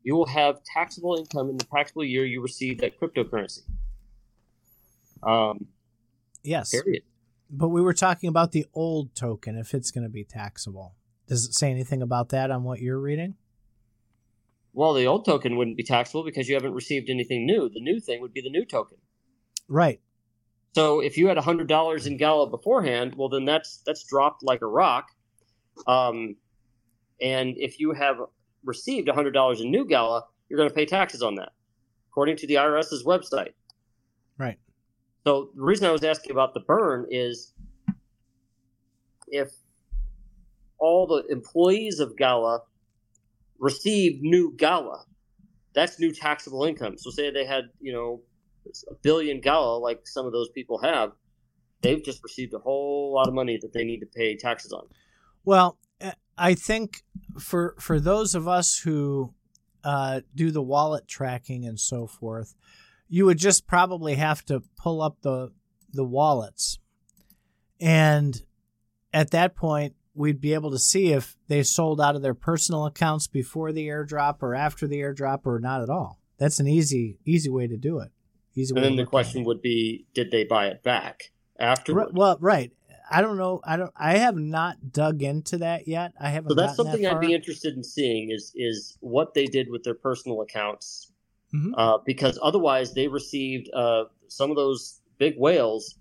you 0.04 0.16
will 0.16 0.26
have 0.26 0.64
taxable 0.64 1.16
income 1.16 1.50
in 1.50 1.58
the 1.58 1.66
taxable 1.66 2.04
year 2.04 2.26
you 2.26 2.42
receive 2.42 2.80
that 2.80 3.00
cryptocurrency. 3.00 3.62
Um, 5.24 5.68
Yes, 6.44 6.72
period. 6.72 7.04
but 7.50 7.70
we 7.70 7.82
were 7.82 7.94
talking 7.94 8.30
about 8.30 8.52
the 8.52 8.66
old 8.74 9.14
token 9.16 9.58
if 9.58 9.74
it's 9.74 9.92
going 9.92 10.04
to 10.06 10.10
be 10.10 10.24
taxable. 10.24 10.96
Does 11.28 11.46
it 11.46 11.54
say 11.54 11.70
anything 11.70 12.02
about 12.02 12.30
that 12.30 12.52
on 12.52 12.64
what 12.64 12.80
you're 12.80 13.00
reading? 13.00 13.36
Well, 14.74 14.94
the 14.94 15.08
old 15.08 15.26
token 15.26 15.58
wouldn't 15.58 15.76
be 15.76 15.84
taxable 15.84 16.24
because 16.24 16.48
you 16.48 16.56
haven't 16.56 16.74
received 16.74 17.10
anything 17.10 17.46
new. 17.46 17.68
The 17.68 17.82
new 17.82 18.00
thing 18.00 18.22
would 18.22 18.34
be 18.34 18.42
the 18.42 18.50
new 18.50 18.64
token. 18.64 19.00
Right. 19.68 20.00
So 20.76 21.00
if 21.00 21.18
you 21.18 21.28
had 21.28 21.38
hundred 21.38 21.68
dollars 21.68 22.06
in 22.06 22.18
Gala 22.18 22.50
beforehand, 22.50 23.16
well 23.18 23.30
then 23.30 23.46
that's 23.46 23.82
that's 23.86 24.04
dropped 24.04 24.44
like 24.44 24.62
a 24.62 24.68
rock. 24.68 25.08
Um, 25.86 26.36
and 27.22 27.56
if 27.58 27.80
you 27.80 27.94
have 27.94 28.18
received 28.64 29.10
hundred 29.10 29.32
dollars 29.32 29.62
in 29.62 29.72
new 29.72 29.86
Gala, 29.86 30.26
you're 30.50 30.58
going 30.58 30.70
to 30.70 30.76
pay 30.76 30.86
taxes 30.86 31.22
on 31.22 31.36
that, 31.36 31.50
according 32.10 32.38
to 32.38 32.48
the 32.48 32.56
IRS's 32.56 33.04
website. 33.04 33.54
Right. 34.38 34.58
So 35.26 35.50
the 35.56 35.64
reason 35.64 35.88
I 35.88 35.92
was 35.92 36.04
asking 36.04 36.32
about 36.32 36.54
the 36.54 36.62
burn 36.62 37.06
is 37.10 37.54
if 39.28 39.52
all 40.80 41.08
the 41.08 41.26
employees 41.30 42.00
of 42.00 42.16
Gala 42.18 42.62
receive 43.60 44.22
new 44.22 44.54
Gala, 44.56 45.04
that's 45.74 46.00
new 46.00 46.14
taxable 46.14 46.64
income. 46.64 46.98
So 46.98 47.10
say 47.10 47.32
they 47.32 47.46
had, 47.46 47.66
you 47.82 47.92
know, 47.94 48.22
a 48.90 48.96
billion 49.02 49.42
Gala 49.42 49.78
like 49.78 50.08
some 50.08 50.26
of 50.26 50.32
those 50.32 50.50
people 50.50 50.78
have, 50.80 51.12
they've 51.82 52.04
just 52.04 52.24
received 52.24 52.54
a 52.54 52.60
whole 52.60 53.14
lot 53.14 53.28
of 53.28 53.34
money 53.34 53.58
that 53.62 53.74
they 53.74 53.84
need 53.84 54.00
to 54.00 54.06
pay 54.06 54.36
taxes 54.36 54.72
on. 54.72 54.88
Well, 55.48 55.78
uh, 56.02 56.12
I 56.38 56.56
think 56.56 57.04
for 57.40 57.74
for 57.80 58.02
those 58.02 58.36
of 58.36 58.50
us 58.50 58.80
who 58.80 59.34
uh, 59.82 60.20
do 60.36 60.52
the 60.52 60.62
wallet 60.62 61.08
tracking 61.08 61.66
and 61.66 61.80
so 61.80 62.06
forth, 62.06 62.54
you 63.08 63.26
would 63.26 63.38
just 63.38 63.66
probably 63.66 64.16
have 64.16 64.44
to 64.48 64.62
pull 64.76 65.02
up 65.02 65.22
the 65.22 65.54
the 65.94 66.04
wallets, 66.04 66.80
and 67.80 68.42
at 69.14 69.32
that 69.32 69.56
point, 69.56 69.96
we'd 70.14 70.42
be 70.42 70.54
able 70.54 70.72
to 70.72 70.78
see 70.78 71.14
if 71.14 71.38
they 71.48 71.64
sold 71.64 72.02
out 72.02 72.18
of 72.18 72.22
their 72.22 72.34
personal 72.34 72.86
accounts 72.86 73.28
before 73.28 73.72
the 73.72 73.88
airdrop 73.88 74.44
or 74.44 74.54
after 74.54 74.86
the 74.86 75.00
airdrop 75.00 75.46
or 75.46 75.62
not 75.62 75.82
at 75.82 75.90
all. 75.90 76.20
That's 76.38 76.60
an 76.60 76.68
easy 76.68 77.20
easy 77.24 77.50
way 77.50 77.68
to 77.68 77.78
do 77.78 78.00
it. 78.00 78.12
Easy 78.54 78.76
And 78.76 78.84
then 78.84 78.98
the 78.98 79.06
question 79.06 79.46
would 79.46 79.62
be, 79.62 80.08
did 80.14 80.30
they 80.30 80.44
buy 80.44 80.68
it 80.68 80.84
back? 80.84 81.32
Right, 81.96 82.14
well, 82.14 82.38
right. 82.42 82.74
I 83.10 83.22
don't 83.22 83.38
know. 83.38 83.62
I 83.64 83.78
don't. 83.78 83.92
I 83.96 84.18
have 84.18 84.36
not 84.36 84.92
dug 84.92 85.22
into 85.24 85.60
that 85.60 85.88
yet. 85.88 86.14
I 86.20 86.30
haven't. 86.30 86.50
So 86.50 86.56
that's 86.56 86.76
gotten 86.78 86.86
that 86.86 86.92
something 86.92 87.08
I'd 87.08 87.20
be 87.22 87.34
interested 87.34 87.76
in 87.76 87.84
seeing 87.84 88.32
is 88.32 88.52
is 88.56 88.98
what 89.02 89.34
they 89.34 89.46
did 89.46 89.70
with 89.70 89.84
their 89.84 89.94
personal 89.94 90.42
accounts, 90.42 91.12
Mhm. 91.54 91.74
uh, 91.78 92.00
because 92.06 92.38
otherwise 92.42 92.94
they 92.94 93.08
received 93.08 93.70
uh, 93.74 94.06
some 94.28 94.50
of 94.50 94.58
those 94.58 95.02
big 95.18 95.36
whales 95.38 95.96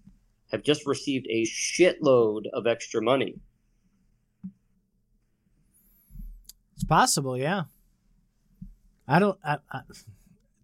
have 0.51 0.63
just 0.63 0.87
received 0.87 1.27
a 1.31 1.43
shitload 1.45 2.47
of 2.53 2.67
extra 2.67 3.01
money. 3.03 3.35
It's 6.75 6.85
possible, 6.85 7.37
yeah. 7.39 7.65
I 9.09 9.19
don't. 9.19 9.39
I, 9.45 9.59
I, 9.71 9.81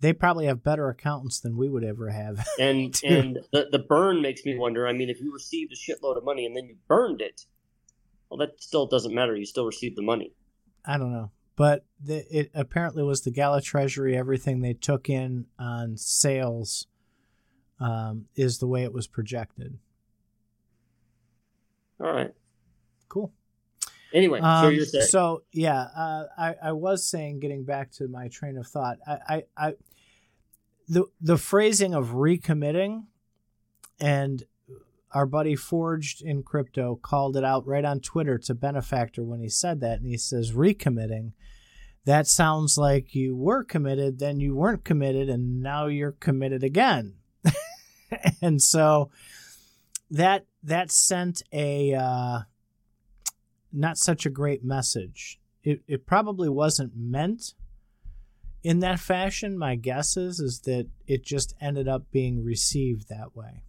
they 0.02 0.12
probably 0.12 0.46
have 0.46 0.64
better 0.64 0.88
accountants 0.88 1.40
than 1.40 1.56
we 1.56 1.68
would 1.70 1.84
ever 1.84 2.10
have. 2.10 2.44
And 2.58 3.00
and 3.04 3.38
the 3.52 3.68
the 3.70 3.78
burn 3.78 4.20
makes 4.20 4.44
me 4.44 4.58
wonder. 4.58 4.86
I 4.86 4.92
mean, 4.92 5.08
if 5.08 5.20
you 5.20 5.32
received 5.32 5.72
a 5.72 5.76
shitload 5.76 6.18
of 6.18 6.24
money 6.24 6.44
and 6.44 6.54
then 6.54 6.66
you 6.66 6.76
burned 6.88 7.22
it, 7.22 7.46
well, 8.28 8.38
that 8.38 8.60
still 8.60 8.86
doesn't 8.86 9.14
matter. 9.14 9.34
You 9.34 9.46
still 9.46 9.64
received 9.64 9.96
the 9.96 10.02
money. 10.02 10.34
I 10.84 10.98
don't 10.98 11.12
know, 11.12 11.30
but 11.56 11.86
the, 12.04 12.24
it 12.30 12.50
apparently 12.54 13.04
was 13.04 13.22
the 13.22 13.30
Gala 13.30 13.62
Treasury. 13.62 14.16
Everything 14.16 14.60
they 14.60 14.74
took 14.74 15.08
in 15.08 15.46
on 15.58 15.96
sales 15.96 16.88
um, 17.80 18.26
is 18.34 18.58
the 18.58 18.66
way 18.66 18.82
it 18.82 18.92
was 18.92 19.06
projected. 19.06 19.78
All 22.00 22.12
right. 22.12 22.32
Cool. 23.08 23.32
Anyway, 24.12 24.40
so 24.40 24.46
Um, 24.46 24.74
you're 24.74 24.84
so 24.84 25.42
yeah, 25.52 25.80
uh, 25.96 26.24
I 26.36 26.54
I 26.64 26.72
was 26.72 27.08
saying, 27.08 27.40
getting 27.40 27.64
back 27.64 27.92
to 27.92 28.08
my 28.08 28.28
train 28.28 28.58
of 28.58 28.66
thought, 28.66 28.98
I, 29.06 29.18
I, 29.28 29.42
I 29.56 29.74
the 30.88 31.04
the 31.20 31.38
phrasing 31.38 31.94
of 31.94 32.08
recommitting 32.08 33.04
and 34.00 34.44
our 35.12 35.26
buddy 35.26 35.54
Forged 35.54 36.22
in 36.22 36.42
Crypto 36.42 36.98
called 37.00 37.36
it 37.36 37.44
out 37.44 37.66
right 37.66 37.84
on 37.84 38.00
Twitter 38.00 38.38
to 38.38 38.54
Benefactor 38.54 39.22
when 39.22 39.40
he 39.40 39.48
said 39.48 39.80
that. 39.80 39.98
And 39.98 40.06
he 40.06 40.16
says, 40.16 40.52
recommitting. 40.52 41.32
That 42.04 42.26
sounds 42.26 42.76
like 42.78 43.14
you 43.14 43.36
were 43.36 43.62
committed, 43.62 44.18
then 44.18 44.40
you 44.40 44.56
weren't 44.56 44.84
committed, 44.84 45.28
and 45.28 45.62
now 45.62 45.86
you're 45.86 46.12
committed 46.12 46.64
again. 46.64 47.14
and 48.42 48.60
so 48.60 49.10
that 50.10 50.46
that 50.64 50.90
sent 50.90 51.42
a 51.52 51.94
uh, 51.94 52.40
not 53.72 53.98
such 53.98 54.26
a 54.26 54.30
great 54.30 54.64
message. 54.64 55.38
It, 55.62 55.82
it 55.86 56.04
probably 56.04 56.48
wasn't 56.48 56.92
meant 56.96 57.54
in 58.62 58.80
that 58.80 59.00
fashion. 59.00 59.58
My 59.58 59.74
guess 59.74 60.16
is 60.16 60.40
is 60.40 60.60
that 60.60 60.88
it 61.06 61.24
just 61.24 61.54
ended 61.60 61.88
up 61.88 62.10
being 62.10 62.44
received 62.44 63.08
that 63.08 63.34
way. 63.34 63.62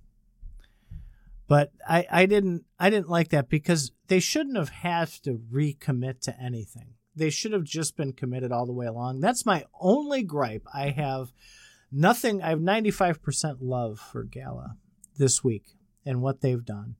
But 1.47 1.71
I, 1.87 2.05
I 2.09 2.25
didn't 2.25 2.65
I 2.79 2.89
didn't 2.89 3.09
like 3.09 3.29
that 3.29 3.49
because 3.49 3.91
they 4.07 4.19
shouldn't 4.19 4.57
have 4.57 4.69
had 4.69 5.09
to 5.23 5.39
recommit 5.51 6.21
to 6.21 6.39
anything. 6.39 6.93
They 7.15 7.29
should 7.29 7.51
have 7.51 7.63
just 7.63 7.95
been 7.95 8.13
committed 8.13 8.51
all 8.51 8.65
the 8.65 8.73
way 8.73 8.87
along. 8.87 9.19
That's 9.19 9.45
my 9.45 9.65
only 9.79 10.23
gripe. 10.23 10.65
I 10.73 10.89
have 10.89 11.31
nothing 11.91 12.41
I 12.41 12.49
have 12.49 12.59
95% 12.59 13.57
love 13.61 13.99
for 13.99 14.23
Gala 14.23 14.77
this 15.17 15.43
week 15.43 15.75
and 16.05 16.21
what 16.21 16.41
they've 16.41 16.65
done. 16.65 16.95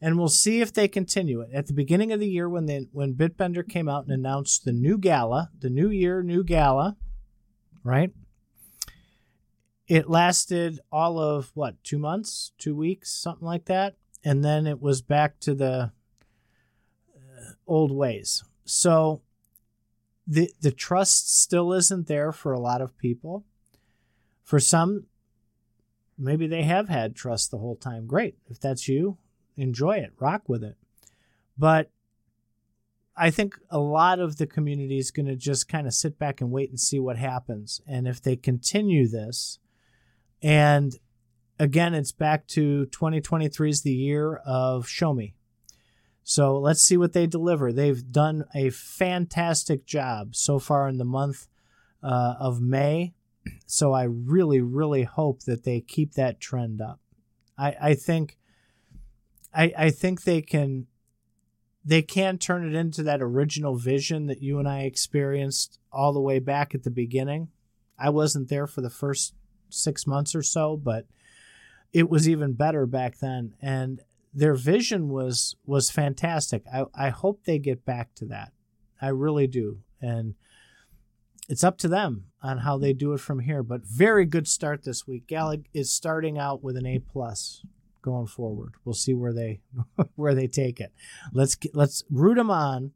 And 0.00 0.18
we'll 0.18 0.28
see 0.28 0.60
if 0.60 0.72
they 0.72 0.88
continue 0.88 1.40
it. 1.40 1.50
At 1.54 1.68
the 1.68 1.72
beginning 1.72 2.12
of 2.12 2.20
the 2.20 2.28
year 2.28 2.48
when 2.48 2.66
they 2.66 2.88
when 2.92 3.14
Bitbender 3.14 3.66
came 3.66 3.88
out 3.88 4.04
and 4.04 4.12
announced 4.12 4.64
the 4.64 4.72
new 4.72 4.98
Gala, 4.98 5.50
the 5.58 5.70
new 5.70 5.90
year, 5.90 6.22
new 6.22 6.44
Gala, 6.44 6.96
right? 7.86 8.12
It 9.86 10.10
lasted 10.10 10.80
all 10.90 11.20
of 11.20 11.52
what, 11.54 11.82
two 11.84 11.98
months, 11.98 12.52
two 12.58 12.74
weeks, 12.74 13.12
something 13.12 13.46
like 13.46 13.66
that. 13.66 13.94
And 14.24 14.44
then 14.44 14.66
it 14.66 14.82
was 14.82 15.00
back 15.00 15.38
to 15.40 15.54
the 15.54 15.92
uh, 17.14 17.52
old 17.66 17.92
ways. 17.92 18.42
So 18.64 19.22
the 20.26 20.50
the 20.60 20.72
trust 20.72 21.40
still 21.40 21.72
isn't 21.72 22.08
there 22.08 22.32
for 22.32 22.52
a 22.52 22.58
lot 22.58 22.80
of 22.80 22.98
people. 22.98 23.44
For 24.42 24.58
some, 24.58 25.06
maybe 26.18 26.48
they 26.48 26.62
have 26.62 26.88
had 26.88 27.14
trust 27.14 27.52
the 27.52 27.58
whole 27.58 27.76
time. 27.76 28.06
Great. 28.06 28.36
If 28.48 28.58
that's 28.58 28.88
you, 28.88 29.18
enjoy 29.56 29.98
it, 29.98 30.12
rock 30.18 30.48
with 30.48 30.64
it. 30.64 30.76
But 31.56 31.90
I 33.16 33.30
think 33.30 33.54
a 33.70 33.78
lot 33.78 34.20
of 34.20 34.36
the 34.36 34.46
community 34.46 34.98
is 34.98 35.10
going 35.10 35.26
to 35.26 35.36
just 35.36 35.68
kind 35.68 35.86
of 35.86 35.94
sit 35.94 36.18
back 36.18 36.40
and 36.40 36.50
wait 36.50 36.68
and 36.68 36.78
see 36.78 37.00
what 37.00 37.16
happens. 37.16 37.80
And 37.86 38.06
if 38.06 38.20
they 38.20 38.36
continue 38.36 39.08
this, 39.08 39.58
and 40.42 40.92
again, 41.58 41.94
it's 41.94 42.12
back 42.12 42.46
to 42.48 42.86
2023 42.86 43.70
is 43.70 43.82
the 43.82 43.90
year 43.90 44.36
of 44.44 44.86
show 44.86 45.14
me. 45.14 45.34
So 46.24 46.58
let's 46.58 46.82
see 46.82 46.96
what 46.96 47.12
they 47.12 47.26
deliver. 47.26 47.72
They've 47.72 48.10
done 48.10 48.44
a 48.54 48.70
fantastic 48.70 49.86
job 49.86 50.34
so 50.34 50.58
far 50.58 50.88
in 50.88 50.98
the 50.98 51.04
month 51.04 51.46
uh, 52.02 52.34
of 52.38 52.60
May. 52.60 53.14
So 53.64 53.92
I 53.92 54.04
really, 54.04 54.60
really 54.60 55.04
hope 55.04 55.44
that 55.44 55.64
they 55.64 55.80
keep 55.80 56.14
that 56.14 56.40
trend 56.40 56.82
up. 56.82 57.00
I, 57.56 57.76
I 57.80 57.94
think, 57.94 58.38
I, 59.54 59.72
I 59.78 59.90
think 59.90 60.24
they 60.24 60.42
can 60.42 60.88
they 61.86 62.02
can 62.02 62.36
turn 62.36 62.66
it 62.66 62.74
into 62.74 63.04
that 63.04 63.22
original 63.22 63.76
vision 63.76 64.26
that 64.26 64.42
you 64.42 64.58
and 64.58 64.68
I 64.68 64.80
experienced 64.80 65.78
all 65.92 66.12
the 66.12 66.20
way 66.20 66.40
back 66.40 66.74
at 66.74 66.82
the 66.82 66.90
beginning. 66.90 67.48
I 67.96 68.10
wasn't 68.10 68.48
there 68.48 68.66
for 68.66 68.80
the 68.80 68.90
first 68.90 69.34
six 69.70 70.04
months 70.04 70.34
or 70.34 70.42
so, 70.42 70.76
but 70.76 71.06
it 71.92 72.10
was 72.10 72.28
even 72.28 72.54
better 72.54 72.86
back 72.86 73.18
then. 73.18 73.54
And 73.62 74.02
their 74.34 74.54
vision 74.54 75.08
was 75.08 75.54
was 75.64 75.88
fantastic. 75.88 76.64
I, 76.72 76.86
I 76.92 77.10
hope 77.10 77.44
they 77.44 77.60
get 77.60 77.84
back 77.84 78.14
to 78.16 78.24
that. 78.26 78.52
I 79.00 79.08
really 79.08 79.46
do. 79.46 79.78
And 80.02 80.34
it's 81.48 81.64
up 81.64 81.78
to 81.78 81.88
them 81.88 82.24
on 82.42 82.58
how 82.58 82.78
they 82.78 82.94
do 82.94 83.12
it 83.12 83.20
from 83.20 83.38
here. 83.38 83.62
But 83.62 83.86
very 83.86 84.26
good 84.26 84.48
start 84.48 84.82
this 84.82 85.06
week. 85.06 85.28
Gallag 85.28 85.66
is 85.72 85.90
starting 85.90 86.36
out 86.36 86.64
with 86.64 86.76
an 86.76 86.84
A 86.84 86.98
plus 86.98 87.62
going 88.06 88.28
forward. 88.28 88.74
We'll 88.84 88.94
see 88.94 89.12
where 89.12 89.32
they 89.32 89.60
where 90.14 90.34
they 90.34 90.46
take 90.46 90.80
it. 90.80 90.92
Let's 91.32 91.56
let's 91.74 92.04
root 92.08 92.36
them 92.36 92.50
on 92.50 92.92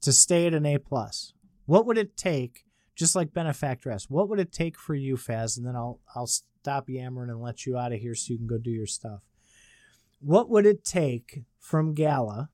to 0.00 0.10
stay 0.10 0.46
at 0.46 0.54
an 0.54 0.64
A 0.64 0.78
plus. 0.78 1.34
What 1.66 1.84
would 1.86 1.98
it 1.98 2.16
take? 2.16 2.64
Just 2.96 3.14
like 3.14 3.32
benefactor 3.32 3.92
asked, 3.92 4.10
what 4.10 4.28
would 4.28 4.40
it 4.40 4.50
take 4.50 4.76
for 4.78 4.94
you, 4.94 5.16
Faz? 5.16 5.58
And 5.58 5.66
then 5.66 5.76
I'll 5.76 6.00
I'll 6.16 6.26
stop 6.26 6.88
yammering 6.88 7.30
and 7.30 7.42
let 7.42 7.66
you 7.66 7.76
out 7.76 7.92
of 7.92 8.00
here 8.00 8.14
so 8.14 8.32
you 8.32 8.38
can 8.38 8.46
go 8.46 8.56
do 8.56 8.70
your 8.70 8.86
stuff. 8.86 9.20
What 10.20 10.48
would 10.48 10.64
it 10.66 10.82
take 10.82 11.42
from 11.60 11.94
Gala 11.94 12.48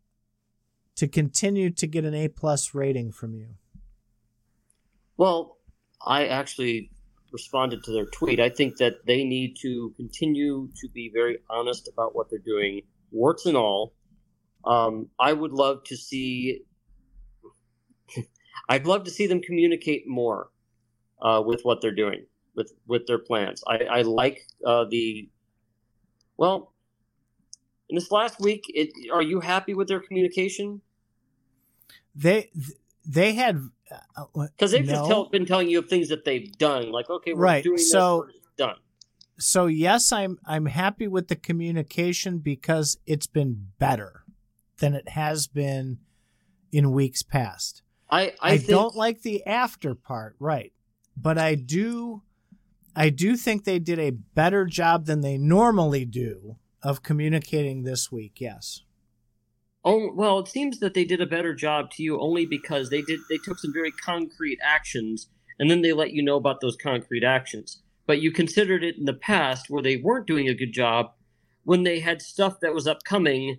to 0.97 1.07
continue 1.09 1.71
to 1.71 1.87
get 1.87 2.05
an 2.05 2.15
A 2.15 2.29
plus 2.29 2.75
rating 2.75 3.13
from 3.13 3.35
you? 3.35 3.55
Well, 5.17 5.59
I 6.05 6.27
actually 6.27 6.91
responded 7.35 7.83
to 7.83 7.91
their 7.91 8.07
tweet. 8.07 8.39
I 8.39 8.49
think 8.49 8.77
that 8.79 9.05
they 9.07 9.25
need 9.25 9.57
to 9.61 9.93
continue 9.97 10.69
to 10.81 10.89
be 10.89 11.11
very 11.13 11.39
honest 11.51 11.91
about 11.93 12.15
what 12.15 12.31
they're 12.31 12.39
doing, 12.39 12.83
warts 13.11 13.45
and 13.45 13.57
all. 13.57 13.93
Um, 14.65 15.11
I 15.19 15.33
would 15.33 15.53
love 15.53 15.83
to 15.87 15.97
see. 15.97 16.63
I'd 18.69 18.87
love 18.87 19.03
to 19.05 19.11
see 19.11 19.27
them 19.27 19.43
communicate 19.43 20.05
more 20.07 20.51
uh, 21.21 21.43
with 21.45 21.63
what 21.65 21.81
they're 21.83 21.95
doing, 22.05 22.25
with 22.55 22.73
with 22.87 23.07
their 23.09 23.19
plans. 23.19 23.63
I, 23.67 23.79
I 23.99 24.03
like 24.03 24.47
uh, 24.65 24.85
the. 24.89 25.29
Well, 26.37 26.73
in 27.89 27.97
this 27.97 28.13
last 28.13 28.41
week, 28.41 28.63
it, 28.69 28.91
are 29.13 29.23
you 29.23 29.41
happy 29.41 29.75
with 29.75 29.89
their 29.89 30.01
communication? 30.01 30.81
They 32.15 32.53
they 33.07 33.35
had 33.35 33.61
because 34.59 34.75
uh, 34.75 34.77
they've 34.77 34.87
no. 34.87 34.93
just 34.93 35.09
tell, 35.09 35.29
been 35.29 35.47
telling 35.47 35.69
you 35.69 35.79
of 35.79 35.89
things 35.89 36.09
that 36.09 36.25
they've 36.25 36.51
done, 36.59 36.91
like 36.91 37.11
okay, 37.11 37.33
we're 37.33 37.41
right. 37.41 37.65
doing 37.65 37.79
so, 37.79 38.27
this, 38.27 38.37
done. 38.57 38.77
So 39.39 39.67
yes, 39.67 40.13
I'm 40.13 40.39
I'm 40.47 40.67
happy 40.67 41.09
with 41.09 41.29
the 41.29 41.37
communication 41.37 42.39
because 42.39 42.99
it's 43.07 43.27
been 43.27 43.69
better 43.79 44.25
than 44.79 44.95
it 44.95 45.11
has 45.11 45.47
been 45.47 45.99
in 46.73 46.93
weeks 46.93 47.23
past. 47.23 47.83
I 48.11 48.23
I, 48.23 48.35
I 48.41 48.59
think... 48.59 48.71
don't 48.71 48.97
like 48.97 49.23
the 49.23 49.45
after 49.47 49.95
part, 49.95 50.37
right? 50.39 50.73
But 51.17 51.39
I 51.39 51.55
do 51.55 52.23
I 52.97 53.11
do 53.11 53.37
think 53.37 53.65
they 53.65 53.79
did 53.79 53.99
a 53.99 54.11
better 54.11 54.67
job 54.67 55.07
than 55.07 55.21
they 55.21 55.37
normally 55.37 56.05
do 56.05 56.57
of 56.83 57.03
communicating 57.03 57.83
this 57.83 58.13
week. 58.13 58.41
Yes. 58.41 58.83
Oh 59.85 60.11
well, 60.15 60.39
it 60.39 60.49
seems 60.49 60.79
that 60.81 60.95
they 60.95 61.05
did 61.05 61.21
a 61.21 61.27
better 61.27 61.55
job 61.55 61.91
to 61.93 62.03
you 62.03 62.19
only 62.21 62.47
because 62.47 62.91
they 62.91 63.03
did 63.03 63.21
they 63.29 63.39
took 63.39 63.59
some 63.59 63.73
very 63.73 63.91
concrete 63.91 64.59
actions 64.63 65.29
and 65.59 65.71
then 65.71 65.83
they 65.83 65.93
let 65.93 66.13
you 66.13 66.23
know 66.23 66.37
about 66.37 66.61
those 66.61 66.77
concrete 66.77 67.25
actions. 67.25 67.83
But 68.07 68.21
you 68.21 68.33
considered 68.33 68.85
it 68.85 68.97
in 68.99 69.05
the 69.05 69.15
past 69.15 69.67
where 69.69 69.83
they 69.83 69.97
weren't 69.97 70.27
doing 70.27 70.49
a 70.49 70.55
good 70.55 70.73
job 70.73 71.13
when 71.65 71.83
they 71.83 72.01
had 72.01 72.21
stuff 72.21 72.61
that 72.61 72.75
was 72.75 72.87
upcoming 72.87 73.59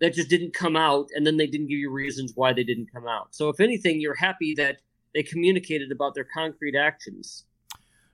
that 0.00 0.14
just 0.14 0.28
didn't 0.28 0.52
come 0.52 0.76
out 0.76 1.08
and 1.14 1.26
then 1.26 1.36
they 1.36 1.46
didn't 1.46 1.68
give 1.68 1.78
you 1.78 1.90
reasons 1.90 2.32
why 2.34 2.52
they 2.52 2.64
didn't 2.64 2.92
come 2.92 3.06
out. 3.06 3.34
So 3.34 3.48
if 3.48 3.60
anything, 3.60 4.00
you're 4.00 4.16
happy 4.16 4.54
that 4.56 4.78
they 5.14 5.22
communicated 5.22 5.92
about 5.92 6.14
their 6.14 6.26
concrete 6.34 6.76
actions. 6.76 7.44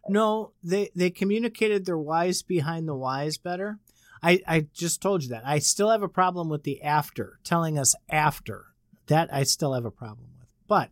No, 0.08 0.52
they 0.62 0.90
they 0.94 1.10
communicated 1.10 1.84
their 1.84 1.98
whys 1.98 2.42
behind 2.42 2.88
the 2.88 2.94
whys 2.94 3.36
better. 3.38 3.78
I, 4.22 4.40
I 4.46 4.66
just 4.74 5.00
told 5.00 5.22
you 5.22 5.28
that. 5.30 5.46
I 5.46 5.58
still 5.58 5.90
have 5.90 6.02
a 6.02 6.08
problem 6.08 6.48
with 6.48 6.64
the 6.64 6.82
after, 6.82 7.38
telling 7.44 7.78
us 7.78 7.94
after. 8.08 8.66
That 9.06 9.32
I 9.32 9.44
still 9.44 9.72
have 9.74 9.84
a 9.84 9.90
problem 9.90 10.28
with. 10.38 10.48
But 10.66 10.90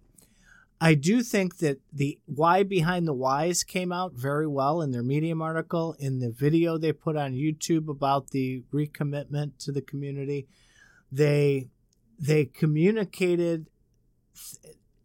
I 0.81 0.95
do 0.95 1.23
think 1.23 1.59
that 1.59 1.81
the 1.93 2.19
why 2.27 2.63
behind 2.63 3.07
the 3.07 3.13
whys 3.15 3.65
came 3.65 3.93
out 3.93 4.13
very 4.15 4.47
well 4.47 4.81
in 4.83 4.91
their 4.91 5.03
Medium 5.03 5.43
article, 5.43 5.97
in 5.99 6.21
the 6.21 6.31
video 6.31 6.79
they 6.79 6.93
put 6.93 7.17
on 7.17 7.35
YouTube 7.35 7.89
about 7.89 8.31
the 8.31 8.63
recommitment 8.73 9.53
to 9.61 9.73
the 9.73 9.83
community. 9.83 10.47
They 11.11 11.69
they 12.19 12.47
communicated 12.47 13.67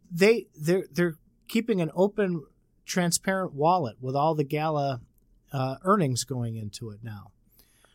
they 0.09 0.47
they're 0.59 0.85
they're 0.91 1.17
keeping 1.47 1.81
an 1.81 1.91
open 1.93 2.45
transparent 2.85 3.53
wallet 3.53 3.95
with 4.01 4.15
all 4.15 4.35
the 4.35 4.43
gala 4.43 5.01
uh, 5.53 5.75
earnings 5.83 6.23
going 6.23 6.55
into 6.55 6.89
it 6.89 6.99
now 7.03 7.31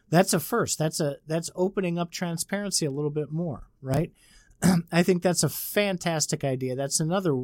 that's 0.08 0.32
a 0.32 0.40
first. 0.40 0.78
That's 0.78 1.00
a 1.00 1.16
that's 1.26 1.50
opening 1.54 1.98
up 1.98 2.10
transparency 2.10 2.86
a 2.86 2.90
little 2.90 3.10
bit 3.10 3.32
more, 3.32 3.68
right? 3.82 4.12
I 4.92 5.02
think 5.02 5.22
that's 5.22 5.42
a 5.42 5.48
fantastic 5.48 6.44
idea. 6.44 6.76
That's 6.76 7.00
another, 7.00 7.34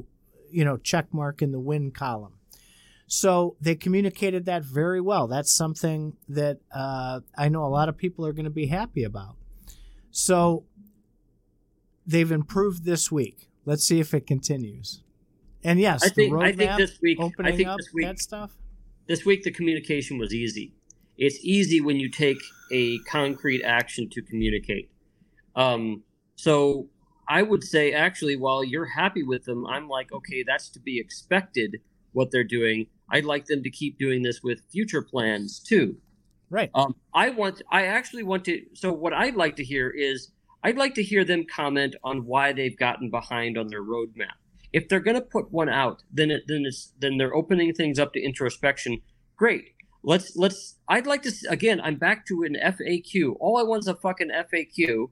you 0.50 0.64
know, 0.64 0.76
check 0.76 1.12
mark 1.12 1.42
in 1.42 1.52
the 1.52 1.60
win 1.60 1.90
column. 1.90 2.34
So 3.06 3.56
they 3.60 3.74
communicated 3.74 4.46
that 4.46 4.62
very 4.62 5.00
well. 5.00 5.26
That's 5.26 5.52
something 5.52 6.16
that 6.28 6.60
uh, 6.74 7.20
I 7.36 7.48
know 7.48 7.64
a 7.64 7.68
lot 7.68 7.88
of 7.88 7.96
people 7.96 8.24
are 8.24 8.32
going 8.32 8.44
to 8.44 8.50
be 8.50 8.66
happy 8.66 9.04
about. 9.04 9.36
So 10.10 10.64
they've 12.06 12.30
improved 12.30 12.84
this 12.84 13.12
week. 13.12 13.50
Let's 13.66 13.84
see 13.84 14.00
if 14.00 14.14
it 14.14 14.26
continues. 14.26 15.02
And 15.62 15.78
yes, 15.78 16.02
I 16.04 16.08
think, 16.08 16.32
the 16.32 16.36
roadmap, 16.36 16.42
I 16.42 16.52
think 16.52 16.76
this 16.78 16.98
week, 17.02 17.20
opening 17.20 17.52
I 17.52 17.56
think 17.56 17.68
up 17.68 17.78
this 17.78 17.92
week, 17.92 18.06
that 18.06 18.18
stuff. 18.18 18.52
This 19.06 19.24
week, 19.26 19.42
the 19.42 19.52
communication 19.52 20.16
was 20.16 20.32
easy 20.32 20.72
it's 21.16 21.38
easy 21.42 21.80
when 21.80 22.00
you 22.00 22.08
take 22.10 22.38
a 22.72 22.98
concrete 23.00 23.62
action 23.62 24.08
to 24.10 24.22
communicate. 24.22 24.90
Um, 25.54 26.02
so 26.36 26.88
I 27.28 27.42
would 27.42 27.62
say, 27.62 27.92
actually, 27.92 28.36
while 28.36 28.64
you're 28.64 28.86
happy 28.86 29.22
with 29.22 29.44
them, 29.44 29.66
I'm 29.66 29.88
like, 29.88 30.12
okay, 30.12 30.42
that's 30.46 30.68
to 30.70 30.80
be 30.80 30.98
expected 30.98 31.76
what 32.12 32.30
they're 32.30 32.44
doing. 32.44 32.86
I'd 33.10 33.24
like 33.24 33.46
them 33.46 33.62
to 33.62 33.70
keep 33.70 33.98
doing 33.98 34.22
this 34.22 34.42
with 34.42 34.60
future 34.70 35.02
plans 35.02 35.60
too. 35.60 35.96
Right. 36.50 36.70
Um, 36.74 36.94
I 37.14 37.30
want, 37.30 37.62
I 37.70 37.86
actually 37.86 38.22
want 38.22 38.44
to. 38.46 38.62
So 38.74 38.92
what 38.92 39.12
I'd 39.12 39.36
like 39.36 39.56
to 39.56 39.64
hear 39.64 39.90
is, 39.90 40.30
I'd 40.64 40.76
like 40.76 40.94
to 40.94 41.02
hear 41.02 41.24
them 41.24 41.44
comment 41.52 41.96
on 42.04 42.24
why 42.24 42.52
they've 42.52 42.76
gotten 42.76 43.10
behind 43.10 43.58
on 43.58 43.68
their 43.68 43.82
roadmap. 43.82 44.36
If 44.72 44.88
they're 44.88 45.00
going 45.00 45.16
to 45.16 45.20
put 45.20 45.50
one 45.52 45.68
out, 45.68 46.02
then 46.12 46.30
it, 46.30 46.44
then 46.46 46.64
it's 46.64 46.92
then 46.98 47.18
they're 47.18 47.34
opening 47.34 47.74
things 47.74 47.98
up 47.98 48.12
to 48.12 48.20
introspection. 48.22 49.00
Great. 49.36 49.74
Let's 50.04 50.36
let's. 50.36 50.76
I'd 50.88 51.06
like 51.06 51.22
to 51.22 51.32
again. 51.48 51.80
I'm 51.80 51.96
back 51.96 52.26
to 52.26 52.42
an 52.42 52.56
FAQ. 52.60 53.36
All 53.38 53.56
I 53.56 53.62
want 53.62 53.80
is 53.80 53.88
a 53.88 53.94
fucking 53.94 54.30
FAQ, 54.30 55.10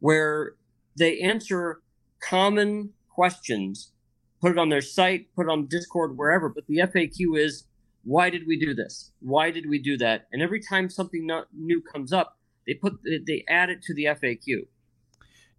where 0.00 0.54
they 0.96 1.20
answer 1.20 1.80
common 2.20 2.90
questions, 3.08 3.92
put 4.40 4.52
it 4.52 4.58
on 4.58 4.68
their 4.68 4.80
site, 4.80 5.32
put 5.34 5.46
it 5.46 5.50
on 5.50 5.66
Discord, 5.66 6.16
wherever. 6.16 6.48
But 6.48 6.66
the 6.66 6.78
FAQ 6.78 7.38
is 7.38 7.64
why 8.04 8.30
did 8.30 8.46
we 8.46 8.58
do 8.58 8.74
this? 8.74 9.12
Why 9.20 9.50
did 9.50 9.68
we 9.68 9.78
do 9.78 9.96
that? 9.98 10.28
And 10.32 10.42
every 10.42 10.60
time 10.60 10.88
something 10.88 11.26
not 11.26 11.48
new 11.52 11.80
comes 11.80 12.12
up, 12.12 12.38
they 12.66 12.74
put 12.74 12.98
they 13.04 13.44
add 13.48 13.70
it 13.70 13.82
to 13.82 13.94
the 13.94 14.04
FAQ. 14.06 14.66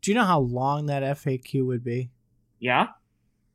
Do 0.01 0.11
you 0.11 0.15
know 0.15 0.25
how 0.25 0.39
long 0.39 0.87
that 0.87 1.03
FAQ 1.03 1.65
would 1.65 1.83
be? 1.83 2.09
Yeah. 2.59 2.87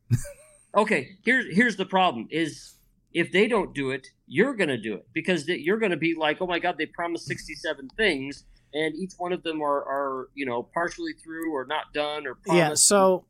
okay. 0.75 1.17
Here's 1.23 1.53
here's 1.55 1.75
the 1.75 1.85
problem: 1.85 2.27
is 2.29 2.74
if 3.15 3.31
they 3.31 3.47
don't 3.47 3.73
do 3.73 3.91
it, 3.91 4.09
you're 4.27 4.53
gonna 4.53 4.77
do 4.77 4.93
it 4.93 5.07
because 5.13 5.47
you're 5.47 5.79
gonna 5.79 5.95
be 5.97 6.13
like, 6.15 6.41
oh 6.41 6.45
my 6.45 6.59
god, 6.59 6.75
they 6.77 6.85
promised 6.85 7.25
sixty-seven 7.25 7.87
things, 7.95 8.43
and 8.73 8.93
each 8.93 9.13
one 9.17 9.31
of 9.31 9.41
them 9.41 9.61
are 9.61 9.81
are 9.83 10.29
you 10.35 10.45
know 10.45 10.61
partially 10.61 11.13
through 11.13 11.55
or 11.55 11.65
not 11.65 11.93
done 11.93 12.27
or 12.27 12.35
promised. 12.35 12.57
yeah. 12.57 12.73
So 12.75 13.25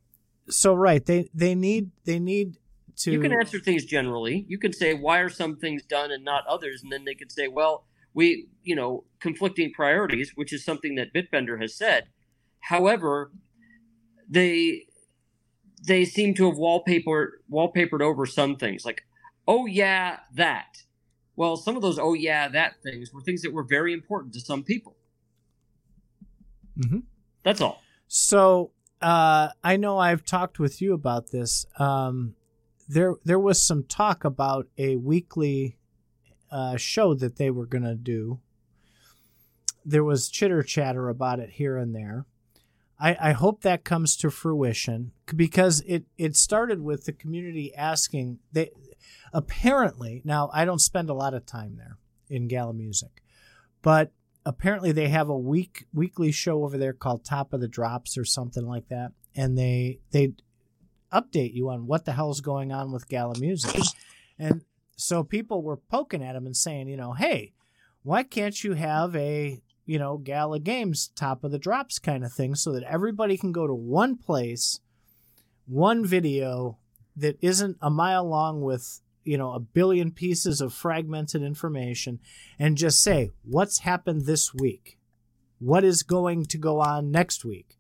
so 0.50 0.74
right, 0.74 1.06
they 1.06 1.30
they 1.36 1.54
need 1.54 1.92
they 2.04 2.18
need 2.18 2.58
to. 2.98 3.12
You 3.12 3.22
can 3.22 3.32
answer 3.32 3.60
things 3.60 3.86
generally. 3.86 4.44
You 4.50 4.58
can 4.58 4.74
say 4.74 4.96
why 4.96 5.20
are 5.20 5.30
some 5.30 5.56
things 5.56 5.84
done 5.84 6.12
and 6.12 6.26
not 6.26 6.48
others, 6.48 6.82
and 6.82 6.92
then 6.92 7.06
they 7.06 7.14
could 7.14 7.32
say, 7.32 7.48
well, 7.48 7.86
we 8.16 8.48
you 8.64 8.76
know 8.76 9.04
conflicting 9.20 9.72
priorities, 9.72 10.32
which 10.34 10.52
is 10.52 10.66
something 10.66 10.96
that 10.96 11.14
Bitbender 11.14 11.62
has 11.62 11.76
said. 11.76 12.08
However, 12.60 13.32
they 14.28 14.86
they 15.88 16.06
seem 16.06 16.34
to 16.34 16.46
have 16.50 16.58
wallpapered 16.58 17.28
wallpapered 17.52 18.02
over 18.02 18.26
some 18.26 18.56
things 18.56 18.84
like 18.84 19.04
oh 19.48 19.66
yeah 19.66 20.20
that. 20.34 20.84
Well 21.36 21.58
some 21.58 21.76
of 21.76 21.82
those 21.82 22.00
oh 22.00 22.14
yeah 22.14 22.48
that 22.50 22.76
things 22.84 23.14
were 23.14 23.22
things 23.22 23.42
that 23.42 23.54
were 23.54 23.64
very 23.64 23.94
important 23.94 24.34
to 24.34 24.40
some 24.40 24.64
people. 24.64 24.96
Mm-hmm. 26.78 27.00
that's 27.44 27.62
all. 27.62 27.82
So 28.08 28.72
uh, 29.02 29.50
i 29.64 29.76
know 29.76 29.98
i've 29.98 30.24
talked 30.24 30.60
with 30.60 30.82
you 30.82 30.94
about 30.94 31.32
this. 31.32 31.66
Um, 31.78 32.36
there 32.88 33.16
there 33.24 33.40
was 33.40 33.62
some 33.62 33.84
talk 33.84 34.24
about 34.24 34.68
a 34.78 34.96
weekly 34.96 35.78
uh, 36.52 36.78
show 36.78 37.14
that 37.14 37.38
they 37.38 37.50
were 37.50 37.66
going 37.66 37.84
to 37.84 37.96
do. 37.96 38.40
There 39.84 40.04
was 40.04 40.30
chitter 40.30 40.64
chatter 40.64 41.10
about 41.10 41.40
it 41.40 41.52
here 41.52 41.78
and 41.78 41.96
there. 41.96 42.26
I, 43.00 43.18
I 43.20 43.32
hope 43.34 43.62
that 43.62 43.84
comes 43.84 44.16
to 44.18 44.32
fruition 44.32 45.12
because 45.36 45.82
it, 45.86 46.06
it 46.18 46.36
started 46.38 46.82
with 46.82 47.06
the 47.06 47.12
community 47.12 47.76
asking 47.76 48.40
they 48.54 48.72
apparently 49.34 50.22
now 50.24 50.50
I 50.54 50.66
don't 50.66 50.80
spend 50.80 51.10
a 51.10 51.14
lot 51.14 51.34
of 51.34 51.46
time 51.46 51.78
there 51.78 51.98
in 52.30 52.48
Gala 52.48 52.74
Music, 52.74 53.22
but 53.82 54.12
apparently 54.46 54.92
they 54.92 55.10
have 55.10 55.30
a 55.30 55.38
week 55.38 55.86
weekly 55.94 56.32
show 56.32 56.64
over 56.64 56.78
there 56.78 56.94
called 56.94 57.26
Top 57.26 57.54
of 57.54 57.62
the 57.62 57.68
Drops 57.68 58.18
or 58.18 58.26
something 58.26 58.66
like 58.66 58.88
that, 58.90 59.12
and 59.36 59.58
they 59.58 60.00
they 60.12 60.34
update 61.12 61.54
you 61.54 61.70
on 61.70 61.88
what 61.88 62.06
the 62.06 62.14
hell's 62.14 62.42
going 62.42 62.72
on 62.72 62.92
with 62.92 63.10
Gala 63.10 63.38
Music, 63.40 63.82
and 64.40 64.64
so 64.96 65.24
people 65.24 65.62
were 65.62 65.78
poking 65.78 66.24
at 66.24 66.36
him 66.36 66.46
and 66.46 66.56
saying, 66.56 66.88
you 66.88 66.98
know, 66.98 67.14
hey, 67.14 67.54
why 68.04 68.24
can't 68.24 68.64
you 68.64 68.74
have 68.74 69.16
a 69.16 69.62
you 69.86 70.00
know, 70.00 70.18
Gala 70.18 70.60
Games 70.60 71.12
top 71.16 71.44
of 71.44 71.52
the 71.52 71.60
drops 71.60 72.00
kind 72.00 72.26
of 72.26 72.34
thing 72.34 72.56
so 72.56 72.72
that 72.72 72.84
everybody 72.84 73.38
can 73.38 73.52
go 73.52 73.68
to 73.68 73.74
one 73.74 74.18
place, 74.18 74.80
one 75.68 76.06
video 76.06 76.78
that 77.16 77.38
isn't 77.42 77.78
a 77.82 77.90
mile 77.90 78.28
long 78.28 78.62
with, 78.62 79.02
you 79.24 79.38
know, 79.38 79.54
a 79.54 79.60
billion 79.60 80.12
pieces 80.12 80.62
of 80.62 80.74
fragmented 80.74 81.42
information 81.42 82.20
and 82.60 82.78
just 82.78 83.02
say, 83.02 83.32
what's 83.44 83.80
happened 83.80 84.26
this 84.26 84.54
week? 84.54 84.98
What 85.60 85.84
is 85.84 86.04
going 86.04 86.46
to 86.46 86.58
go 86.58 86.82
on 86.82 87.12
next 87.12 87.46
week? 87.46 87.78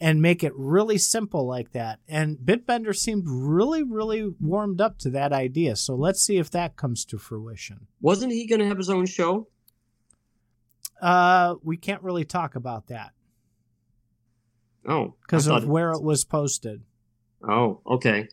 And 0.00 0.22
make 0.22 0.44
it 0.44 0.52
really 0.54 0.96
simple 0.96 1.44
like 1.44 1.72
that. 1.72 1.98
And 2.06 2.38
Bitbender 2.38 2.94
seemed 2.94 3.24
really, 3.26 3.82
really 3.82 4.32
warmed 4.40 4.80
up 4.80 4.98
to 5.00 5.10
that 5.10 5.32
idea. 5.32 5.74
So 5.74 5.96
let's 5.96 6.22
see 6.22 6.38
if 6.38 6.50
that 6.52 6.76
comes 6.76 7.04
to 7.06 7.18
fruition. 7.18 7.88
Wasn't 8.00 8.32
he 8.32 8.46
going 8.46 8.60
to 8.60 8.68
have 8.68 8.78
his 8.78 8.90
own 8.90 9.06
show? 9.06 9.48
Uh, 11.02 11.56
we 11.64 11.76
can't 11.76 12.02
really 12.02 12.24
talk 12.24 12.54
about 12.54 12.86
that. 12.86 13.10
Oh, 14.86 15.16
because 15.20 15.48
of 15.48 15.66
where 15.66 15.90
it 15.92 16.02
was 16.02 16.24
posted. 16.24 16.82
Oh, 17.46 17.80
okay. 17.86 18.28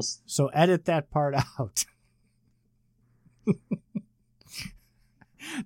So 0.00 0.48
edit 0.48 0.86
that 0.86 1.10
part 1.10 1.34
out. 1.58 1.84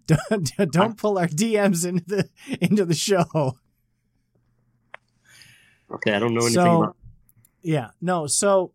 don't 0.07 0.53
don't 0.70 0.99
pull 0.99 1.18
our 1.18 1.29
DMs 1.29 1.87
into 1.87 2.05
the 2.07 2.29
into 2.61 2.85
the 2.85 2.95
show. 2.95 3.57
Okay, 5.91 6.12
I 6.12 6.18
don't 6.18 6.35
know 6.35 6.41
anything 6.41 6.55
so, 6.55 6.83
about. 6.83 6.97
Yeah, 7.62 7.91
no. 8.01 8.26
So 8.26 8.72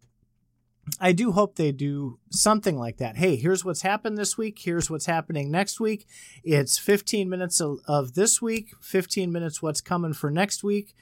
I 1.00 1.12
do 1.14 1.32
hope 1.32 1.56
they 1.56 1.72
do 1.72 2.20
something 2.32 2.78
like 2.78 2.98
that. 2.98 3.18
Hey, 3.18 3.36
here's 3.36 3.64
what's 3.64 3.84
happened 3.84 4.18
this 4.18 4.38
week. 4.38 4.60
Here's 4.60 4.90
what's 4.90 5.06
happening 5.06 5.50
next 5.50 5.80
week. 5.80 6.08
It's 6.44 6.78
15 6.78 7.30
minutes 7.30 7.62
of, 7.62 7.80
of, 7.88 8.16
this 8.16 8.42
week, 8.42 8.72
15 8.82 9.32
minutes 9.32 9.62
what's 9.62 9.82
coming 9.82 10.14
for 10.14 10.30
next 10.30 10.64
week, 10.64 10.96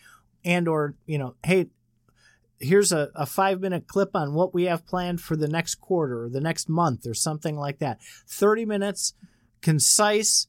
and 0.45 0.67
or 0.67 0.95
you 1.05 1.17
know, 1.17 1.35
hey, 1.43 1.67
here's 2.61 2.91
a, 2.91 3.09
a 3.15 3.25
five 3.25 3.59
minute 3.59 3.87
clip 3.87 4.15
on 4.15 4.33
what 4.33 4.53
we 4.53 4.65
have 4.65 4.85
planned 4.85 5.21
for 5.21 5.35
the 5.35 5.47
next 5.47 5.75
quarter 5.75 6.23
or 6.23 6.29
the 6.29 6.41
next 6.41 6.69
month 6.69 7.05
or 7.07 7.13
something 7.13 7.57
like 7.57 7.79
that. 7.79 7.99
30 8.27 8.65
minutes, 8.65 9.13
concise, 9.61 10.47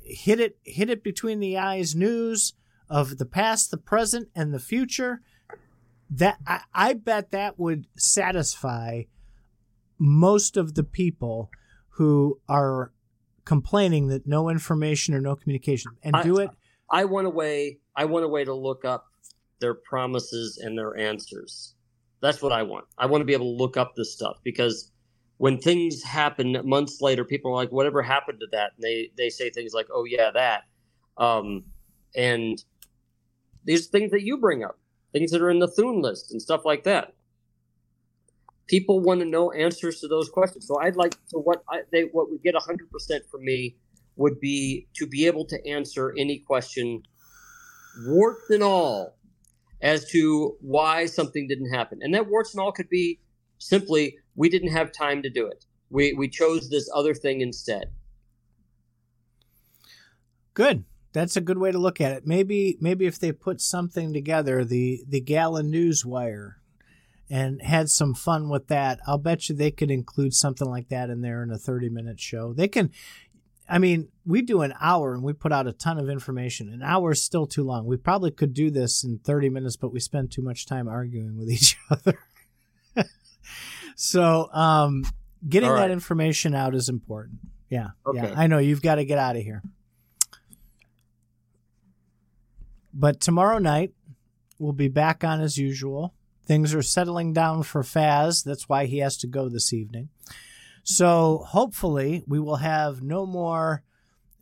hit 0.00 0.38
it 0.38 0.58
hit 0.64 0.90
it 0.90 1.02
between 1.02 1.40
the 1.40 1.56
eyes 1.56 1.94
news 1.94 2.54
of 2.90 3.18
the 3.18 3.26
past, 3.26 3.70
the 3.70 3.78
present, 3.78 4.28
and 4.34 4.52
the 4.52 4.58
future 4.58 5.22
that 6.10 6.38
I, 6.46 6.60
I 6.74 6.92
bet 6.94 7.30
that 7.30 7.58
would 7.58 7.86
satisfy 7.96 9.04
most 9.98 10.56
of 10.56 10.74
the 10.74 10.84
people 10.84 11.50
who 11.90 12.40
are 12.48 12.92
complaining 13.44 14.08
that 14.08 14.26
no 14.26 14.48
information 14.48 15.14
or 15.14 15.20
no 15.20 15.36
communication 15.36 15.92
and 16.02 16.16
do 16.22 16.38
it 16.38 16.50
i 16.90 17.04
want 17.04 17.26
a 17.26 17.30
way 17.30 17.78
i 17.94 18.04
want 18.04 18.24
a 18.24 18.28
way 18.28 18.42
to 18.42 18.54
look 18.54 18.84
up 18.84 19.12
their 19.60 19.74
promises 19.74 20.58
and 20.58 20.76
their 20.76 20.96
answers. 20.96 21.74
That's 22.20 22.40
what 22.40 22.52
i 22.52 22.62
want. 22.62 22.86
I 22.96 23.06
want 23.06 23.20
to 23.20 23.26
be 23.26 23.34
able 23.34 23.54
to 23.54 23.62
look 23.62 23.76
up 23.76 23.94
this 23.96 24.12
stuff 24.12 24.38
because 24.42 24.90
when 25.38 25.58
things 25.58 26.02
happen 26.02 26.56
months 26.64 27.00
later 27.00 27.24
people 27.24 27.50
are 27.50 27.54
like 27.54 27.72
whatever 27.72 28.02
happened 28.02 28.40
to 28.40 28.46
that? 28.52 28.72
And 28.76 28.82
they 28.82 29.10
they 29.16 29.30
say 29.30 29.50
things 29.50 29.74
like 29.74 29.88
oh 29.92 30.04
yeah 30.04 30.30
that. 30.30 30.62
Um 31.16 31.64
and 32.16 32.62
these 33.64 33.88
things 33.88 34.10
that 34.12 34.22
you 34.22 34.38
bring 34.38 34.64
up 34.64 34.78
things 35.14 35.30
that 35.30 35.40
are 35.40 35.50
in 35.50 35.60
the 35.60 35.68
Thune 35.68 36.02
list 36.02 36.32
and 36.32 36.42
stuff 36.42 36.64
like 36.64 36.84
that. 36.84 37.14
People 38.66 39.00
want 39.00 39.20
to 39.20 39.26
know 39.26 39.52
answers 39.52 40.00
to 40.00 40.08
those 40.08 40.28
questions. 40.28 40.66
So 40.66 40.80
I'd 40.80 40.96
like 40.96 41.16
so 41.26 41.38
what 41.38 41.62
I, 41.70 41.82
they 41.92 42.04
what 42.12 42.30
would 42.30 42.42
get 42.42 42.54
hundred 42.56 42.90
percent 42.90 43.24
from 43.30 43.44
me 43.44 43.76
would 44.16 44.40
be 44.40 44.88
to 44.94 45.06
be 45.06 45.26
able 45.26 45.44
to 45.46 45.66
answer 45.66 46.14
any 46.18 46.38
question, 46.38 47.02
warts 48.06 48.50
and 48.50 48.62
all, 48.62 49.16
as 49.82 50.08
to 50.10 50.56
why 50.60 51.06
something 51.06 51.46
didn't 51.46 51.72
happen. 51.72 51.98
And 52.02 52.14
that 52.14 52.28
warts 52.28 52.54
and 52.54 52.60
all 52.60 52.72
could 52.72 52.88
be 52.88 53.20
simply 53.58 54.18
we 54.34 54.48
didn't 54.48 54.72
have 54.72 54.92
time 54.92 55.22
to 55.22 55.30
do 55.30 55.46
it. 55.46 55.64
We 55.90 56.12
we 56.12 56.28
chose 56.28 56.70
this 56.70 56.88
other 56.94 57.14
thing 57.14 57.40
instead. 57.40 57.90
Good 60.54 60.84
that's 61.14 61.36
a 61.36 61.40
good 61.40 61.58
way 61.58 61.70
to 61.70 61.78
look 61.78 62.00
at 62.00 62.12
it. 62.12 62.26
Maybe 62.26 62.76
maybe 62.80 63.06
if 63.06 63.18
they 63.18 63.32
put 63.32 63.62
something 63.62 64.12
together, 64.12 64.64
the 64.64 65.02
the 65.08 65.20
Gala 65.20 65.62
Newswire, 65.62 66.56
and 67.30 67.62
had 67.62 67.88
some 67.88 68.14
fun 68.14 68.50
with 68.50 68.66
that, 68.66 68.98
I'll 69.06 69.16
bet 69.16 69.48
you 69.48 69.54
they 69.54 69.70
could 69.70 69.92
include 69.92 70.34
something 70.34 70.68
like 70.68 70.88
that 70.88 71.08
in 71.08 71.22
there 71.22 71.42
in 71.42 71.50
a 71.50 71.56
thirty 71.56 71.88
minute 71.88 72.20
show. 72.20 72.52
They 72.52 72.68
can. 72.68 72.90
I 73.68 73.78
mean, 73.78 74.08
we 74.26 74.42
do 74.42 74.60
an 74.62 74.74
hour 74.80 75.14
and 75.14 75.22
we 75.22 75.32
put 75.32 75.52
out 75.52 75.66
a 75.66 75.72
ton 75.72 75.98
of 75.98 76.08
information. 76.10 76.68
An 76.72 76.82
hour 76.82 77.12
is 77.12 77.22
still 77.22 77.46
too 77.46 77.62
long. 77.64 77.86
We 77.86 77.96
probably 77.96 78.30
could 78.30 78.52
do 78.52 78.70
this 78.70 79.04
in 79.04 79.18
30 79.24 79.48
minutes, 79.48 79.76
but 79.76 79.92
we 79.92 80.00
spend 80.00 80.30
too 80.30 80.42
much 80.42 80.66
time 80.66 80.86
arguing 80.86 81.38
with 81.38 81.50
each 81.50 81.76
other. 81.90 82.18
so, 83.96 84.50
um, 84.52 85.04
getting 85.48 85.70
right. 85.70 85.80
that 85.88 85.90
information 85.90 86.54
out 86.54 86.74
is 86.74 86.88
important. 86.88 87.38
Yeah, 87.70 87.88
Okay. 88.06 88.18
yeah. 88.28 88.34
I 88.36 88.46
know 88.46 88.58
you've 88.58 88.82
got 88.82 88.96
to 88.96 89.04
get 89.04 89.18
out 89.18 89.36
of 89.36 89.42
here. 89.42 89.62
But 92.92 93.20
tomorrow 93.20 93.58
night 93.58 93.92
we'll 94.58 94.72
be 94.72 94.88
back 94.88 95.24
on 95.24 95.40
as 95.40 95.58
usual. 95.58 96.14
Things 96.46 96.74
are 96.74 96.82
settling 96.82 97.32
down 97.32 97.62
for 97.62 97.82
Faz. 97.82 98.44
That's 98.44 98.68
why 98.68 98.86
he 98.86 98.98
has 98.98 99.16
to 99.18 99.26
go 99.26 99.48
this 99.48 99.72
evening. 99.72 100.10
So 100.84 101.44
hopefully 101.48 102.22
we 102.26 102.38
will 102.38 102.56
have 102.56 103.02
no 103.02 103.26
more 103.26 103.82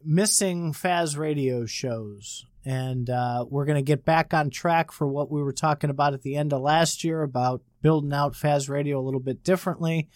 missing 0.04 0.72
Faz 0.72 1.16
radio 1.16 1.64
shows. 1.66 2.44
And 2.64 3.08
uh, 3.08 3.46
we're 3.48 3.64
going 3.64 3.76
to 3.76 3.82
get 3.82 4.04
back 4.04 4.34
on 4.34 4.50
track 4.50 4.92
for 4.92 5.06
what 5.06 5.30
we 5.30 5.42
were 5.42 5.52
talking 5.52 5.90
about 5.90 6.14
at 6.14 6.22
the 6.22 6.36
end 6.36 6.52
of 6.52 6.60
last 6.60 7.02
year 7.02 7.22
about 7.22 7.62
building 7.80 8.12
out 8.12 8.34
Faz 8.34 8.68
radio 8.68 9.00
a 9.00 9.02
little 9.02 9.20
bit 9.20 9.42
differently. 9.42 10.08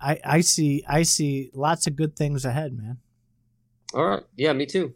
I, 0.00 0.20
I 0.24 0.40
see 0.40 0.84
I 0.88 1.02
see 1.02 1.50
lots 1.52 1.88
of 1.88 1.96
good 1.96 2.16
things 2.16 2.44
ahead, 2.44 2.76
man. 2.76 2.98
All 3.94 4.06
right. 4.06 4.22
Yeah, 4.36 4.52
me 4.52 4.66
too. 4.66 4.94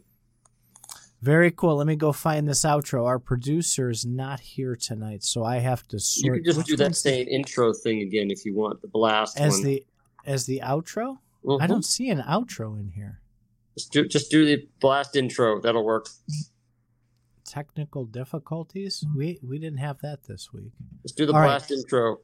Very 1.21 1.51
cool. 1.51 1.77
Let 1.77 1.87
me 1.87 1.95
go 1.95 2.11
find 2.11 2.47
this 2.47 2.63
outro. 2.65 3.05
Our 3.05 3.19
producer 3.19 3.89
is 3.89 4.05
not 4.05 4.41
here 4.41 4.75
tonight, 4.75 5.23
so 5.23 5.43
I 5.43 5.59
have 5.59 5.87
to 5.87 5.99
sort. 5.99 6.37
You 6.37 6.43
can 6.43 6.53
just 6.53 6.67
do 6.67 6.75
that 6.77 6.95
same 6.95 7.27
intro 7.29 7.73
thing 7.73 8.01
again 8.01 8.29
if 8.29 8.45
you 8.45 8.53
want. 8.53 8.81
The 8.81 8.89
blast 8.89 9.39
as 9.39 9.53
one. 9.53 9.63
the 9.63 9.85
as 10.25 10.45
the 10.45 10.61
outro. 10.63 11.17
I 11.45 11.65
Mhm. 11.65 11.67
don't 11.67 11.85
see 11.85 12.09
an 12.09 12.19
outro 12.21 12.79
in 12.79 12.89
here. 12.89 13.19
Just 13.77 13.91
do, 13.91 14.07
just 14.07 14.29
do 14.31 14.45
the 14.45 14.67
blast 14.79 15.15
intro. 15.15 15.59
That'll 15.59 15.83
work. 15.83 16.07
Technical 17.45 18.05
difficulties. 18.05 19.03
We 19.15 19.39
we 19.43 19.59
didn't 19.59 19.79
have 19.79 19.99
that 19.99 20.23
this 20.23 20.53
week. 20.53 20.71
Just 21.01 21.17
do 21.17 21.25
the 21.25 21.33
All 21.33 21.39
right. 21.39 21.47
blast 21.47 21.71
intro. 21.71 22.19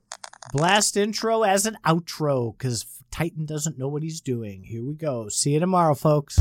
Blast 0.53 0.95
intro 0.97 1.43
as 1.43 1.65
an 1.65 1.77
outro 1.85 2.57
because 2.57 2.85
Titan 3.11 3.45
doesn't 3.45 3.77
know 3.77 3.87
what 3.89 4.01
he's 4.01 4.21
doing. 4.21 4.63
Here 4.63 4.83
we 4.83 4.93
go. 4.93 5.27
See 5.27 5.51
you 5.51 5.59
tomorrow, 5.59 5.93
folks. 5.93 6.39